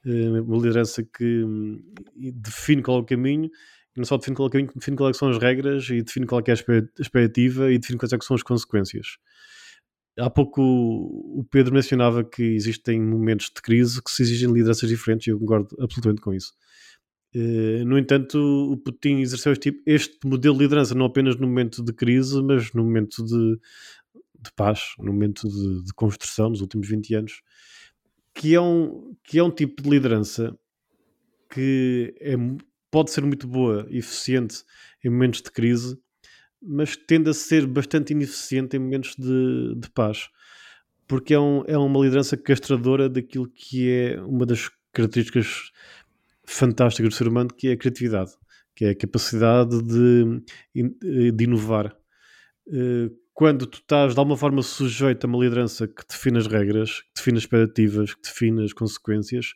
eh, 0.05 0.39
uma 0.41 0.57
liderança 0.57 1.03
que 1.03 1.43
hum, 1.43 1.83
define 2.15 2.81
qual 2.81 2.97
é 2.97 3.01
o 3.01 3.05
caminho, 3.05 3.49
não 3.95 4.05
só 4.05 4.17
define 4.17 4.35
qual 4.35 4.47
é 4.47 4.49
o 4.49 4.51
caminho, 4.51 4.71
define 4.75 4.97
quais 4.97 5.17
são 5.17 5.29
as 5.29 5.37
regras 5.37 5.89
e 5.89 6.01
define 6.01 6.25
qual 6.25 6.41
é, 6.41 6.51
é 6.51 6.51
a 6.51 7.01
expectativa 7.01 7.71
e 7.71 7.77
define 7.77 7.97
quais 7.97 8.13
é 8.13 8.17
são 8.21 8.35
as 8.35 8.43
consequências. 8.43 9.17
Há 10.17 10.29
pouco 10.29 10.61
o 10.61 11.43
Pedro 11.49 11.73
mencionava 11.73 12.23
que 12.23 12.43
existem 12.43 13.01
momentos 13.01 13.47
de 13.47 13.61
crise 13.61 14.01
que 14.01 14.11
se 14.11 14.21
exigem 14.21 14.51
lideranças 14.51 14.87
diferentes 14.87 15.27
e 15.27 15.31
eu 15.31 15.39
concordo 15.39 15.75
absolutamente 15.79 16.21
com 16.21 16.33
isso. 16.33 16.53
Uh, 17.35 17.83
no 17.85 17.97
entanto, 17.97 18.37
o 18.37 18.77
Putin 18.77 19.17
exerceu 19.17 19.51
este, 19.53 19.71
tipo, 19.71 19.81
este, 19.87 20.19
modelo 20.23 20.55
de 20.55 20.63
liderança 20.63 20.93
não 20.93 21.07
apenas 21.07 21.35
no 21.35 21.47
momento 21.47 21.83
de 21.83 21.91
crise, 21.91 22.39
mas 22.43 22.71
no 22.73 22.83
momento 22.83 23.25
de, 23.25 23.59
de 24.39 24.51
paz, 24.55 24.93
no 24.99 25.11
momento 25.11 25.47
de, 25.49 25.83
de, 25.83 25.93
construção, 25.95 26.49
nos 26.49 26.61
últimos 26.61 26.87
20 26.87 27.15
anos, 27.15 27.41
que 28.35 28.53
é 28.53 28.61
um, 28.61 29.15
que 29.23 29.39
é 29.39 29.43
um 29.43 29.49
tipo 29.49 29.81
de 29.81 29.89
liderança 29.89 30.55
que 31.49 32.13
é, 32.19 32.35
pode 32.91 33.09
ser 33.09 33.21
muito 33.21 33.47
boa 33.47 33.87
e 33.89 33.97
eficiente 33.97 34.63
em 35.03 35.09
momentos 35.09 35.41
de 35.41 35.51
crise, 35.51 35.97
mas 36.65 36.95
tende 36.95 37.29
a 37.29 37.33
ser 37.33 37.67
bastante 37.67 38.13
ineficiente 38.13 38.77
em 38.77 38.79
momentos 38.79 39.15
de, 39.17 39.75
de 39.75 39.89
paz, 39.91 40.29
porque 41.07 41.33
é, 41.33 41.39
um, 41.39 41.63
é 41.67 41.77
uma 41.77 41.99
liderança 42.03 42.37
castradora 42.37 43.09
daquilo 43.09 43.49
que 43.49 43.89
é 43.89 44.21
uma 44.21 44.45
das 44.45 44.69
características 44.93 45.71
fantástica 46.45 47.07
do 47.07 47.13
ser 47.13 47.27
humano 47.27 47.49
que 47.53 47.67
é 47.67 47.71
a 47.73 47.77
criatividade, 47.77 48.31
que 48.75 48.85
é 48.85 48.89
a 48.89 48.95
capacidade 48.95 49.81
de, 49.81 51.31
de 51.31 51.43
inovar. 51.43 51.95
Eh, 52.67 53.09
quando 53.33 53.65
tu 53.65 53.79
estás 53.79 54.13
de 54.13 54.19
alguma 54.19 54.37
forma 54.37 54.61
sujeito 54.61 55.25
a 55.25 55.27
uma 55.27 55.43
liderança 55.43 55.87
que 55.87 56.03
define 56.07 56.37
as 56.37 56.47
regras, 56.47 57.01
que 57.01 57.13
define 57.15 57.37
as 57.37 57.43
expectativas, 57.43 58.13
que 58.13 58.21
define 58.21 58.63
as 58.63 58.73
consequências, 58.73 59.53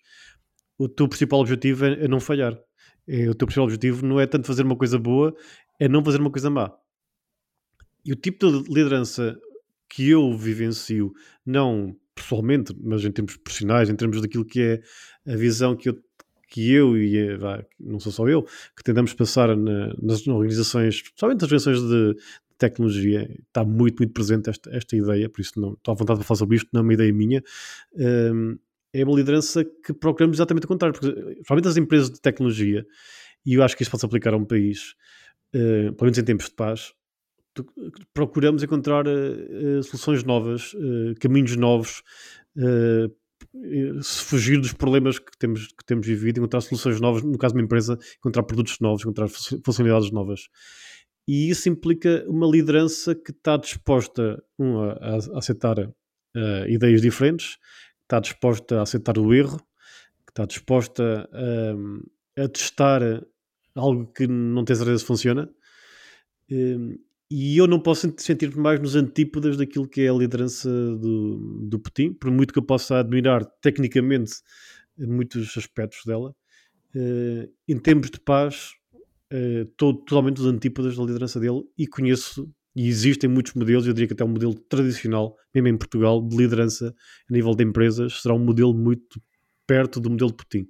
o 0.77 0.89
teu 0.89 1.07
principal 1.07 1.39
objetivo 1.39 1.85
é, 1.85 2.05
é 2.05 2.07
não 2.07 2.19
falhar. 2.19 2.57
É, 3.07 3.29
o 3.29 3.35
teu 3.35 3.47
principal 3.47 3.65
objetivo 3.65 4.05
não 4.05 4.19
é 4.19 4.25
tanto 4.25 4.47
fazer 4.47 4.63
uma 4.63 4.75
coisa 4.75 4.97
boa, 4.97 5.35
é 5.79 5.87
não 5.87 6.03
fazer 6.03 6.19
uma 6.19 6.31
coisa 6.31 6.49
má. 6.49 6.71
E 8.07 8.13
o 8.13 8.15
tipo 8.15 8.49
de 8.49 8.73
liderança 8.73 9.37
que 9.89 10.09
eu 10.09 10.35
vivencio, 10.35 11.11
não 11.45 11.95
pessoalmente, 12.15 12.75
mas 12.81 13.03
em 13.05 13.11
termos 13.11 13.37
profissionais, 13.37 13.89
em 13.89 13.95
termos 13.95 14.21
daquilo 14.21 14.45
que 14.45 14.61
é 14.61 14.81
a 15.31 15.35
visão 15.35 15.75
que 15.75 15.89
eu 15.89 15.97
que 16.49 16.71
eu 16.71 16.97
e 16.97 17.35
vá, 17.35 17.61
não 17.77 17.99
sou 17.99 18.09
só 18.09 18.25
eu, 18.25 18.41
que 18.73 18.81
tentamos 18.81 19.13
passar 19.13 19.53
na, 19.57 19.93
nas 20.01 20.25
organizações, 20.25 20.95
especialmente 20.95 21.41
nas 21.41 21.51
organizações 21.51 21.81
de, 21.81 22.15
tecnologia, 22.57 23.29
está 23.47 23.63
muito, 23.63 23.99
muito 23.99 24.13
presente 24.13 24.49
esta, 24.49 24.75
esta 24.75 24.95
ideia, 24.95 25.29
por 25.29 25.41
isso 25.41 25.59
não 25.59 25.73
estou 25.73 25.91
à 25.91 25.95
vontade 25.95 26.19
de 26.19 26.25
falar 26.25 26.39
sobre 26.39 26.57
isto, 26.57 26.69
não 26.73 26.79
é 26.79 26.83
uma 26.83 26.93
ideia 26.93 27.13
minha. 27.13 27.43
Um, 27.93 28.57
é 28.93 29.03
uma 29.03 29.15
liderança 29.15 29.63
que 29.63 29.93
procuramos 29.93 30.37
exatamente 30.37 30.65
o 30.65 30.67
contrário, 30.67 30.99
porque 30.99 31.13
principalmente 31.13 31.67
as 31.67 31.77
empresas 31.77 32.09
de 32.09 32.19
tecnologia, 32.19 32.85
e 33.45 33.53
eu 33.53 33.63
acho 33.63 33.75
que 33.77 33.83
isto 33.83 33.91
pode 33.91 34.01
se 34.01 34.05
aplicar 34.05 34.33
a 34.33 34.37
um 34.37 34.45
país, 34.45 34.95
uh, 35.53 35.93
pelo 35.93 36.03
menos 36.03 36.17
em 36.17 36.23
tempos 36.23 36.45
de 36.47 36.53
paz, 36.53 36.93
procuramos 38.13 38.63
encontrar 38.63 39.05
uh, 39.07 39.83
soluções 39.83 40.23
novas, 40.23 40.73
uh, 40.73 41.15
caminhos 41.19 41.55
novos, 41.55 42.03
se 44.01 44.23
fugir 44.23 44.59
dos 44.59 44.73
problemas 44.73 45.19
que 45.19 45.37
temos, 45.37 45.67
que 45.67 45.85
temos 45.85 46.07
vivido, 46.07 46.39
encontrar 46.39 46.61
soluções 46.61 46.99
novas, 46.99 47.21
no 47.23 47.37
caso 47.37 47.53
de 47.53 47.59
uma 47.59 47.65
empresa, 47.65 47.97
encontrar 48.17 48.43
produtos 48.43 48.79
novos, 48.79 49.03
encontrar 49.03 49.27
funcionalidades 49.27 50.11
novas. 50.11 50.49
E 51.27 51.49
isso 51.49 51.67
implica 51.69 52.25
uma 52.27 52.47
liderança 52.47 53.13
que 53.13 53.31
está 53.31 53.57
disposta 53.57 54.41
um, 54.57 54.79
a, 54.79 54.93
a, 54.93 55.37
aceitar 55.37 55.77
uh, 55.79 56.67
ideias 56.67 57.01
diferentes, 57.01 57.57
está 58.03 58.19
disposta 58.19 58.79
a 58.79 58.81
aceitar 58.83 59.17
o 59.17 59.33
erro, 59.33 59.59
está 60.29 60.45
disposta 60.45 61.29
a, 61.31 62.43
a 62.43 62.47
testar 62.47 63.01
algo 63.75 64.11
que 64.13 64.27
não 64.27 64.63
tem 64.63 64.75
certeza 64.75 64.99
se 64.99 65.05
funciona. 65.05 65.49
Um, 66.49 66.95
e 67.29 67.57
eu 67.57 67.67
não 67.67 67.79
posso 67.79 68.13
sentir-me 68.17 68.61
mais 68.61 68.79
nos 68.79 68.95
antípodas 68.95 69.57
daquilo 69.57 69.87
que 69.87 70.01
é 70.01 70.09
a 70.09 70.13
liderança 70.13 70.69
do, 70.69 71.67
do 71.67 71.79
Putin, 71.79 72.13
por 72.13 72.31
muito 72.31 72.53
que 72.53 72.59
eu 72.59 72.63
possa 72.63 72.99
admirar 72.99 73.45
tecnicamente 73.61 74.33
muitos 74.97 75.57
aspectos 75.57 75.99
dela. 76.05 76.33
Uh, 76.95 77.51
em 77.67 77.77
termos 77.77 78.09
de 78.09 78.19
paz, 78.19 78.71
uh, 79.33 79.65
totalmente 79.75 80.39
os 80.39 80.47
antípodas 80.47 80.95
da 80.95 81.03
liderança 81.03 81.39
dele 81.39 81.63
e 81.77 81.85
conheço 81.85 82.49
e 82.77 82.87
existem 82.87 83.27
muitos 83.27 83.55
modelos, 83.55 83.87
eu 83.87 83.93
diria 83.93 84.07
que 84.07 84.13
até 84.13 84.23
um 84.23 84.27
modelo 84.27 84.53
tradicional, 84.53 85.35
mesmo 85.53 85.67
em 85.67 85.75
Portugal, 85.75 86.21
de 86.21 86.37
liderança 86.37 86.93
a 87.27 87.33
nível 87.33 87.55
de 87.55 87.63
empresas, 87.63 88.21
será 88.21 88.35
um 88.35 88.39
modelo 88.39 88.71
muito 88.71 89.19
perto 89.65 89.99
do 89.99 90.11
modelo 90.11 90.29
de 90.29 90.37
Putin. 90.37 90.67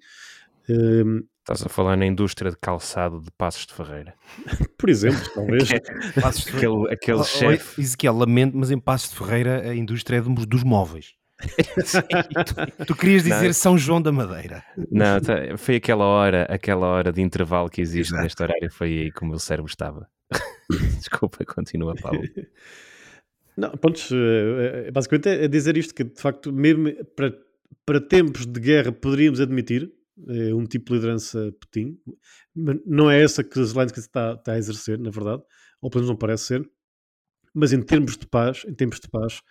Uh, 0.70 1.28
Estás 1.50 1.66
a 1.66 1.70
falar 1.70 1.96
na 1.96 2.06
indústria 2.06 2.52
de 2.52 2.58
calçado 2.58 3.22
de 3.22 3.32
Passos 3.32 3.66
de 3.66 3.74
Ferreira. 3.74 4.14
Por 4.78 4.90
exemplo, 4.90 5.22
talvez. 5.34 5.70
Passos 6.22 6.44
de 6.44 6.52
Ferreira. 6.52 6.74
Aquele, 6.74 6.94
aquele 6.94 7.18
oh, 7.20 7.24
chefe. 7.24 7.82
Ezequiel, 7.82 8.18
lamento, 8.18 8.58
mas 8.58 8.70
em 8.70 8.78
Passos 8.78 9.12
de 9.12 9.16
Ferreira 9.16 9.62
a 9.62 9.74
indústria 9.74 10.18
é 10.18 10.22
dos 10.22 10.64
móveis. 10.66 11.14
tu, 11.40 12.86
tu, 12.88 12.96
querias 12.98 13.24
dizer 13.24 13.46
não, 13.46 13.54
São 13.54 13.78
João 13.78 14.02
da 14.02 14.12
Madeira. 14.12 14.62
Não, 14.92 15.22
tá, 15.22 15.58
foi 15.58 15.78
aquela 15.78 16.04
hora, 16.04 16.44
aquela 16.50 16.86
hora 16.86 17.14
de 17.14 17.22
intervalo 17.22 17.70
que 17.70 17.80
existe 17.80 18.10
Exato. 18.10 18.24
neste 18.24 18.44
horário, 18.44 18.70
foi 18.70 18.88
aí 18.90 19.12
que 19.14 19.24
o 19.24 19.26
meu 19.26 19.40
cérebro 19.40 19.70
estava. 19.70 20.06
Desculpa, 20.98 21.46
continua, 21.46 21.96
Paulo. 21.96 22.24
Não, 23.56 23.72
pontos, 23.72 24.12
eh, 24.12 24.88
eh, 24.88 24.92
basicamente 24.92 25.30
é 25.30 25.48
dizer 25.48 25.78
isto, 25.78 25.96
que 25.96 26.04
de 26.04 26.20
facto, 26.20 26.52
mesmo 26.52 26.92
para, 27.16 27.34
para 27.86 28.02
tempos 28.02 28.46
de 28.46 28.60
guerra 28.60 28.92
poderíamos 28.92 29.40
admitir 29.40 29.96
é 30.30 30.54
um 30.54 30.66
tipo 30.66 30.92
de 30.92 30.96
liderança 30.96 31.52
Putin, 31.60 31.98
não 32.86 33.10
é 33.10 33.22
essa 33.22 33.44
que 33.44 33.64
Zelensky 33.64 34.00
está, 34.00 34.34
está 34.34 34.54
a 34.54 34.58
exercer, 34.58 34.98
na 34.98 35.10
verdade, 35.10 35.44
ou 35.82 35.90
pelo 35.90 36.02
menos 36.02 36.10
não 36.10 36.18
parece 36.18 36.46
ser, 36.46 36.70
mas 37.54 37.74
em 37.74 37.82
termos 37.82 38.18
de 38.18 38.28
paz, 38.28 38.64
em 38.68 38.74
termos 38.74 39.00
de 39.00 39.10
paz, 39.10 39.42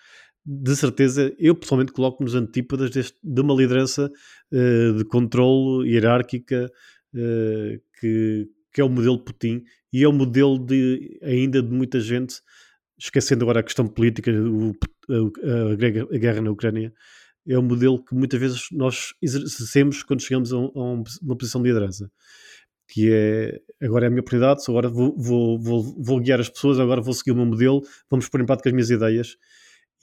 de 0.44 0.76
certeza, 0.76 1.34
eu 1.38 1.56
pessoalmente 1.56 1.92
coloco 1.92 2.22
nos 2.22 2.34
antípodas 2.36 2.90
deste, 2.90 3.18
de 3.22 3.40
uma 3.40 3.54
liderança 3.54 4.10
uh, 4.52 4.92
de 4.96 5.04
controle 5.04 5.90
hierárquica 5.90 6.70
uh, 7.14 7.82
que, 7.98 8.48
que 8.72 8.80
é 8.80 8.84
o 8.84 8.88
modelo 8.88 9.18
Putin 9.18 9.64
e 9.92 10.04
é 10.04 10.08
o 10.08 10.12
modelo 10.12 10.56
de, 10.58 11.18
ainda 11.20 11.60
de 11.60 11.72
muita 11.72 11.98
gente, 11.98 12.36
esquecendo 12.96 13.44
agora 13.44 13.58
a 13.58 13.62
questão 13.62 13.88
política, 13.88 14.30
o, 14.30 14.72
a, 15.10 16.14
a 16.14 16.18
guerra 16.18 16.40
na 16.40 16.50
Ucrânia, 16.50 16.92
é 17.48 17.58
um 17.58 17.62
modelo 17.62 18.02
que 18.02 18.14
muitas 18.14 18.38
vezes 18.40 18.68
nós 18.72 19.14
exercemos 19.22 20.02
quando 20.02 20.22
chegamos 20.22 20.52
a, 20.52 20.58
um, 20.58 20.70
a, 20.74 21.02
uma 21.22 21.36
posição 21.36 21.62
de 21.62 21.68
liderança. 21.68 22.10
Que 22.88 23.10
é 23.12 23.86
agora 23.86 24.06
é 24.06 24.08
a 24.08 24.10
minha 24.10 24.22
prioridade, 24.22 24.62
agora 24.68 24.88
vou, 24.88 25.16
vou, 25.16 25.58
vou, 25.58 25.82
vou 25.98 26.20
guiar 26.20 26.40
as 26.40 26.48
pessoas, 26.48 26.78
agora 26.78 27.00
vou 27.00 27.12
seguir 27.12 27.32
o 27.32 27.36
meu 27.36 27.46
modelo, 27.46 27.82
vamos 28.10 28.28
pôr 28.28 28.40
em 28.40 28.46
prática 28.46 28.68
as 28.68 28.72
minhas 28.72 28.90
ideias. 28.90 29.36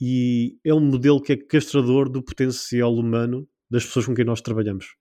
E 0.00 0.56
é 0.64 0.74
um 0.74 0.80
modelo 0.80 1.20
que 1.20 1.32
é 1.32 1.36
castrador 1.36 2.08
do 2.08 2.22
potencial 2.22 2.94
humano 2.94 3.48
das 3.70 3.84
pessoas 3.84 4.06
com 4.06 4.14
quem 4.14 4.24
nós 4.24 4.40
trabalhamos. 4.40 4.96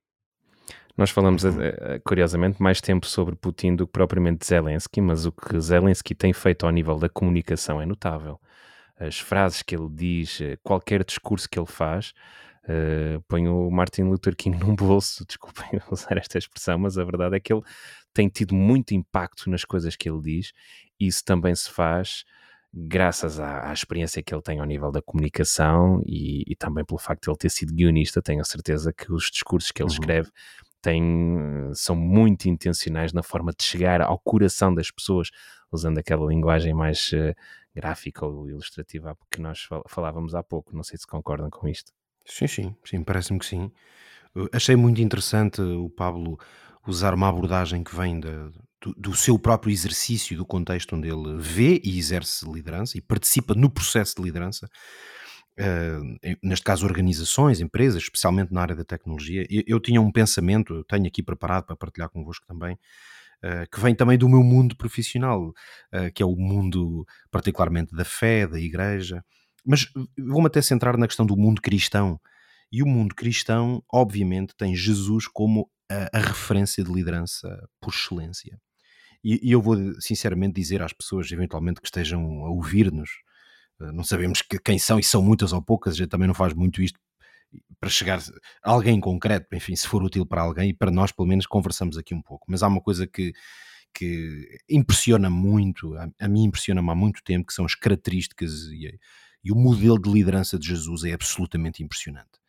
Nós 0.95 1.09
falamos, 1.09 1.43
eh, 1.43 1.49
eh, 1.59 2.01
curiosamente, 2.05 2.61
mais 2.61 2.79
tempo 2.79 3.07
sobre 3.07 3.35
Putin 3.35 3.75
do 3.75 3.87
que 3.87 3.93
propriamente 3.93 4.45
Zelensky, 4.45 5.01
mas 5.01 5.25
o 5.25 5.31
que 5.31 5.59
Zelensky 5.59 6.13
tem 6.13 6.31
feito 6.31 6.65
ao 6.65 6.71
nível 6.71 6.97
da 6.97 7.09
comunicação 7.09 7.81
é 7.81 7.85
notável 7.85 8.39
as 8.97 9.19
frases 9.19 9.61
que 9.61 9.75
ele 9.75 9.89
diz, 9.89 10.39
eh, 10.41 10.57
qualquer 10.63 11.03
discurso 11.03 11.49
que 11.49 11.59
ele 11.59 11.67
faz, 11.67 12.13
uh, 12.65 13.21
põe 13.27 13.47
o 13.47 13.69
Martin 13.69 14.03
Luther 14.03 14.35
King 14.35 14.57
num 14.63 14.75
bolso, 14.75 15.25
desculpem 15.25 15.65
usar 15.91 16.17
esta 16.17 16.37
expressão, 16.37 16.77
mas 16.77 16.97
a 16.97 17.03
verdade 17.03 17.35
é 17.35 17.39
que 17.39 17.51
ele 17.51 17.63
tem 18.13 18.29
tido 18.29 18.53
muito 18.53 18.93
impacto 18.93 19.49
nas 19.49 19.65
coisas 19.65 19.95
que 19.95 20.09
ele 20.09 20.21
diz, 20.21 20.51
e 20.99 21.07
isso 21.07 21.23
também 21.25 21.55
se 21.55 21.69
faz 21.69 22.23
graças 22.73 23.39
à, 23.39 23.69
à, 23.69 23.73
experiência 23.73 24.23
que 24.23 24.33
ele 24.33 24.41
tem 24.41 24.59
ao 24.59 24.65
nível 24.65 24.91
da 24.91 25.01
comunicação 25.01 26.01
e, 26.07 26.43
e, 26.47 26.55
também 26.55 26.83
pelo 26.83 26.97
facto 26.97 27.25
de 27.25 27.29
ele 27.29 27.37
ter 27.37 27.49
sido 27.49 27.73
guionista, 27.73 28.21
tenho 28.21 28.41
a 28.41 28.45
certeza 28.45 28.91
que 28.91 29.11
os 29.13 29.29
discursos 29.29 29.71
que 29.71 29.83
ele 29.83 29.89
uhum. 29.89 29.93
escreve 29.93 30.31
têm, 30.81 31.71
são 31.73 31.95
muito 31.95 32.49
intencionais 32.49 33.13
na 33.13 33.21
forma 33.21 33.53
de 33.55 33.63
chegar 33.63 34.01
ao 34.01 34.19
coração 34.19 34.73
das 34.73 34.89
pessoas, 34.89 35.29
usando 35.71 35.99
aquela 35.99 36.25
linguagem 36.25 36.73
mais 36.73 37.11
uh, 37.13 37.35
gráfica 37.75 38.25
ou 38.25 38.49
ilustrativa 38.49 39.17
que 39.31 39.41
nós 39.41 39.67
falávamos 39.87 40.35
há 40.35 40.43
pouco. 40.43 40.75
Não 40.75 40.83
sei 40.83 40.97
se 40.97 41.07
concordam 41.07 41.49
com 41.49 41.67
isto. 41.67 41.91
Sim, 42.25 42.47
sim, 42.47 42.75
sim, 42.85 43.03
parece-me 43.03 43.39
que 43.39 43.45
sim. 43.45 43.71
achei 44.53 44.75
muito 44.75 45.01
interessante 45.01 45.61
o 45.61 45.89
Pablo 45.89 46.39
usar 46.87 47.13
uma 47.13 47.29
abordagem 47.29 47.83
que 47.83 47.95
vem 47.95 48.19
do, 48.19 48.53
do, 48.97 49.15
seu 49.15 49.39
próprio 49.39 49.71
exercício, 49.71 50.35
do 50.35 50.45
contexto 50.45 50.95
onde 50.95 51.07
ele 51.07 51.37
vê 51.37 51.81
e 51.83 51.97
exerce 51.97 52.49
liderança 52.49 52.97
e 52.97 53.01
participa 53.01 53.53
no 53.53 53.69
processo 53.69 54.15
de 54.17 54.23
liderança. 54.23 54.67
Uh, 55.59 56.37
neste 56.41 56.65
caso, 56.65 56.85
organizações, 56.85 57.61
empresas, 57.61 58.01
especialmente 58.01 58.51
na 58.51 58.61
área 58.61 58.75
da 58.75 58.83
tecnologia. 58.83 59.45
Eu, 59.49 59.63
eu 59.67 59.79
tinha 59.79 60.01
um 60.01 60.11
pensamento, 60.11 60.83
tenho 60.85 61.05
aqui 61.05 61.21
preparado 61.21 61.65
para 61.65 61.75
partilhar 61.75 62.09
convosco 62.09 62.45
também, 62.47 62.77
uh, 63.43 63.69
que 63.71 63.79
vem 63.79 63.93
também 63.93 64.17
do 64.17 64.29
meu 64.29 64.43
mundo 64.43 64.75
profissional, 64.75 65.49
uh, 65.49 66.11
que 66.13 66.23
é 66.23 66.25
o 66.25 66.35
mundo 66.35 67.05
particularmente 67.29 67.95
da 67.95 68.05
fé, 68.05 68.47
da 68.47 68.59
igreja. 68.59 69.23
Mas 69.65 69.87
vou-me 70.17 70.47
até 70.47 70.61
centrar 70.61 70.97
na 70.97 71.07
questão 71.07 71.25
do 71.25 71.37
mundo 71.37 71.61
cristão. 71.61 72.19
E 72.71 72.81
o 72.81 72.87
mundo 72.87 73.13
cristão, 73.13 73.83
obviamente, 73.91 74.55
tem 74.57 74.75
Jesus 74.75 75.27
como 75.27 75.69
a, 75.89 76.17
a 76.17 76.19
referência 76.19 76.83
de 76.83 76.91
liderança 76.91 77.47
por 77.79 77.93
excelência. 77.93 78.59
E, 79.23 79.39
e, 79.47 79.51
eu 79.51 79.61
vou 79.61 79.77
sinceramente 80.01 80.55
dizer 80.55 80.81
às 80.81 80.91
pessoas, 80.91 81.31
eventualmente, 81.31 81.79
que 81.79 81.87
estejam 81.87 82.45
a 82.45 82.49
ouvir-nos, 82.49 83.09
uh, 83.79 83.91
não 83.93 84.03
sabemos 84.03 84.41
que, 84.41 84.59
quem 84.59 84.77
são 84.77 84.99
e 84.99 85.03
são 85.03 85.21
muitas 85.21 85.53
ou 85.53 85.61
poucas, 85.61 85.93
a 85.93 85.97
gente 85.97 86.09
também 86.09 86.27
não 86.27 86.33
faz 86.33 86.53
muito 86.53 86.81
isto 86.81 86.99
para 87.79 87.89
chegar 87.89 88.19
a 88.63 88.71
alguém 88.71 88.99
concreto, 88.99 89.53
enfim, 89.53 89.75
se 89.75 89.87
for 89.87 90.03
útil 90.03 90.25
para 90.25 90.41
alguém 90.41 90.69
e 90.69 90.73
para 90.73 90.91
nós, 90.91 91.11
pelo 91.11 91.27
menos, 91.27 91.45
conversamos 91.45 91.97
aqui 91.97 92.13
um 92.13 92.21
pouco. 92.21 92.45
Mas 92.49 92.63
há 92.63 92.67
uma 92.67 92.81
coisa 92.81 93.05
que, 93.05 93.33
que 93.93 94.59
impressiona 94.69 95.29
muito, 95.29 95.93
a, 95.95 96.09
a 96.19 96.27
mim 96.27 96.45
impressiona-me 96.45 96.89
há 96.89 96.95
muito 96.95 97.23
tempo, 97.23 97.47
que 97.47 97.53
são 97.53 97.65
as 97.65 97.75
características 97.75 98.51
e, 98.71 98.97
e 99.43 99.51
o 99.51 99.55
modelo 99.55 100.01
de 100.01 100.09
liderança 100.09 100.57
de 100.57 100.67
Jesus 100.67 101.03
é 101.03 101.13
absolutamente 101.13 101.83
impressionante. 101.83 102.41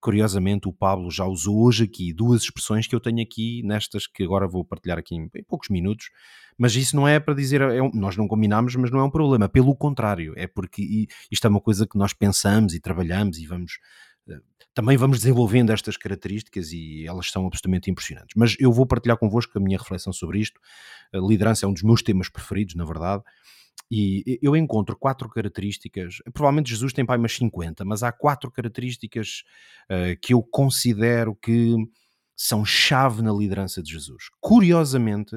Curiosamente, 0.00 0.68
o 0.68 0.72
Pablo 0.72 1.10
já 1.10 1.24
usou 1.24 1.64
hoje 1.64 1.84
aqui 1.84 2.12
duas 2.12 2.42
expressões 2.42 2.86
que 2.86 2.94
eu 2.94 3.00
tenho 3.00 3.22
aqui, 3.22 3.62
nestas 3.64 4.06
que 4.06 4.22
agora 4.22 4.46
vou 4.46 4.64
partilhar 4.64 4.98
aqui 4.98 5.14
em, 5.14 5.30
em 5.34 5.44
poucos 5.44 5.68
minutos, 5.68 6.10
mas 6.58 6.74
isso 6.76 6.94
não 6.94 7.08
é 7.08 7.18
para 7.18 7.34
dizer, 7.34 7.60
é 7.60 7.82
um, 7.82 7.90
nós 7.94 8.16
não 8.16 8.28
combinamos, 8.28 8.74
mas 8.76 8.90
não 8.90 9.00
é 9.00 9.04
um 9.04 9.10
problema, 9.10 9.48
pelo 9.48 9.74
contrário, 9.74 10.34
é 10.36 10.46
porque 10.46 11.06
isto 11.30 11.46
é 11.46 11.50
uma 11.50 11.60
coisa 11.60 11.86
que 11.86 11.96
nós 11.96 12.12
pensamos 12.12 12.74
e 12.74 12.80
trabalhamos 12.80 13.38
e 13.38 13.46
vamos 13.46 13.78
também 14.74 14.96
vamos 14.96 15.18
desenvolvendo 15.18 15.70
estas 15.70 15.96
características 15.96 16.72
e 16.72 17.06
elas 17.06 17.30
são 17.30 17.46
absolutamente 17.46 17.90
impressionantes. 17.90 18.34
Mas 18.36 18.56
eu 18.58 18.72
vou 18.72 18.86
partilhar 18.86 19.18
convosco 19.18 19.56
a 19.56 19.60
minha 19.60 19.78
reflexão 19.78 20.12
sobre 20.12 20.40
isto. 20.40 20.60
A 21.12 21.18
liderança 21.18 21.66
é 21.66 21.68
um 21.68 21.72
dos 21.72 21.82
meus 21.82 22.02
temas 22.02 22.28
preferidos, 22.28 22.74
na 22.74 22.84
verdade. 22.84 23.22
E 23.90 24.38
eu 24.40 24.56
encontro 24.56 24.96
quatro 24.96 25.28
características, 25.28 26.16
provavelmente 26.32 26.70
Jesus 26.70 26.94
tem 26.94 27.04
pai 27.04 27.18
umas 27.18 27.34
50, 27.36 27.84
mas 27.84 28.02
há 28.02 28.10
quatro 28.10 28.50
características 28.50 29.42
uh, 29.90 30.18
que 30.20 30.32
eu 30.32 30.42
considero 30.42 31.34
que 31.36 31.76
são 32.34 32.64
chave 32.64 33.20
na 33.20 33.32
liderança 33.32 33.82
de 33.82 33.92
Jesus. 33.92 34.24
Curiosamente, 34.40 35.36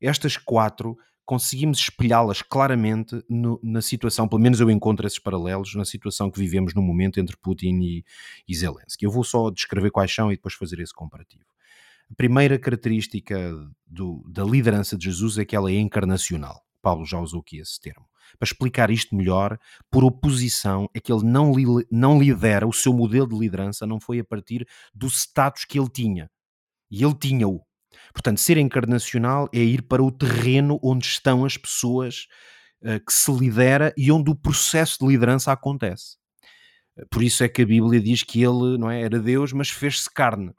estas 0.00 0.38
quatro 0.38 0.96
conseguimos 1.32 1.78
espelhá-las 1.78 2.42
claramente 2.42 3.24
no, 3.26 3.58
na 3.62 3.80
situação, 3.80 4.28
pelo 4.28 4.42
menos 4.42 4.60
eu 4.60 4.70
encontro 4.70 5.06
esses 5.06 5.18
paralelos, 5.18 5.74
na 5.74 5.86
situação 5.86 6.30
que 6.30 6.38
vivemos 6.38 6.74
no 6.74 6.82
momento 6.82 7.18
entre 7.18 7.34
Putin 7.38 7.80
e, 7.80 8.04
e 8.46 8.54
Zelensky. 8.54 9.06
Eu 9.06 9.10
vou 9.10 9.24
só 9.24 9.48
descrever 9.48 9.90
quais 9.90 10.14
são 10.14 10.30
e 10.30 10.36
depois 10.36 10.52
fazer 10.52 10.78
esse 10.78 10.92
comparativo. 10.92 11.46
A 12.10 12.14
primeira 12.14 12.58
característica 12.58 13.34
do, 13.86 14.22
da 14.28 14.44
liderança 14.44 14.94
de 14.94 15.06
Jesus 15.06 15.38
é 15.38 15.46
que 15.46 15.56
ela 15.56 15.70
é 15.70 15.76
encarnacional. 15.76 16.60
Paulo 16.82 17.06
já 17.06 17.18
usou 17.18 17.40
aqui 17.40 17.56
esse 17.56 17.80
termo. 17.80 18.06
Para 18.38 18.46
explicar 18.46 18.90
isto 18.90 19.16
melhor, 19.16 19.58
por 19.90 20.04
oposição, 20.04 20.86
é 20.92 21.00
que 21.00 21.10
ele 21.10 21.24
não, 21.24 21.54
li, 21.54 21.64
não 21.90 22.20
lidera, 22.20 22.68
o 22.68 22.74
seu 22.74 22.92
modelo 22.92 23.26
de 23.26 23.38
liderança 23.38 23.86
não 23.86 23.98
foi 23.98 24.18
a 24.18 24.24
partir 24.24 24.68
do 24.94 25.06
status 25.06 25.64
que 25.64 25.78
ele 25.78 25.88
tinha. 25.88 26.30
E 26.90 27.02
ele 27.02 27.14
tinha-o. 27.14 27.62
Portanto, 28.12 28.38
ser 28.38 28.56
encarnacional 28.56 29.48
é 29.52 29.58
ir 29.58 29.82
para 29.82 30.02
o 30.02 30.10
terreno 30.10 30.78
onde 30.82 31.06
estão 31.06 31.44
as 31.44 31.56
pessoas 31.56 32.26
uh, 32.82 33.04
que 33.04 33.12
se 33.12 33.30
lidera 33.32 33.92
e 33.96 34.10
onde 34.10 34.30
o 34.30 34.34
processo 34.34 34.98
de 35.00 35.06
liderança 35.06 35.52
acontece. 35.52 36.16
Por 37.10 37.22
isso 37.22 37.42
é 37.42 37.48
que 37.48 37.62
a 37.62 37.66
Bíblia 37.66 38.00
diz 38.00 38.22
que 38.22 38.42
ele 38.42 38.76
não 38.78 38.90
é, 38.90 39.02
era 39.02 39.18
Deus, 39.18 39.52
mas 39.52 39.70
fez-se 39.70 40.10
carne. 40.12 40.52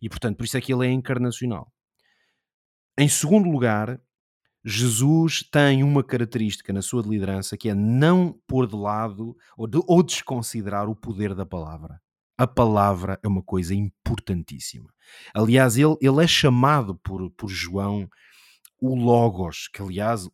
E 0.00 0.08
portanto, 0.08 0.36
por 0.36 0.44
isso 0.44 0.56
é 0.56 0.60
que 0.60 0.72
ele 0.72 0.86
é 0.86 0.90
encarnacional. 0.90 1.72
Em 2.98 3.08
segundo 3.08 3.48
lugar, 3.48 4.00
Jesus 4.64 5.42
tem 5.50 5.82
uma 5.82 6.04
característica 6.04 6.72
na 6.72 6.82
sua 6.82 7.02
liderança 7.02 7.56
que 7.56 7.68
é 7.68 7.74
não 7.74 8.38
pôr 8.46 8.66
de 8.66 8.76
lado 8.76 9.36
ou, 9.56 9.66
de, 9.66 9.80
ou 9.86 10.02
desconsiderar 10.02 10.88
o 10.88 10.96
poder 10.96 11.34
da 11.34 11.46
palavra. 11.46 12.00
A 12.38 12.46
palavra 12.46 13.18
é 13.22 13.28
uma 13.28 13.42
coisa 13.42 13.74
importantíssima. 13.74 14.88
Aliás, 15.34 15.76
ele, 15.76 15.96
ele 16.00 16.22
é 16.22 16.26
chamado 16.26 16.94
por, 16.94 17.28
por 17.32 17.48
João 17.48 18.08
o 18.80 18.94
Logos, 18.94 19.68
que 19.68 19.82
aliás 19.82 20.28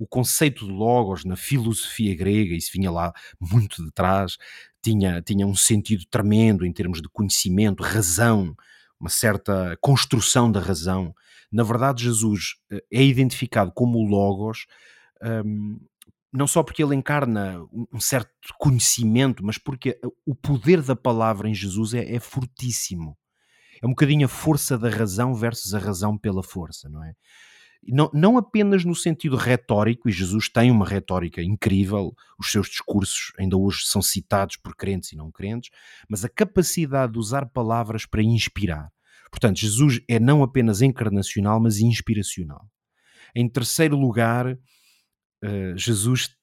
o 0.00 0.06
conceito 0.06 0.66
de 0.66 0.72
Logos 0.72 1.24
na 1.24 1.36
filosofia 1.36 2.16
grega, 2.16 2.54
isso 2.54 2.72
vinha 2.72 2.90
lá 2.90 3.12
muito 3.40 3.84
de 3.84 3.92
trás, 3.92 4.36
tinha, 4.82 5.22
tinha 5.22 5.46
um 5.46 5.54
sentido 5.54 6.04
tremendo 6.10 6.66
em 6.66 6.72
termos 6.72 7.00
de 7.00 7.08
conhecimento, 7.08 7.82
razão, 7.82 8.54
uma 8.98 9.10
certa 9.10 9.78
construção 9.80 10.50
da 10.50 10.60
razão. 10.60 11.14
Na 11.52 11.62
verdade, 11.62 12.02
Jesus 12.04 12.56
eh, 12.70 12.82
é 12.92 13.04
identificado 13.04 13.70
como 13.72 13.98
o 13.98 14.08
Logos, 14.08 14.66
um, 15.22 15.78
não 16.32 16.46
só 16.46 16.62
porque 16.62 16.82
ele 16.82 16.94
encarna 16.94 17.58
um 17.92 18.00
certo 18.00 18.30
conhecimento, 18.58 19.44
mas 19.44 19.58
porque 19.58 19.98
o 20.26 20.34
poder 20.34 20.82
da 20.82 20.94
palavra 20.94 21.48
em 21.48 21.54
Jesus 21.54 21.94
é, 21.94 22.14
é 22.14 22.20
fortíssimo. 22.20 23.16
É 23.82 23.86
um 23.86 23.90
bocadinho 23.90 24.26
a 24.26 24.28
força 24.28 24.76
da 24.76 24.90
razão 24.90 25.34
versus 25.34 25.72
a 25.74 25.78
razão 25.78 26.18
pela 26.18 26.42
força, 26.42 26.88
não 26.88 27.02
é? 27.04 27.12
não, 27.86 28.10
não 28.12 28.38
apenas 28.38 28.84
no 28.84 28.94
sentido 28.94 29.36
retórico, 29.36 30.08
e 30.08 30.12
Jesus 30.12 30.48
tem 30.48 30.70
uma 30.70 30.86
retórica 30.86 31.42
incrível, 31.42 32.12
os 32.38 32.50
seus 32.50 32.68
discursos 32.68 33.32
ainda 33.38 33.56
hoje 33.56 33.82
são 33.84 34.02
citados 34.02 34.56
por 34.56 34.74
crentes 34.74 35.12
e 35.12 35.16
não 35.16 35.30
crentes, 35.30 35.70
mas 36.08 36.24
a 36.24 36.28
capacidade 36.28 37.12
de 37.12 37.18
usar 37.18 37.46
palavras 37.46 38.04
para 38.04 38.22
inspirar. 38.22 38.88
Portanto, 39.30 39.58
Jesus 39.58 40.00
é 40.08 40.18
não 40.18 40.42
apenas 40.42 40.80
encarnacional, 40.80 41.60
mas 41.60 41.78
inspiracional. 41.78 42.66
Em 43.34 43.48
terceiro 43.48 43.96
lugar, 43.96 44.58
uh, 45.44 45.76
Jesus 45.76 46.38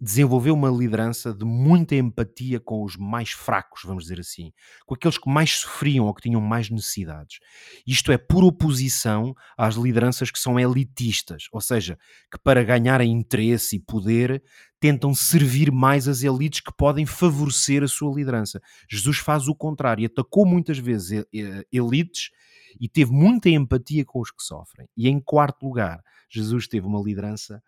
desenvolveu 0.00 0.54
uma 0.54 0.68
liderança 0.68 1.32
de 1.32 1.44
muita 1.44 1.94
empatia 1.94 2.60
com 2.60 2.82
os 2.82 2.96
mais 2.96 3.30
fracos, 3.30 3.82
vamos 3.84 4.04
dizer 4.04 4.20
assim, 4.20 4.52
com 4.86 4.94
aqueles 4.94 5.18
que 5.18 5.28
mais 5.28 5.50
sofriam 5.52 6.06
ou 6.06 6.14
que 6.14 6.22
tinham 6.22 6.40
mais 6.40 6.68
necessidades. 6.70 7.38
Isto 7.86 8.12
é 8.12 8.18
por 8.18 8.44
oposição 8.44 9.34
às 9.56 9.76
lideranças 9.76 10.30
que 10.30 10.38
são 10.38 10.58
elitistas, 10.58 11.44
ou 11.52 11.60
seja, 11.60 11.98
que 12.30 12.38
para 12.38 12.64
ganharem 12.64 13.12
interesse 13.12 13.76
e 13.76 13.80
poder 13.80 14.42
tentam 14.80 15.14
servir 15.14 15.72
mais 15.72 16.08
as 16.08 16.22
elites 16.22 16.60
que 16.60 16.72
podem 16.76 17.06
favorecer 17.06 17.82
a 17.82 17.88
sua 17.88 18.14
liderança. 18.14 18.60
Jesus 18.88 19.18
faz 19.18 19.48
o 19.48 19.54
contrário, 19.54 20.06
atacou 20.06 20.44
muitas 20.44 20.78
vezes 20.78 21.24
elites 21.72 22.30
e 22.78 22.88
teve 22.88 23.12
muita 23.12 23.48
empatia 23.48 24.04
com 24.04 24.20
os 24.20 24.30
que 24.30 24.42
sofrem. 24.42 24.88
E 24.96 25.08
em 25.08 25.20
quarto 25.20 25.64
lugar, 25.64 26.02
Jesus 26.28 26.66
teve 26.66 26.86
uma 26.86 27.00
liderança 27.00 27.62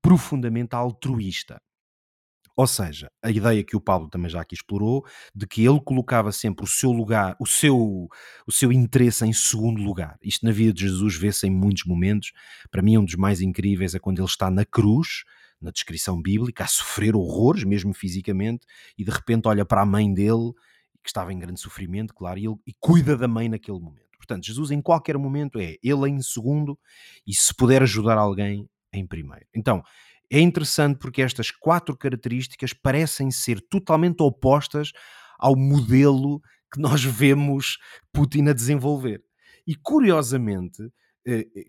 profundamente 0.00 0.74
altruísta. 0.74 1.60
Ou 2.54 2.66
seja, 2.66 3.10
a 3.22 3.30
ideia 3.30 3.64
que 3.64 3.74
o 3.74 3.80
Paulo 3.80 4.10
também 4.10 4.28
já 4.28 4.42
aqui 4.42 4.54
explorou, 4.54 5.04
de 5.34 5.46
que 5.46 5.64
ele 5.64 5.80
colocava 5.80 6.30
sempre 6.30 6.64
o 6.64 6.68
seu 6.68 6.92
lugar, 6.92 7.34
o 7.40 7.46
seu, 7.46 8.08
o 8.46 8.52
seu 8.52 8.70
interesse 8.70 9.24
em 9.24 9.32
segundo 9.32 9.82
lugar. 9.82 10.18
Isto 10.22 10.44
na 10.44 10.52
vida 10.52 10.72
de 10.72 10.82
Jesus 10.82 11.16
vê-se 11.16 11.46
em 11.46 11.50
muitos 11.50 11.84
momentos. 11.84 12.30
Para 12.70 12.82
mim, 12.82 12.98
um 12.98 13.04
dos 13.04 13.14
mais 13.14 13.40
incríveis 13.40 13.94
é 13.94 13.98
quando 13.98 14.18
ele 14.18 14.28
está 14.28 14.50
na 14.50 14.66
cruz, 14.66 15.24
na 15.60 15.70
descrição 15.70 16.20
bíblica, 16.20 16.64
a 16.64 16.66
sofrer 16.66 17.16
horrores, 17.16 17.64
mesmo 17.64 17.94
fisicamente, 17.94 18.66
e 18.98 19.04
de 19.04 19.10
repente 19.10 19.48
olha 19.48 19.64
para 19.64 19.80
a 19.80 19.86
mãe 19.86 20.12
dele, 20.12 20.52
que 21.02 21.08
estava 21.08 21.32
em 21.32 21.38
grande 21.38 21.60
sofrimento, 21.60 22.12
claro, 22.12 22.38
e, 22.38 22.46
ele, 22.46 22.56
e 22.66 22.74
cuida 22.78 23.16
da 23.16 23.26
mãe 23.26 23.48
naquele 23.48 23.80
momento. 23.80 24.02
Portanto, 24.18 24.46
Jesus 24.46 24.70
em 24.70 24.80
qualquer 24.80 25.16
momento 25.16 25.58
é 25.58 25.76
ele 25.82 26.08
em 26.08 26.20
segundo, 26.20 26.78
e 27.26 27.34
se 27.34 27.52
puder 27.54 27.82
ajudar 27.82 28.18
alguém, 28.18 28.68
em 28.92 29.06
primeiro. 29.06 29.46
Então, 29.54 29.82
é 30.30 30.40
interessante 30.40 30.98
porque 30.98 31.22
estas 31.22 31.50
quatro 31.50 31.96
características 31.96 32.72
parecem 32.72 33.30
ser 33.30 33.60
totalmente 33.60 34.22
opostas 34.22 34.92
ao 35.38 35.56
modelo 35.56 36.40
que 36.72 36.80
nós 36.80 37.04
vemos 37.04 37.78
Putin 38.12 38.48
a 38.48 38.52
desenvolver. 38.52 39.22
E 39.66 39.74
curiosamente, 39.76 40.82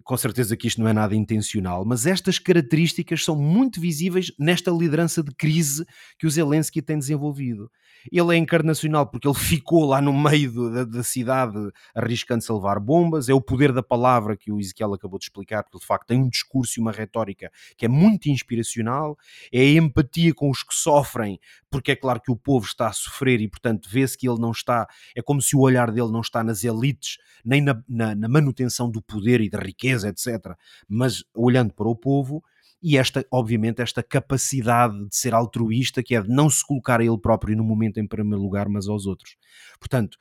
com 0.03 0.17
certeza 0.17 0.57
que 0.57 0.67
isto 0.67 0.81
não 0.81 0.87
é 0.87 0.93
nada 0.93 1.15
intencional, 1.15 1.85
mas 1.85 2.05
estas 2.05 2.39
características 2.39 3.23
são 3.23 3.35
muito 3.35 3.79
visíveis 3.79 4.31
nesta 4.39 4.71
liderança 4.71 5.21
de 5.21 5.33
crise 5.35 5.85
que 6.17 6.25
o 6.25 6.29
Zelensky 6.29 6.81
tem 6.81 6.97
desenvolvido. 6.97 7.69
Ele 8.11 8.35
é 8.35 8.37
encarnacional 8.37 9.07
porque 9.07 9.27
ele 9.27 9.35
ficou 9.37 9.85
lá 9.85 10.01
no 10.01 10.13
meio 10.13 10.71
da, 10.71 10.83
da, 10.83 11.03
cidade 11.03 11.57
arriscando-se 11.95 12.51
a 12.51 12.55
levar 12.55 12.79
bombas. 12.79 13.29
É 13.29 13.33
o 13.33 13.41
poder 13.41 13.71
da 13.71 13.83
palavra 13.83 14.35
que 14.35 14.51
o 14.51 14.59
Ezequiel 14.59 14.93
acabou 14.93 15.19
de 15.19 15.25
explicar, 15.25 15.63
porque 15.63 15.79
de 15.79 15.85
facto 15.85 16.07
tem 16.07 16.19
um 16.19 16.29
discurso 16.29 16.79
e 16.79 16.81
uma 16.81 16.91
retórica 16.91 17.51
que 17.77 17.85
é 17.85 17.89
muito 17.89 18.29
inspiracional. 18.29 19.17
É 19.51 19.61
a 19.61 19.71
empatia 19.73 20.33
com 20.33 20.49
os 20.49 20.63
que 20.63 20.73
sofrem, 20.73 21.39
porque 21.69 21.91
é 21.91 21.95
claro 21.95 22.19
que 22.21 22.31
o 22.31 22.35
povo 22.35 22.65
está 22.65 22.87
a 22.87 22.93
sofrer 22.93 23.39
e, 23.41 23.47
portanto, 23.47 23.87
vê-se 23.89 24.17
que 24.17 24.27
ele 24.27 24.39
não 24.39 24.51
está. 24.51 24.87
É 25.15 25.21
como 25.21 25.41
se 25.41 25.55
o 25.55 25.59
olhar 25.59 25.91
dele 25.91 26.11
não 26.11 26.21
está 26.21 26.43
nas 26.43 26.63
elites, 26.63 27.17
nem 27.45 27.61
na, 27.61 27.81
na, 27.87 28.15
na 28.15 28.27
manutenção 28.27 28.89
do 28.89 29.01
poder 29.01 29.41
e 29.43 29.49
da 29.49 29.59
riqueza, 29.59 30.09
etc., 30.09 30.55
mas 30.87 31.23
olhando 31.35 31.73
para 31.73 31.87
o 31.87 31.95
povo 31.95 32.43
e 32.83 32.97
esta, 32.97 33.25
obviamente, 33.31 33.81
esta 33.81 34.03
capacidade 34.03 35.07
de 35.07 35.15
ser 35.15 35.33
altruísta, 35.33 36.03
que 36.03 36.15
é 36.15 36.21
de 36.21 36.27
não 36.27 36.49
se 36.49 36.65
colocar 36.67 36.99
a 36.99 37.05
ele 37.05 37.17
próprio 37.17 37.55
no 37.55 37.63
momento 37.63 37.97
em 37.97 38.05
primeiro 38.05 38.41
lugar, 38.41 38.67
mas 38.67 38.89
aos 38.89 39.05
outros. 39.05 39.37
Portanto, 39.79 40.17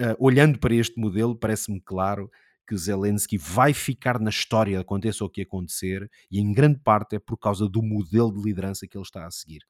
uh, 0.00 0.16
olhando 0.18 0.58
para 0.58 0.74
este 0.74 0.98
modelo, 0.98 1.36
parece-me 1.36 1.78
claro 1.78 2.30
que 2.66 2.74
Zelensky 2.74 3.36
vai 3.36 3.74
ficar 3.74 4.18
na 4.18 4.30
história, 4.30 4.80
aconteça 4.80 5.22
o 5.24 5.28
que 5.28 5.42
acontecer, 5.42 6.10
e 6.30 6.40
em 6.40 6.52
grande 6.54 6.78
parte 6.78 7.16
é 7.16 7.18
por 7.18 7.36
causa 7.36 7.68
do 7.68 7.82
modelo 7.82 8.32
de 8.32 8.42
liderança 8.48 8.86
que 8.86 8.96
ele 8.96 9.04
está 9.04 9.26
a 9.26 9.30
seguir. 9.30 9.60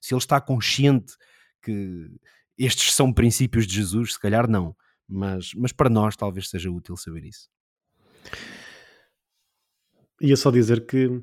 Se 0.00 0.12
ele 0.12 0.18
está 0.18 0.40
consciente 0.40 1.14
que 1.62 2.10
estes 2.58 2.94
são 2.94 3.12
princípios 3.12 3.64
de 3.64 3.74
Jesus, 3.74 4.14
se 4.14 4.20
calhar 4.20 4.50
não, 4.50 4.74
mas, 5.08 5.52
mas 5.54 5.70
para 5.70 5.88
nós 5.88 6.16
talvez 6.16 6.48
seja 6.48 6.68
útil 6.68 6.96
saber 6.96 7.26
isso. 7.26 7.48
Ia 10.20 10.36
só 10.36 10.50
dizer 10.50 10.86
que 10.86 11.22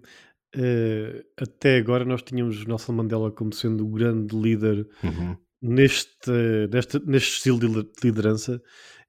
Uh, 0.55 1.25
até 1.35 1.77
agora 1.77 2.05
nós 2.05 2.21
tínhamos 2.21 2.63
Nelson 2.63 2.91
Mandela 2.93 3.31
como 3.31 3.51
sendo 3.51 3.87
o 3.87 3.89
grande 3.89 4.39
líder 4.39 4.87
uhum. 5.03 5.35
neste, 5.59 6.31
neste, 6.71 6.99
neste 7.07 7.37
estilo 7.37 7.59
de 7.59 7.89
liderança 8.03 8.61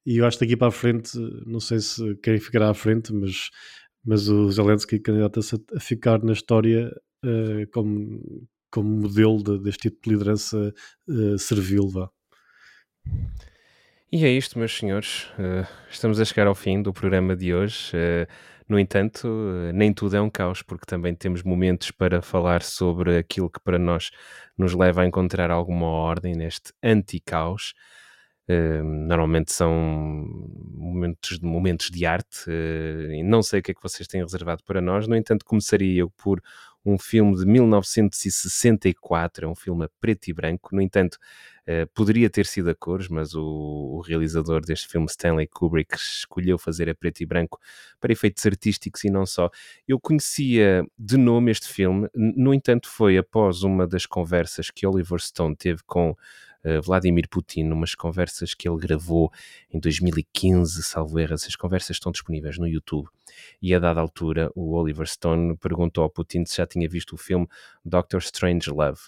e 0.07 0.19
eu 0.19 0.27
acho 0.27 0.39
que 0.39 0.45
daqui 0.45 0.57
para 0.57 0.69
a 0.69 0.73
frente, 0.73 1.19
não 1.47 1.61
sei 1.61 1.81
se 1.81 2.15
quem 2.17 2.39
ficará 2.39 2.71
à 2.71 2.75
frente, 2.75 3.13
mas, 3.13 3.51
mas 4.05 4.29
o 4.29 4.51
Zelensky 4.51 4.99
candidata-se 4.99 5.57
a, 5.75 5.81
ficar 5.81 6.23
na 6.23 6.33
história 6.33 6.95
uh, 7.25 7.71
como, 7.73 8.47
como 8.71 8.89
modelo 8.89 9.43
de, 9.43 9.59
deste 9.61 9.89
tipo 9.89 10.03
de 10.03 10.11
liderança 10.11 10.75
uh, 11.09 11.39
servil. 11.39 11.89
Vá. 11.89 12.11
E 14.17 14.25
é 14.25 14.29
isto, 14.29 14.61
meus 14.61 14.79
senhores. 14.79 15.25
Uh, 15.31 15.67
estamos 15.91 16.21
a 16.21 16.25
chegar 16.25 16.47
ao 16.47 16.55
fim 16.55 16.81
do 16.81 16.93
programa 16.93 17.35
de 17.35 17.53
hoje. 17.53 17.91
Uh, 17.97 18.33
no 18.69 18.79
entanto, 18.79 19.27
uh, 19.27 19.73
nem 19.73 19.93
tudo 19.93 20.15
é 20.15 20.21
um 20.21 20.31
caos, 20.31 20.63
porque 20.63 20.87
também 20.87 21.17
temos 21.17 21.43
momentos 21.43 21.91
para 21.91 22.23
falar 22.23 22.63
sobre 22.63 23.19
aquilo 23.19 23.51
que 23.51 23.59
para 23.59 23.77
nós 23.77 24.13
nos 24.57 24.73
leva 24.73 25.03
a 25.03 25.05
encontrar 25.05 25.51
alguma 25.51 25.89
ordem 25.89 26.33
neste 26.33 26.73
anti-caos. 26.81 27.75
normalmente 28.49 29.53
são 29.53 29.73
momentos, 30.77 31.41
momentos 31.41 31.91
de 31.91 32.07
arte, 32.07 32.49
não 33.25 33.43
sei 33.43 33.59
o 33.59 33.63
que 33.65 33.73
é 33.73 33.75
que 33.75 33.83
vocês 33.83 34.07
têm 34.07 34.23
reservado 34.23 34.63
para 34.65 34.81
nós. 34.81 35.09
No 35.09 35.17
entanto, 35.17 35.45
começaria 35.45 36.03
eu 36.03 36.11
por 36.11 36.41
um 36.85 36.99
filme 36.99 37.37
de 37.37 37.47
1964, 37.47 39.47
é 39.47 39.49
um 39.49 39.55
filme 39.55 39.85
a 39.85 39.91
preto 40.01 40.29
e 40.29 40.33
branco. 40.33 40.75
No 40.75 40.83
entanto, 40.83 41.19
Uh, 41.67 41.89
poderia 41.95 42.29
ter 42.29 42.45
sido 42.45 42.69
a 42.69 42.75
cores, 42.75 43.09
mas 43.09 43.35
o, 43.35 43.43
o, 43.43 44.01
realizador 44.03 44.61
deste 44.61 44.87
filme, 44.87 45.07
Stanley 45.07 45.47
Kubrick, 45.47 45.97
escolheu 45.97 46.59
fazer 46.59 46.91
a 46.91 46.95
preto 46.95 47.23
e 47.23 47.27
branco 47.27 47.59
para 47.99 48.13
efeitos 48.13 48.45
artísticos 48.45 49.03
e 49.03 49.09
não 49.09 49.25
só. 49.25 49.49
Eu 49.89 49.99
conhecia 49.99 50.85
de 50.99 51.17
nome 51.17 51.51
este 51.51 51.67
filme, 51.67 52.07
no 52.15 52.53
entanto, 52.53 52.87
foi 52.87 53.17
após 53.17 53.63
uma 53.63 53.87
das 53.87 54.05
conversas 54.05 54.71
que 54.71 54.87
Oliver 54.87 55.19
Stone 55.19 55.57
teve 55.57 55.81
com 55.87 56.15
Vladimir 56.83 57.29
Putin, 57.29 57.65
numas 57.65 57.95
conversas 57.95 58.55
que 58.55 58.69
ele 58.69 58.79
gravou 58.79 59.31
em 59.71 59.79
2015, 59.79 60.83
salvo 60.83 61.19
erro, 61.19 61.35
essas 61.35 61.57
conversas 61.57 61.97
estão 61.97 62.11
disponíveis 62.11 62.59
no 62.59 62.67
YouTube. 62.67 63.09
E 63.61 63.75
a 63.75 63.79
dada 63.79 64.01
altura, 64.01 64.51
o 64.55 64.75
Oliver 64.75 65.07
Stone 65.07 65.57
perguntou 65.57 66.05
ao 66.05 66.11
Putin 66.11 66.45
se 66.45 66.57
já 66.57 66.67
tinha 66.67 66.89
visto 66.89 67.15
o 67.15 67.17
filme 67.17 67.47
Doctor 67.85 68.21
Strange 68.21 68.71
Love 68.71 69.01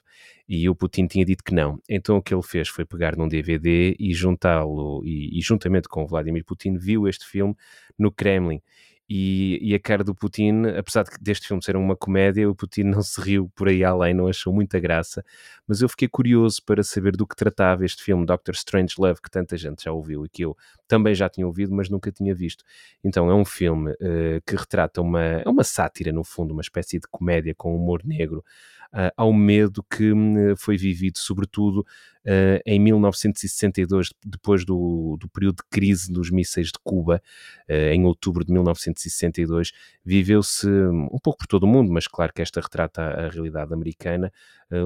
e 0.48 0.68
o 0.68 0.74
Putin 0.74 1.06
tinha 1.06 1.24
dito 1.24 1.42
que 1.42 1.54
não. 1.54 1.80
Então 1.88 2.16
o 2.16 2.22
que 2.22 2.34
ele 2.34 2.42
fez 2.42 2.68
foi 2.68 2.84
pegar 2.84 3.16
num 3.16 3.28
DVD 3.28 3.96
e 3.98 4.14
juntá-lo, 4.14 5.02
e, 5.04 5.38
e, 5.38 5.42
juntamente 5.42 5.88
com 5.88 6.04
o 6.04 6.06
Vladimir 6.06 6.44
Putin 6.44 6.76
viu 6.76 7.08
este 7.08 7.26
filme 7.26 7.54
no 7.98 8.12
Kremlin. 8.12 8.60
E, 9.08 9.58
e, 9.62 9.74
a 9.74 9.78
cara 9.78 10.02
do 10.02 10.14
Putin, 10.14 10.64
apesar 10.76 11.04
de 11.04 11.10
deste 11.20 11.46
filme 11.46 11.62
ser 11.62 11.76
uma 11.76 11.94
comédia, 11.94 12.50
o 12.50 12.56
Putin 12.56 12.84
não 12.84 13.02
se 13.02 13.20
riu 13.20 13.48
por 13.54 13.68
aí 13.68 13.84
além, 13.84 14.12
não 14.12 14.26
achou 14.26 14.52
muita 14.52 14.80
graça, 14.80 15.24
mas 15.66 15.80
eu 15.80 15.88
fiquei 15.88 16.08
curioso 16.08 16.60
para 16.64 16.82
saber 16.82 17.16
do 17.16 17.24
que 17.24 17.36
tratava 17.36 17.84
este 17.84 18.02
filme 18.02 18.26
Doctor 18.26 18.54
Strange 18.54 18.94
Love, 18.98 19.20
que 19.22 19.30
tanta 19.30 19.56
gente 19.56 19.84
já 19.84 19.92
ouviu 19.92 20.24
e 20.24 20.28
que 20.28 20.44
eu 20.44 20.56
também 20.88 21.14
já 21.14 21.28
tinha 21.28 21.46
ouvido, 21.46 21.72
mas 21.72 21.88
nunca 21.88 22.10
tinha 22.10 22.34
visto. 22.34 22.64
Então 23.04 23.30
é 23.30 23.34
um 23.34 23.44
filme 23.44 23.92
uh, 23.92 24.42
que 24.44 24.56
retrata 24.56 25.00
uma, 25.00 25.22
é 25.22 25.48
uma 25.48 25.62
sátira, 25.62 26.12
no 26.12 26.24
fundo, 26.24 26.52
uma 26.52 26.62
espécie 26.62 26.98
de 26.98 27.06
comédia 27.08 27.54
com 27.54 27.76
humor 27.76 28.02
negro, 28.04 28.44
uh, 28.92 29.10
ao 29.16 29.32
medo 29.32 29.82
que 29.82 30.12
uh, 30.12 30.56
foi 30.56 30.76
vivido, 30.76 31.18
sobretudo 31.18 31.80
uh, 31.80 32.60
em 32.64 32.78
1962, 32.78 34.12
depois 34.24 34.64
do, 34.64 35.16
do, 35.18 35.28
período 35.28 35.56
de 35.56 35.64
crise 35.70 36.12
dos 36.12 36.30
mísseis 36.30 36.68
de 36.68 36.78
Cuba, 36.82 37.22
em 37.68 38.04
outubro 38.04 38.44
de 38.44 38.52
1962, 38.52 39.72
viveu-se 40.04 40.68
um 40.68 41.18
pouco 41.22 41.38
por 41.38 41.46
todo 41.46 41.64
o 41.64 41.66
mundo, 41.66 41.90
mas 41.90 42.06
claro 42.06 42.32
que 42.32 42.42
esta 42.42 42.60
retrata 42.60 43.02
a 43.02 43.28
realidade 43.28 43.74
americana, 43.74 44.32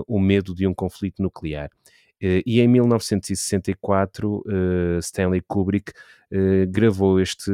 o 0.07 0.19
medo 0.19 0.55
de 0.55 0.67
um 0.67 0.75
conflito 0.75 1.23
nuclear. 1.23 1.71
Uh, 2.23 2.43
e 2.45 2.61
em 2.61 2.69
1964, 2.69 4.43
uh, 4.47 4.99
Stanley 4.99 5.43
Kubrick 5.47 5.93
uh, 6.33 6.71
gravou 6.71 7.21
este, 7.21 7.51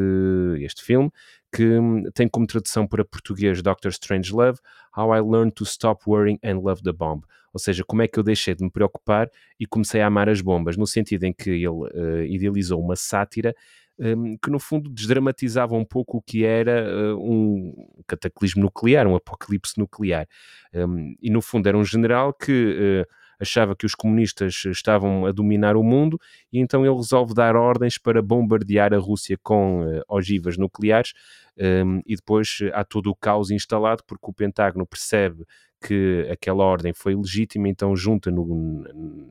este 0.60 0.82
filme, 0.82 1.10
que 1.52 1.64
hum, 1.64 2.04
tem 2.12 2.28
como 2.28 2.46
tradução 2.46 2.86
para 2.86 3.04
português 3.04 3.62
Doctor 3.62 3.90
Strange 3.90 4.32
Love, 4.32 4.58
How 4.96 5.14
I 5.14 5.20
Learned 5.20 5.54
to 5.54 5.64
Stop 5.64 6.02
Worrying 6.06 6.38
and 6.44 6.58
Love 6.58 6.82
the 6.82 6.92
Bomb. 6.92 7.22
Ou 7.52 7.58
seja, 7.58 7.82
como 7.84 8.02
é 8.02 8.08
que 8.08 8.18
eu 8.18 8.22
deixei 8.22 8.54
de 8.54 8.62
me 8.62 8.70
preocupar 8.70 9.30
e 9.58 9.66
comecei 9.66 10.00
a 10.00 10.06
amar 10.06 10.28
as 10.28 10.40
bombas, 10.40 10.76
no 10.76 10.86
sentido 10.86 11.24
em 11.24 11.32
que 11.32 11.50
ele 11.50 11.68
uh, 11.68 12.24
idealizou 12.26 12.80
uma 12.80 12.96
sátira 12.96 13.54
um, 13.98 14.36
que 14.36 14.50
no 14.50 14.58
fundo 14.58 14.90
desdramatizava 14.90 15.74
um 15.74 15.84
pouco 15.84 16.18
o 16.18 16.22
que 16.22 16.44
era 16.44 16.86
uh, 16.86 17.18
um 17.18 17.74
cataclismo 18.06 18.62
nuclear, 18.62 19.06
um 19.06 19.16
apocalipse 19.16 19.78
nuclear. 19.78 20.28
Um, 20.74 21.16
e 21.20 21.30
no 21.30 21.40
fundo 21.40 21.66
era 21.68 21.78
um 21.78 21.84
general 21.84 22.32
que 22.32 23.04
uh, 23.04 23.12
achava 23.38 23.76
que 23.76 23.86
os 23.86 23.94
comunistas 23.94 24.64
estavam 24.66 25.26
a 25.26 25.32
dominar 25.32 25.76
o 25.76 25.82
mundo 25.82 26.18
e 26.52 26.58
então 26.58 26.84
ele 26.84 26.94
resolve 26.94 27.34
dar 27.34 27.56
ordens 27.56 27.98
para 27.98 28.22
bombardear 28.22 28.94
a 28.94 28.98
Rússia 28.98 29.38
com 29.42 29.82
uh, 29.82 30.02
ogivas 30.08 30.56
nucleares 30.56 31.12
um, 31.58 32.00
e 32.06 32.16
depois 32.16 32.58
há 32.72 32.84
todo 32.84 33.10
o 33.10 33.16
caos 33.16 33.50
instalado 33.50 34.02
porque 34.06 34.28
o 34.28 34.32
Pentágono 34.32 34.86
percebe 34.86 35.44
que 35.80 36.26
aquela 36.30 36.64
ordem 36.64 36.92
foi 36.92 37.14
legítima, 37.14 37.68
então 37.68 37.94
junta 37.94 38.30
no, 38.30 38.82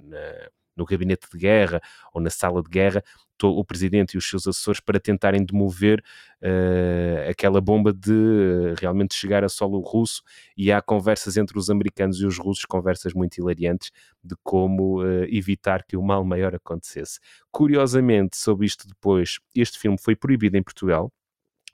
na, 0.04 0.50
no 0.76 0.86
gabinete 0.86 1.28
de 1.32 1.38
guerra 1.38 1.82
ou 2.14 2.22
na 2.22 2.30
sala 2.30 2.62
de 2.62 2.70
guerra 2.70 3.04
o 3.44 3.66
presidente 3.66 4.14
e 4.14 4.18
os 4.18 4.28
seus 4.28 4.48
assessores 4.48 4.80
para 4.80 5.00
tentarem 5.00 5.44
demover 5.44 6.04
uh, 6.42 7.30
aquela 7.30 7.60
bomba 7.60 7.92
de 7.92 8.12
uh, 8.12 8.76
realmente 8.80 9.14
chegar 9.14 9.44
a 9.44 9.50
solo 9.50 9.80
russo 9.82 10.24
e 10.56 10.72
há 10.72 10.82
conversas 10.82 11.36
entre 11.38 11.58
os 11.58 11.70
americanos 11.70 12.20
e 12.22 12.26
os 12.26 12.38
russos, 12.38 12.66
conversas 12.66 13.14
muito 13.14 13.38
hilariantes 13.38 13.92
de 14.24 14.36
como 14.44 15.04
uh, 15.04 15.26
evitar 15.26 15.84
que 15.84 15.98
o 15.98 16.02
mal 16.02 16.24
maior 16.24 16.56
acontecesse. 16.56 17.20
Curiosamente, 17.52 18.38
sobre 18.38 18.66
isto 18.66 18.88
depois, 18.88 19.40
este 19.54 19.78
filme 19.78 19.98
foi 20.00 20.16
proibido 20.16 20.58
em 20.58 20.64
Portugal, 20.64 21.12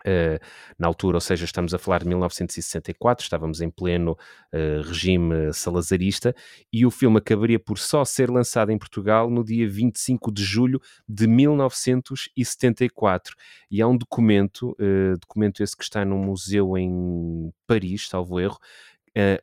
Uh, 0.05 0.37
na 0.77 0.87
altura, 0.87 1.17
ou 1.17 1.21
seja, 1.21 1.45
estamos 1.45 1.73
a 1.73 1.79
falar 1.79 1.99
de 1.99 2.07
1964, 2.07 3.23
estávamos 3.23 3.61
em 3.61 3.69
pleno 3.69 4.11
uh, 4.11 4.81
regime 4.83 5.53
salazarista, 5.53 6.35
e 6.71 6.85
o 6.85 6.91
filme 6.91 7.17
acabaria 7.17 7.59
por 7.59 7.77
só 7.77 8.03
ser 8.03 8.29
lançado 8.29 8.71
em 8.71 8.77
Portugal 8.77 9.29
no 9.29 9.41
dia 9.43 9.69
25 9.69 10.31
de 10.31 10.43
julho 10.43 10.81
de 11.07 11.27
1974. 11.27 13.35
E 13.69 13.81
há 13.81 13.87
um 13.87 13.97
documento, 13.97 14.71
uh, 14.71 15.17
documento 15.19 15.63
esse 15.63 15.77
que 15.77 15.83
está 15.83 16.03
num 16.03 16.17
museu 16.17 16.75
em 16.77 17.51
Paris, 17.67 18.07
salvo 18.07 18.39
erro, 18.39 18.57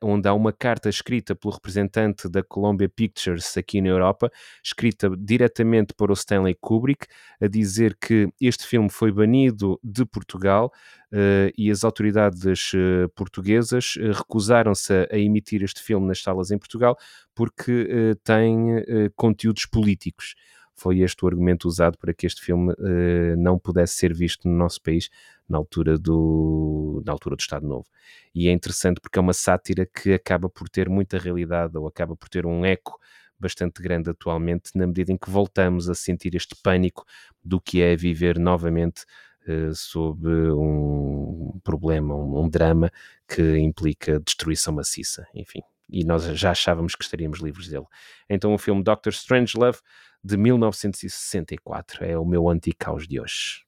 onde 0.02 0.28
há 0.28 0.34
uma 0.34 0.52
carta 0.52 0.88
escrita 0.88 1.34
pelo 1.34 1.54
representante 1.54 2.28
da 2.28 2.42
Columbia 2.42 2.88
Pictures 2.88 3.56
aqui 3.56 3.80
na 3.80 3.88
Europa, 3.88 4.30
escrita 4.64 5.10
diretamente 5.18 5.92
para 5.94 6.10
o 6.10 6.14
Stanley 6.14 6.56
Kubrick, 6.60 7.06
a 7.40 7.46
dizer 7.46 7.96
que 8.00 8.28
este 8.40 8.66
filme 8.66 8.90
foi 8.90 9.12
banido 9.12 9.78
de 9.82 10.04
Portugal 10.06 10.72
uh, 11.12 11.52
e 11.56 11.70
as 11.70 11.84
autoridades 11.84 12.72
uh, 12.72 13.08
portuguesas 13.14 13.94
recusaram-se 13.96 14.92
a, 15.10 15.18
emitir 15.18 15.62
este 15.62 15.82
filme 15.82 16.06
nas 16.06 16.22
salas 16.22 16.50
em 16.50 16.58
Portugal 16.58 16.96
porque 17.34 18.16
tem 18.24 18.84
conteúdos 19.14 19.64
políticos 19.64 20.34
foi 20.78 21.00
este 21.00 21.24
o 21.24 21.28
argumento 21.28 21.66
usado 21.66 21.98
para 21.98 22.14
que 22.14 22.26
este 22.26 22.40
filme 22.40 22.72
uh, 22.72 23.36
não 23.36 23.58
pudesse 23.58 23.94
ser 23.94 24.14
visto 24.14 24.48
no 24.48 24.54
nosso 24.54 24.80
país 24.80 25.10
na 25.48 25.58
altura 25.58 25.98
do, 25.98 27.02
na 27.04 27.12
altura 27.12 27.36
do 27.36 27.40
Estado 27.40 27.66
Novo. 27.66 27.86
E 28.34 28.48
é 28.48 28.52
interessante 28.52 29.00
porque 29.00 29.18
é 29.18 29.22
uma 29.22 29.32
sátira 29.32 29.86
que 29.86 30.12
acaba 30.12 30.48
por 30.48 30.68
ter 30.68 30.88
muita 30.88 31.18
realidade 31.18 31.76
ou 31.76 31.86
acaba 31.86 32.14
por 32.16 32.28
ter 32.28 32.46
um 32.46 32.64
eco 32.64 32.98
bastante 33.38 33.80
grande 33.80 34.10
atualmente, 34.10 34.72
na 34.74 34.86
medida 34.86 35.12
em 35.12 35.16
que 35.16 35.30
voltamos 35.30 35.88
a 35.88 35.94
sentir 35.94 36.34
este 36.34 36.56
pânico 36.62 37.04
do 37.42 37.60
que 37.60 37.80
é 37.80 37.96
viver 37.96 38.38
novamente 38.38 39.04
uh, 39.48 39.74
sob 39.74 40.28
um 40.28 41.58
problema, 41.62 42.14
um, 42.14 42.44
um 42.44 42.48
drama 42.48 42.90
que 43.28 43.58
implica 43.58 44.20
destruição 44.20 44.74
maciça, 44.74 45.26
enfim. 45.34 45.62
E 45.88 46.04
nós 46.04 46.24
já 46.24 46.50
achávamos 46.50 46.94
que 46.94 47.04
estaríamos 47.04 47.40
livres 47.40 47.68
dele. 47.68 47.86
Então 48.28 48.52
o 48.54 48.58
filme 48.58 48.82
Doctor 48.82 49.12
Strangelove 49.12 49.78
de 50.22 50.36
1964. 50.36 52.04
É 52.04 52.18
o 52.18 52.24
meu 52.24 52.48
anticaos 52.48 53.06
de 53.06 53.20
hoje. 53.20 53.64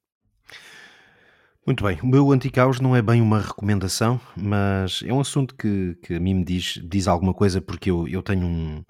Muito 1.66 1.84
bem, 1.84 2.00
o 2.02 2.06
meu 2.06 2.32
anticaos 2.32 2.80
não 2.80 2.96
é 2.96 3.02
bem 3.02 3.20
uma 3.20 3.38
recomendação, 3.38 4.20
mas 4.34 5.02
é 5.04 5.12
um 5.12 5.20
assunto 5.20 5.54
que, 5.54 5.94
que 6.02 6.14
a 6.14 6.20
mim 6.20 6.34
me 6.34 6.44
diz, 6.44 6.80
diz 6.82 7.06
alguma 7.06 7.34
coisa 7.34 7.60
porque 7.60 7.90
eu, 7.90 8.08
eu 8.08 8.22
tenho 8.22 8.46
um, 8.46 8.82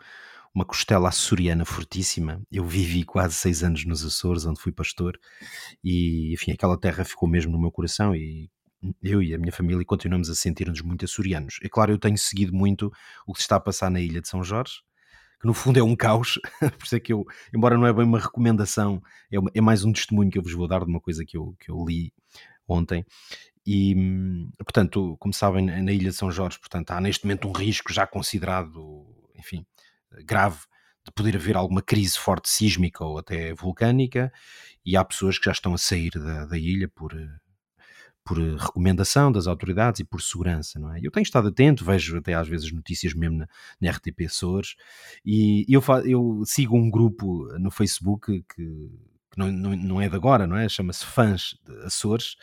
uma 0.55 0.65
costela 0.65 1.09
açoriana 1.09 1.65
fortíssima. 1.65 2.41
Eu 2.51 2.65
vivi 2.65 3.05
quase 3.05 3.35
seis 3.35 3.63
anos 3.63 3.85
nos 3.85 4.05
Açores, 4.05 4.47
onde 4.47 4.61
fui 4.61 4.73
pastor, 4.73 5.19
e 5.83 6.33
enfim, 6.33 6.53
aquela 6.53 6.79
terra 6.79 7.05
ficou 7.05 7.29
mesmo 7.29 7.53
no 7.53 7.61
meu 7.61 7.71
coração 7.71 8.15
e 8.15 8.49
eu 9.03 9.23
e 9.23 9.35
a 9.35 9.39
minha 9.39 9.53
família 9.53 9.85
continuamos 9.85 10.31
a 10.31 10.35
sentir-nos 10.35 10.81
muito 10.81 11.05
açorianos. 11.05 11.59
É 11.63 11.69
claro, 11.69 11.93
eu 11.93 11.99
tenho 11.99 12.17
seguido 12.17 12.55
muito 12.55 12.93
o 13.27 13.33
que 13.33 13.41
se 13.41 13.45
está 13.45 13.57
a 13.57 13.61
passar 13.61 13.91
na 13.91 14.01
Ilha 14.01 14.21
de 14.21 14.29
São 14.29 14.43
Jorge, 14.43 14.83
que 15.41 15.47
no 15.47 15.55
fundo 15.55 15.79
é 15.79 15.83
um 15.83 15.97
caos, 15.97 16.39
por 16.79 16.85
isso 16.85 16.97
é 16.97 17.01
que 17.01 17.13
eu, 17.13 17.25
embora 17.55 17.77
não 17.77 17.87
é 17.87 17.93
bem 17.93 18.05
uma 18.05 18.19
recomendação, 18.19 19.03
é, 19.31 19.39
uma, 19.39 19.51
é, 19.55 19.61
mais 19.61 19.85
um 19.85 19.93
testemunho 19.93 20.31
que 20.31 20.39
eu 20.39 20.43
vos 20.43 20.53
vou 20.53 20.69
dar 20.69 20.85
de 20.85 20.91
uma 20.91 21.01
coisa 21.01 21.25
que 21.25 21.37
eu, 21.37 21.55
que 21.59 21.71
eu 21.71 21.85
li 21.85 22.13
ontem. 22.67 23.05
E, 23.67 23.95
portanto, 24.59 25.17
como 25.19 25.35
sabem, 25.35 25.67
na 25.67 25.93
Ilha 25.93 26.11
de 26.11 26.17
São 26.17 26.31
Jorge, 26.31 26.59
portanto, 26.59 26.91
há 26.93 27.01
neste 27.01 27.25
momento 27.25 27.49
um 27.49 27.53
risco 27.53 27.93
já 27.93 28.07
considerado, 28.07 29.07
enfim, 29.37 29.65
grave 30.25 30.59
de 31.05 31.13
poder 31.13 31.37
haver 31.37 31.57
alguma 31.57 31.83
crise 31.83 32.19
forte 32.19 32.49
sísmica 32.49 33.05
ou 33.05 33.19
até 33.19 33.55
vulcânica, 33.55 34.33
e 34.85 34.97
há 34.97 35.05
pessoas 35.05 35.39
que 35.39 35.45
já 35.47 35.53
estão 35.53 35.75
a 35.75 35.79
sair 35.79 36.11
da, 36.11 36.47
da 36.47 36.59
ilha 36.59 36.89
por, 36.89 37.13
por 38.25 38.39
eh, 38.39 38.57
recomendação 38.59 39.33
das 39.33 39.47
autoridades 39.47 40.01
e 40.01 40.05
por 40.05 40.21
segurança, 40.23 40.79
não 40.79 40.95
é? 40.95 41.01
Eu 41.03 41.11
tenho 41.11 41.23
estado 41.23 41.49
atento, 41.49 41.85
vejo 41.85 42.17
até 42.19 42.35
às 42.35 42.49
vezes 42.49 42.71
notícias 42.73 43.15
mesmo 43.15 43.39
na, 43.39 43.49
na 43.81 43.91
RTP 43.91 44.27
Açores 44.27 44.77
e 45.25 45.65
eu, 45.69 45.83
eu 46.05 46.43
sigo 46.45 46.77
um 46.77 46.91
grupo 46.91 47.47
no 47.59 47.71
Facebook 47.71 48.43
que, 48.55 48.65
que 48.65 49.39
não, 49.39 49.51
não, 49.51 49.77
não, 49.77 50.01
é 50.01 50.09
de 50.09 50.17
agora, 50.17 50.47
não 50.47 50.57
é? 50.57 50.69
Chama-se 50.69 51.05
Fãs 51.05 51.57
Açores 51.85 52.37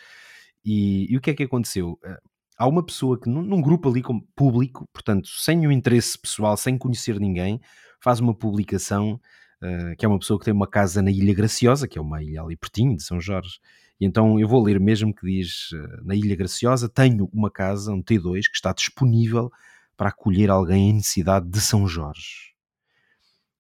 e, 0.64 1.12
e, 1.12 1.18
o 1.18 1.22
que 1.22 1.32
é 1.32 1.34
que 1.34 1.44
aconteceu? 1.44 2.00
Eh, 2.04 2.20
há 2.58 2.68
uma 2.68 2.86
pessoa 2.86 3.20
que 3.20 3.30
num, 3.30 3.42
num 3.42 3.62
grupo 3.62 3.90
ali 3.90 4.02
como 4.02 4.28
público, 4.36 4.88
portanto, 4.92 5.28
sem 5.30 5.66
o 5.66 5.72
interesse 5.72 6.20
pessoal, 6.20 6.58
sem 6.58 6.78
conhecer 6.78 7.20
ninguém, 7.20 7.62
faz 8.02 8.20
uma 8.20 8.34
publicação 8.34 9.20
uh, 9.62 9.96
que 9.98 10.06
é 10.06 10.08
uma 10.08 10.20
pessoa 10.20 10.40
que 10.40 10.46
tem 10.46 10.54
uma 10.54 10.68
casa 10.68 11.02
na 11.02 11.12
Ilha 11.12 11.34
Graciosa, 11.34 11.88
que 11.88 11.98
é 11.98 12.02
uma 12.02 12.22
ilha 12.24 12.42
ali 12.42 12.56
pertinho 12.56 12.96
de 12.96 13.04
São 13.04 13.20
Jorge, 13.20 13.60
e 14.00 14.06
então 14.06 14.40
eu 14.40 14.48
vou 14.48 14.64
ler 14.64 14.80
mesmo 14.80 15.14
que 15.14 15.26
diz 15.26 15.72
uh, 15.72 16.06
na 16.06 16.16
Ilha 16.16 16.36
Graciosa 16.36 16.88
tenho 16.88 17.30
uma 17.34 17.50
casa, 17.50 17.92
um 17.92 18.02
T2, 18.02 18.44
que 18.44 18.56
está 18.56 18.72
disponível 18.72 19.52
para 19.96 20.10
acolher 20.10 20.50
alguém 20.50 20.92
em 20.92 20.94
necessidade 20.94 21.50
de 21.50 21.60
São 21.60 21.88
Jorge. 21.88 22.54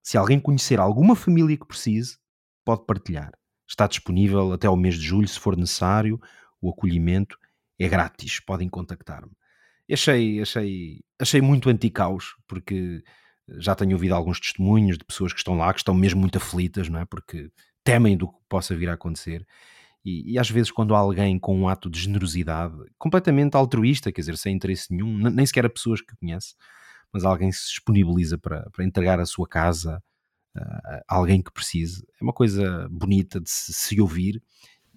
Se 0.03 0.17
alguém 0.17 0.39
conhecer 0.39 0.79
alguma 0.79 1.15
família 1.15 1.57
que 1.57 1.67
precise, 1.67 2.17
pode 2.63 2.85
partilhar. 2.85 3.31
Está 3.67 3.87
disponível 3.87 4.53
até 4.53 4.67
ao 4.67 4.77
mês 4.77 4.95
de 4.95 5.01
julho, 5.01 5.27
se 5.27 5.39
for 5.39 5.57
necessário. 5.57 6.19
O 6.61 6.69
acolhimento 6.69 7.37
é 7.77 7.87
grátis, 7.89 8.39
podem 8.39 8.69
contactar-me. 8.69 9.31
Achei, 9.91 10.41
achei, 10.41 11.01
achei 11.19 11.41
muito 11.41 11.69
anti-caos, 11.69 12.35
porque 12.47 13.03
já 13.57 13.75
tenho 13.75 13.93
ouvido 13.93 14.13
alguns 14.13 14.39
testemunhos 14.39 14.97
de 14.97 15.05
pessoas 15.05 15.33
que 15.33 15.39
estão 15.39 15.57
lá, 15.57 15.73
que 15.73 15.79
estão 15.79 15.93
mesmo 15.93 16.19
muito 16.19 16.37
aflitas, 16.37 16.89
não 16.89 16.99
é? 16.99 17.05
Porque 17.05 17.49
temem 17.83 18.17
do 18.17 18.27
que 18.27 18.37
possa 18.49 18.75
vir 18.75 18.89
a 18.89 18.93
acontecer. 18.93 19.45
E, 20.09 20.33
e, 20.33 20.39
às 20.39 20.49
vezes, 20.49 20.71
quando 20.71 20.95
há 20.95 20.99
alguém 20.99 21.37
com 21.37 21.53
um 21.59 21.67
ato 21.67 21.89
de 21.89 21.99
generosidade 21.99 22.73
completamente 22.97 23.55
altruísta, 23.57 24.09
quer 24.09 24.21
dizer, 24.21 24.37
sem 24.37 24.55
interesse 24.55 24.87
nenhum, 24.93 25.17
nem 25.29 25.45
sequer 25.45 25.65
a 25.65 25.69
pessoas 25.69 25.99
que 25.99 26.15
conhece, 26.15 26.55
mas 27.11 27.25
alguém 27.25 27.51
se 27.51 27.67
disponibiliza 27.67 28.37
para, 28.37 28.69
para 28.71 28.85
entregar 28.85 29.19
a 29.19 29.25
sua 29.25 29.45
casa 29.47 30.01
a 30.55 31.15
alguém 31.15 31.41
que 31.41 31.51
precise, 31.51 32.03
é 32.19 32.23
uma 32.23 32.31
coisa 32.33 32.87
bonita 32.89 33.39
de 33.41 33.49
se, 33.49 33.73
se 33.73 33.99
ouvir 34.01 34.41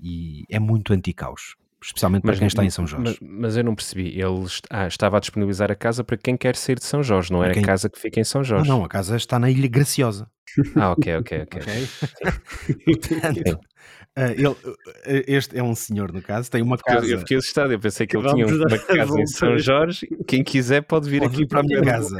e 0.00 0.44
é 0.48 0.58
muito 0.58 0.92
anti-caos. 0.92 1.56
especialmente 1.82 2.22
para 2.22 2.30
Mas, 2.30 2.38
quem 2.38 2.46
está 2.48 2.64
em 2.64 2.70
São 2.70 2.86
Jorge. 2.86 3.18
mas, 3.20 3.30
mas 3.40 3.56
eu 3.56 3.64
não 3.64 3.74
percebi. 3.74 4.08
Ele 4.18 4.44
est- 4.44 4.66
ah, 4.70 4.86
estava 4.86 5.16
a 5.16 5.20
disponibilizar 5.20 5.70
a 5.70 5.74
casa 5.74 6.04
para 6.04 6.16
quem 6.16 6.36
quer 6.36 6.54
sair 6.56 6.76
de 6.76 6.84
São 6.84 7.02
Jorge, 7.02 7.32
não 7.32 7.42
era 7.42 7.52
quem- 7.52 7.62
a 7.62 7.66
casa 7.66 7.90
que 7.90 7.98
fica 7.98 8.20
em 8.20 8.24
São 8.24 8.40
não, 8.42 8.44
Jorge. 8.44 8.68
não, 8.70 8.84
a 8.84 8.88
casa 8.88 9.16
está 9.16 9.38
na 9.38 9.50
Ilha 9.50 9.68
Graciosa. 9.68 10.30
Ah, 10.76 10.92
ok, 10.92 11.16
ok, 11.16 11.42
ok. 11.42 11.60
ok? 11.62 11.88
Portanto, 12.84 13.60
ele, 14.32 14.56
eh, 15.04 15.24
este 15.26 15.58
é 15.58 15.62
um 15.62 15.74
senhor, 15.74 16.12
no 16.12 16.20
caso, 16.20 16.50
tem 16.50 16.62
uma 16.62 16.76
casa. 16.76 17.06
eu 17.06 17.18
fiquei 17.20 17.36
assustado, 17.36 17.72
eu 17.72 17.80
pensei 17.80 18.06
que 18.06 18.16
ele 18.16 18.24
Vamos 18.24 18.46
tinha 18.46 18.66
uma 18.66 18.78
casa 18.78 19.20
em 19.20 19.26
São. 19.26 19.58
Jorge. 19.58 20.08
Quem 20.26 20.42
quiser 20.42 20.82
pode 20.82 21.08
vir 21.08 21.20
Pode 21.20 21.34
aqui 21.34 21.46
para 21.46 21.60
a 21.60 21.62
minha 21.62 21.82
casa. 21.82 22.16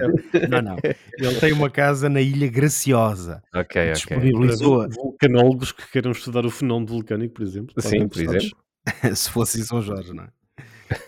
Não, 0.49 0.63
não. 0.63 0.77
Ele 1.19 1.41
tem 1.41 1.53
uma 1.53 1.71
casa 1.71 2.09
na 2.09 2.21
Ilha 2.21 2.49
Graciosa. 2.49 3.43
Ok, 3.55 3.81
ok. 3.81 3.93
Disponibilizou, 3.93 4.89
Vulcanólogos 4.91 5.73
que 5.73 5.91
queiram 5.91 6.13
estudar 6.13 6.47
o 6.47 6.51
fenómeno 6.51 6.87
vulcânico, 6.87 7.35
por 7.35 7.43
exemplo. 7.43 7.75
Sim, 7.81 8.09
por 8.09 8.21
exemplo. 8.21 8.57
se 9.15 9.31
fosse 9.31 9.61
em 9.61 9.65
São 9.65 9.83
Jorge, 9.83 10.13
não 10.13 10.25
é? 10.25 10.29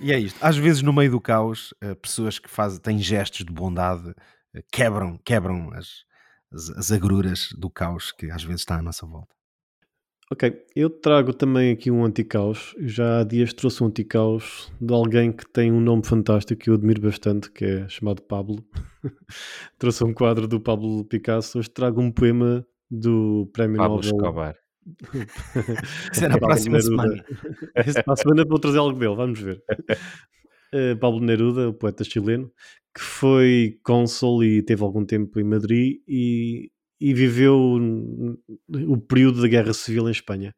E 0.00 0.12
é 0.12 0.18
isto. 0.18 0.38
Às 0.40 0.56
vezes, 0.56 0.82
no 0.82 0.92
meio 0.92 1.10
do 1.10 1.20
caos, 1.20 1.74
eh, 1.80 1.94
pessoas 1.94 2.38
que 2.38 2.48
fazem, 2.48 2.80
têm 2.80 2.98
gestos 2.98 3.44
de 3.44 3.52
bondade 3.52 4.14
eh, 4.54 4.62
quebram, 4.70 5.18
quebram 5.24 5.72
as, 5.74 6.04
as, 6.52 6.70
as 6.70 6.92
agruras 6.92 7.48
do 7.56 7.68
caos 7.68 8.12
que 8.12 8.30
às 8.30 8.44
vezes 8.44 8.60
está 8.60 8.76
à 8.76 8.82
nossa 8.82 9.06
volta. 9.06 9.34
Ok, 10.32 10.50
eu 10.74 10.88
trago 10.88 11.34
também 11.34 11.72
aqui 11.72 11.90
um 11.90 12.06
anticaos. 12.06 12.74
Já 12.80 13.20
há 13.20 13.22
dias 13.22 13.52
trouxe 13.52 13.84
um 13.84 13.88
anticaos 13.88 14.72
de 14.80 14.94
alguém 14.94 15.30
que 15.30 15.44
tem 15.46 15.70
um 15.70 15.78
nome 15.78 16.02
fantástico 16.06 16.58
que 16.58 16.70
eu 16.70 16.74
admiro 16.74 17.02
bastante, 17.02 17.50
que 17.50 17.62
é 17.66 17.86
chamado 17.86 18.22
Pablo. 18.22 18.64
trouxe 19.78 20.02
um 20.02 20.14
quadro 20.14 20.48
do 20.48 20.58
Pablo 20.58 21.04
Picasso. 21.04 21.58
Hoje 21.58 21.68
trago 21.68 22.00
um 22.00 22.10
poema 22.10 22.66
do 22.90 23.46
Prémio 23.52 23.76
Pablo 23.76 23.96
Nobel. 23.96 24.10
Escobar. 24.10 24.56
Isso 26.10 26.24
é 26.24 26.28
na 26.28 26.38
Pablo 26.38 26.46
próxima 26.46 26.78
Neruda. 26.78 27.02
semana. 27.02 27.24
Para 28.02 28.12
a 28.14 28.16
semana 28.16 28.44
vou 28.48 28.58
trazer 28.58 28.78
algo 28.78 28.98
dele, 28.98 29.14
vamos 29.14 29.38
ver. 29.38 29.62
Eh, 30.72 30.94
Pablo 30.94 31.20
Neruda, 31.20 31.68
o 31.68 31.74
poeta 31.74 32.04
chileno, 32.04 32.50
que 32.94 33.02
foi 33.02 33.78
cônsul 33.84 34.42
e 34.44 34.62
teve 34.62 34.82
algum 34.82 35.04
tempo 35.04 35.38
em 35.38 35.44
Madrid 35.44 36.00
e, 36.08 36.70
e 37.02 37.12
viveu 37.12 37.56
o 38.68 38.98
período 38.98 39.42
da 39.42 39.48
Guerra 39.48 39.72
Civil 39.72 40.06
em 40.08 40.12
Espanha. 40.12 40.54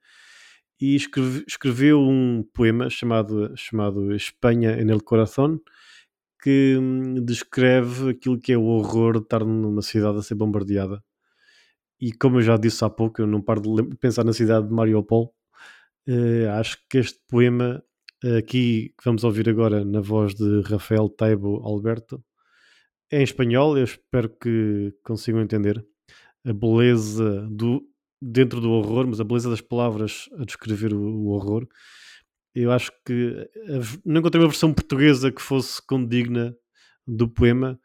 E 0.81 0.95
escreve- 0.95 1.45
escreveu 1.49 2.01
um 2.01 2.43
poema 2.53 2.91
chamado, 2.91 3.53
chamado 3.57 4.15
Espanha 4.15 4.79
en 4.79 4.91
el 4.91 5.03
Corazón, 5.03 5.61
que 6.43 6.77
hum, 6.79 7.25
descreve 7.25 8.11
aquilo 8.11 8.39
que 8.39 8.53
é 8.53 8.59
o 8.59 8.65
horror 8.65 9.15
de 9.15 9.21
estar 9.25 9.45
numa 9.45 9.81
cidade 9.81 10.19
a 10.19 10.23
ser 10.23 10.35
bombardeada. 10.35 11.03
E 11.99 12.13
como 12.13 12.39
eu 12.39 12.43
já 12.43 12.57
disse 12.59 12.85
há 12.85 12.91
pouco, 12.91 13.23
eu 13.23 13.27
não 13.27 13.41
paro 13.41 13.63
de 13.63 13.97
pensar 13.97 14.25
na 14.25 14.33
cidade 14.35 14.69
de 14.69 14.75
Mariupol. 14.75 15.33
Eh, 16.07 16.47
acho 16.61 16.77
que 16.91 16.99
este 16.99 17.19
poema, 17.29 17.83
aqui 18.39 18.91
que 18.99 19.05
vamos 19.05 19.25
ouvir 19.25 19.49
agora 19.49 19.85
na 19.85 20.01
voz 20.03 20.35
de 20.35 20.61
Rafael 20.63 21.09
Taibo 21.09 21.63
Alberto, 21.65 22.23
é 23.11 23.21
em 23.21 23.25
espanhol. 23.25 23.79
Eu 23.79 23.85
espero 23.85 24.29
que 24.29 24.93
consigam 25.03 25.41
entender 25.41 25.83
a 26.45 26.53
beleza 26.53 27.49
do 27.51 27.83
dentro 28.21 28.61
do 28.61 28.71
horror, 28.71 29.07
mas 29.07 29.21
a 29.21 29.25
beleza 29.25 29.51
das 29.51 29.61
palavras 29.61 30.29
a 30.39 30.45
descrever 30.45 30.95
o, 30.95 31.01
o 31.01 31.29
horror. 31.29 31.67
Eu 32.55 32.71
acho 32.71 32.91
que 33.05 33.49
a 33.69 33.99
não 34.05 34.21
encontrei 34.21 34.43
uma 34.43 34.49
versão 34.49 34.73
portuguesa 34.73 35.31
que 35.31 35.43
fosse 35.43 35.85
condigna 35.87 36.57
do 37.07 37.29
poema, 37.29 37.79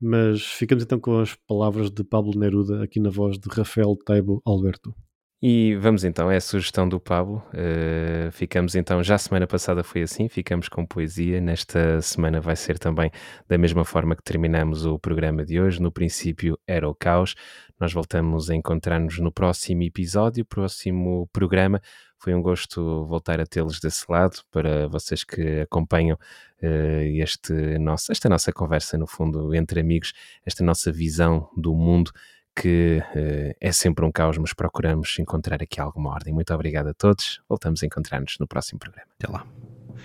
mas 0.00 0.42
ficamos 0.42 0.84
então 0.84 0.98
com 0.98 1.18
as 1.18 1.34
palavras 1.46 1.90
de 1.90 2.02
Pablo 2.02 2.38
Neruda 2.38 2.82
aqui 2.82 2.98
na 2.98 3.10
voz 3.10 3.38
de 3.38 3.48
Rafael 3.48 3.96
Taibo 4.04 4.42
Alberto. 4.44 4.94
E 5.42 5.74
vamos 5.76 6.02
então, 6.02 6.30
é 6.30 6.36
a 6.36 6.40
sugestão 6.40 6.88
do 6.88 6.98
Pablo. 6.98 7.42
Uh, 7.52 8.32
ficamos 8.32 8.74
então, 8.74 9.02
já 9.02 9.18
semana 9.18 9.46
passada 9.46 9.84
foi 9.84 10.00
assim, 10.00 10.30
ficamos 10.30 10.66
com 10.66 10.86
poesia. 10.86 11.42
Nesta 11.42 12.00
semana 12.00 12.40
vai 12.40 12.56
ser 12.56 12.78
também 12.78 13.10
da 13.46 13.58
mesma 13.58 13.84
forma 13.84 14.16
que 14.16 14.22
terminamos 14.22 14.86
o 14.86 14.98
programa 14.98 15.44
de 15.44 15.60
hoje. 15.60 15.80
No 15.80 15.92
princípio 15.92 16.58
era 16.66 16.88
o 16.88 16.94
caos. 16.94 17.34
Nós 17.78 17.92
voltamos 17.92 18.48
a 18.48 18.54
encontrar-nos 18.54 19.18
no 19.18 19.30
próximo 19.30 19.82
episódio, 19.82 20.42
próximo 20.42 21.28
programa. 21.30 21.82
Foi 22.18 22.34
um 22.34 22.40
gosto 22.40 23.04
voltar 23.06 23.38
a 23.38 23.44
tê-los 23.44 23.78
desse 23.78 24.06
lado, 24.08 24.40
para 24.50 24.88
vocês 24.88 25.22
que 25.22 25.60
acompanham 25.60 26.16
uh, 26.62 27.02
este 27.20 27.52
nosso, 27.78 28.10
esta 28.10 28.26
nossa 28.26 28.50
conversa, 28.50 28.96
no 28.96 29.06
fundo, 29.06 29.54
entre 29.54 29.80
amigos, 29.80 30.14
esta 30.46 30.64
nossa 30.64 30.90
visão 30.90 31.50
do 31.54 31.74
mundo 31.74 32.10
que 32.56 33.02
uh, 33.14 33.54
é 33.60 33.70
sempre 33.70 34.04
um 34.04 34.10
caos, 34.10 34.38
mas 34.38 34.54
procuramos 34.54 35.18
encontrar 35.18 35.62
aqui 35.62 35.78
alguma 35.78 36.10
ordem. 36.10 36.32
Muito 36.32 36.54
obrigado 36.54 36.88
a 36.88 36.94
todos. 36.94 37.42
Voltamos 37.46 37.82
a 37.82 37.86
encontrar-nos 37.86 38.38
no 38.40 38.46
próximo 38.46 38.78
programa. 38.80 39.08
Até 39.18 39.30
lá. 39.30 39.44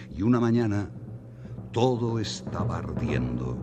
Y 0.10 0.22
una 0.22 0.40
mañana 0.40 0.90
todo 1.72 2.20
estaba 2.20 2.78
ardiendo. 2.78 3.58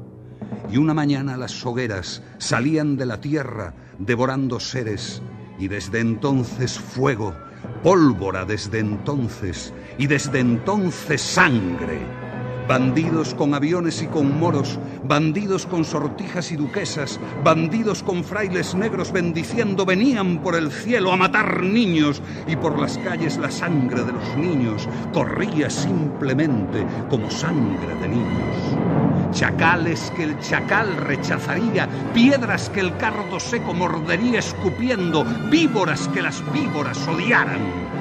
Y 0.70 0.78
una 0.78 0.94
mañana 0.94 1.36
las 1.36 1.64
hogueras 1.66 2.22
salían 2.38 2.96
de 2.96 3.04
la 3.04 3.20
tierra 3.20 3.74
devorando 3.98 4.58
seres. 4.58 5.22
Y 5.58 5.68
desde 5.68 6.00
entonces 6.00 6.78
fuego, 6.78 7.34
pólvora 7.82 8.46
desde 8.46 8.78
entonces. 8.78 9.74
Y 9.98 10.06
desde 10.06 10.40
entonces 10.40 11.20
sangre. 11.20 12.27
Bandidos 12.68 13.32
con 13.32 13.54
aviones 13.54 14.02
y 14.02 14.08
con 14.08 14.38
moros, 14.38 14.78
bandidos 15.02 15.64
con 15.64 15.86
sortijas 15.86 16.52
y 16.52 16.56
duquesas, 16.56 17.18
bandidos 17.42 18.02
con 18.02 18.22
frailes 18.22 18.74
negros 18.74 19.10
bendiciendo 19.10 19.86
venían 19.86 20.42
por 20.42 20.54
el 20.54 20.70
cielo 20.70 21.10
a 21.10 21.16
matar 21.16 21.62
niños 21.62 22.20
y 22.46 22.56
por 22.56 22.78
las 22.78 22.98
calles 22.98 23.38
la 23.38 23.50
sangre 23.50 24.04
de 24.04 24.12
los 24.12 24.36
niños 24.36 24.86
corría 25.14 25.70
simplemente 25.70 26.84
como 27.08 27.30
sangre 27.30 27.94
de 28.02 28.08
niños. 28.08 29.32
Chacales 29.32 30.12
que 30.14 30.24
el 30.24 30.38
chacal 30.40 30.94
rechazaría, 30.98 31.88
piedras 32.12 32.68
que 32.68 32.80
el 32.80 32.94
cardo 32.98 33.40
seco 33.40 33.72
mordería 33.72 34.40
escupiendo, 34.40 35.24
víboras 35.50 36.06
que 36.08 36.20
las 36.20 36.42
víboras 36.52 37.08
odiaran. 37.08 37.97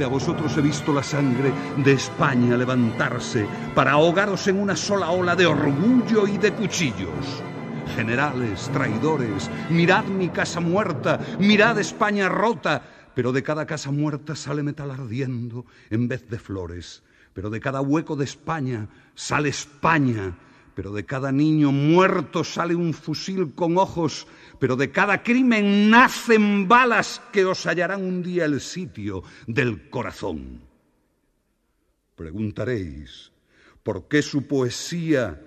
A 0.00 0.08
vosotros 0.08 0.56
he 0.56 0.62
visto 0.62 0.92
la 0.92 1.02
sangre 1.02 1.52
de 1.76 1.92
España 1.92 2.56
levantarse 2.56 3.46
para 3.72 3.92
ahogaros 3.92 4.48
en 4.48 4.58
una 4.58 4.74
sola 4.74 5.10
ola 5.10 5.36
de 5.36 5.46
orgullo 5.46 6.26
y 6.26 6.38
de 6.38 6.52
cuchillos. 6.52 7.42
Generales, 7.94 8.68
traidores, 8.72 9.48
mirad 9.70 10.04
mi 10.06 10.30
casa 10.30 10.58
muerta, 10.58 11.20
mirad 11.38 11.78
España 11.78 12.28
rota, 12.28 12.82
pero 13.14 13.30
de 13.30 13.44
cada 13.44 13.64
casa 13.66 13.92
muerta 13.92 14.34
sale 14.34 14.64
metal 14.64 14.90
ardiendo 14.90 15.66
en 15.90 16.08
vez 16.08 16.28
de 16.28 16.38
flores. 16.38 17.04
Pero 17.32 17.48
de 17.50 17.60
cada 17.60 17.80
hueco 17.80 18.16
de 18.16 18.24
España 18.24 18.88
sale 19.14 19.50
España. 19.50 20.36
Pero 20.74 20.92
de 20.92 21.04
cada 21.04 21.30
niño 21.30 21.70
muerto 21.70 22.42
sale 22.42 22.74
un 22.74 22.94
fusil 22.94 23.54
con 23.54 23.76
ojos, 23.76 24.26
pero 24.62 24.76
de 24.76 24.92
cada 24.92 25.24
crimen 25.24 25.90
nacen 25.90 26.68
balas 26.68 27.20
que 27.32 27.44
os 27.44 27.66
hallarán 27.66 28.00
un 28.00 28.22
día 28.22 28.44
el 28.44 28.60
sitio 28.60 29.24
del 29.48 29.90
corazón. 29.90 30.62
Preguntaréis, 32.14 33.32
¿por 33.82 34.06
qué 34.06 34.22
su 34.22 34.46
poesía 34.46 35.40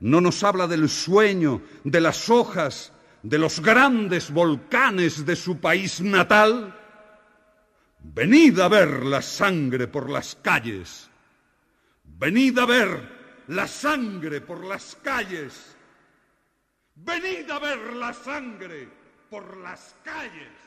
no 0.00 0.22
nos 0.22 0.42
habla 0.42 0.66
del 0.68 0.88
sueño, 0.88 1.60
de 1.84 2.00
las 2.00 2.30
hojas, 2.30 2.94
de 3.22 3.36
los 3.36 3.60
grandes 3.60 4.30
volcanes 4.30 5.26
de 5.26 5.36
su 5.36 5.60
país 5.60 6.00
natal? 6.00 6.74
Venid 8.00 8.58
a 8.58 8.68
ver 8.68 9.04
la 9.04 9.20
sangre 9.20 9.86
por 9.86 10.08
las 10.08 10.34
calles. 10.36 11.10
Venid 12.04 12.58
a 12.58 12.64
ver 12.64 13.44
la 13.48 13.68
sangre 13.68 14.40
por 14.40 14.64
las 14.64 14.96
calles. 15.02 15.71
Venid 17.04 17.50
a 17.50 17.58
ver 17.58 17.94
la 17.94 18.12
sangre 18.12 18.88
por 19.28 19.56
las 19.56 19.96
calles. 20.04 20.61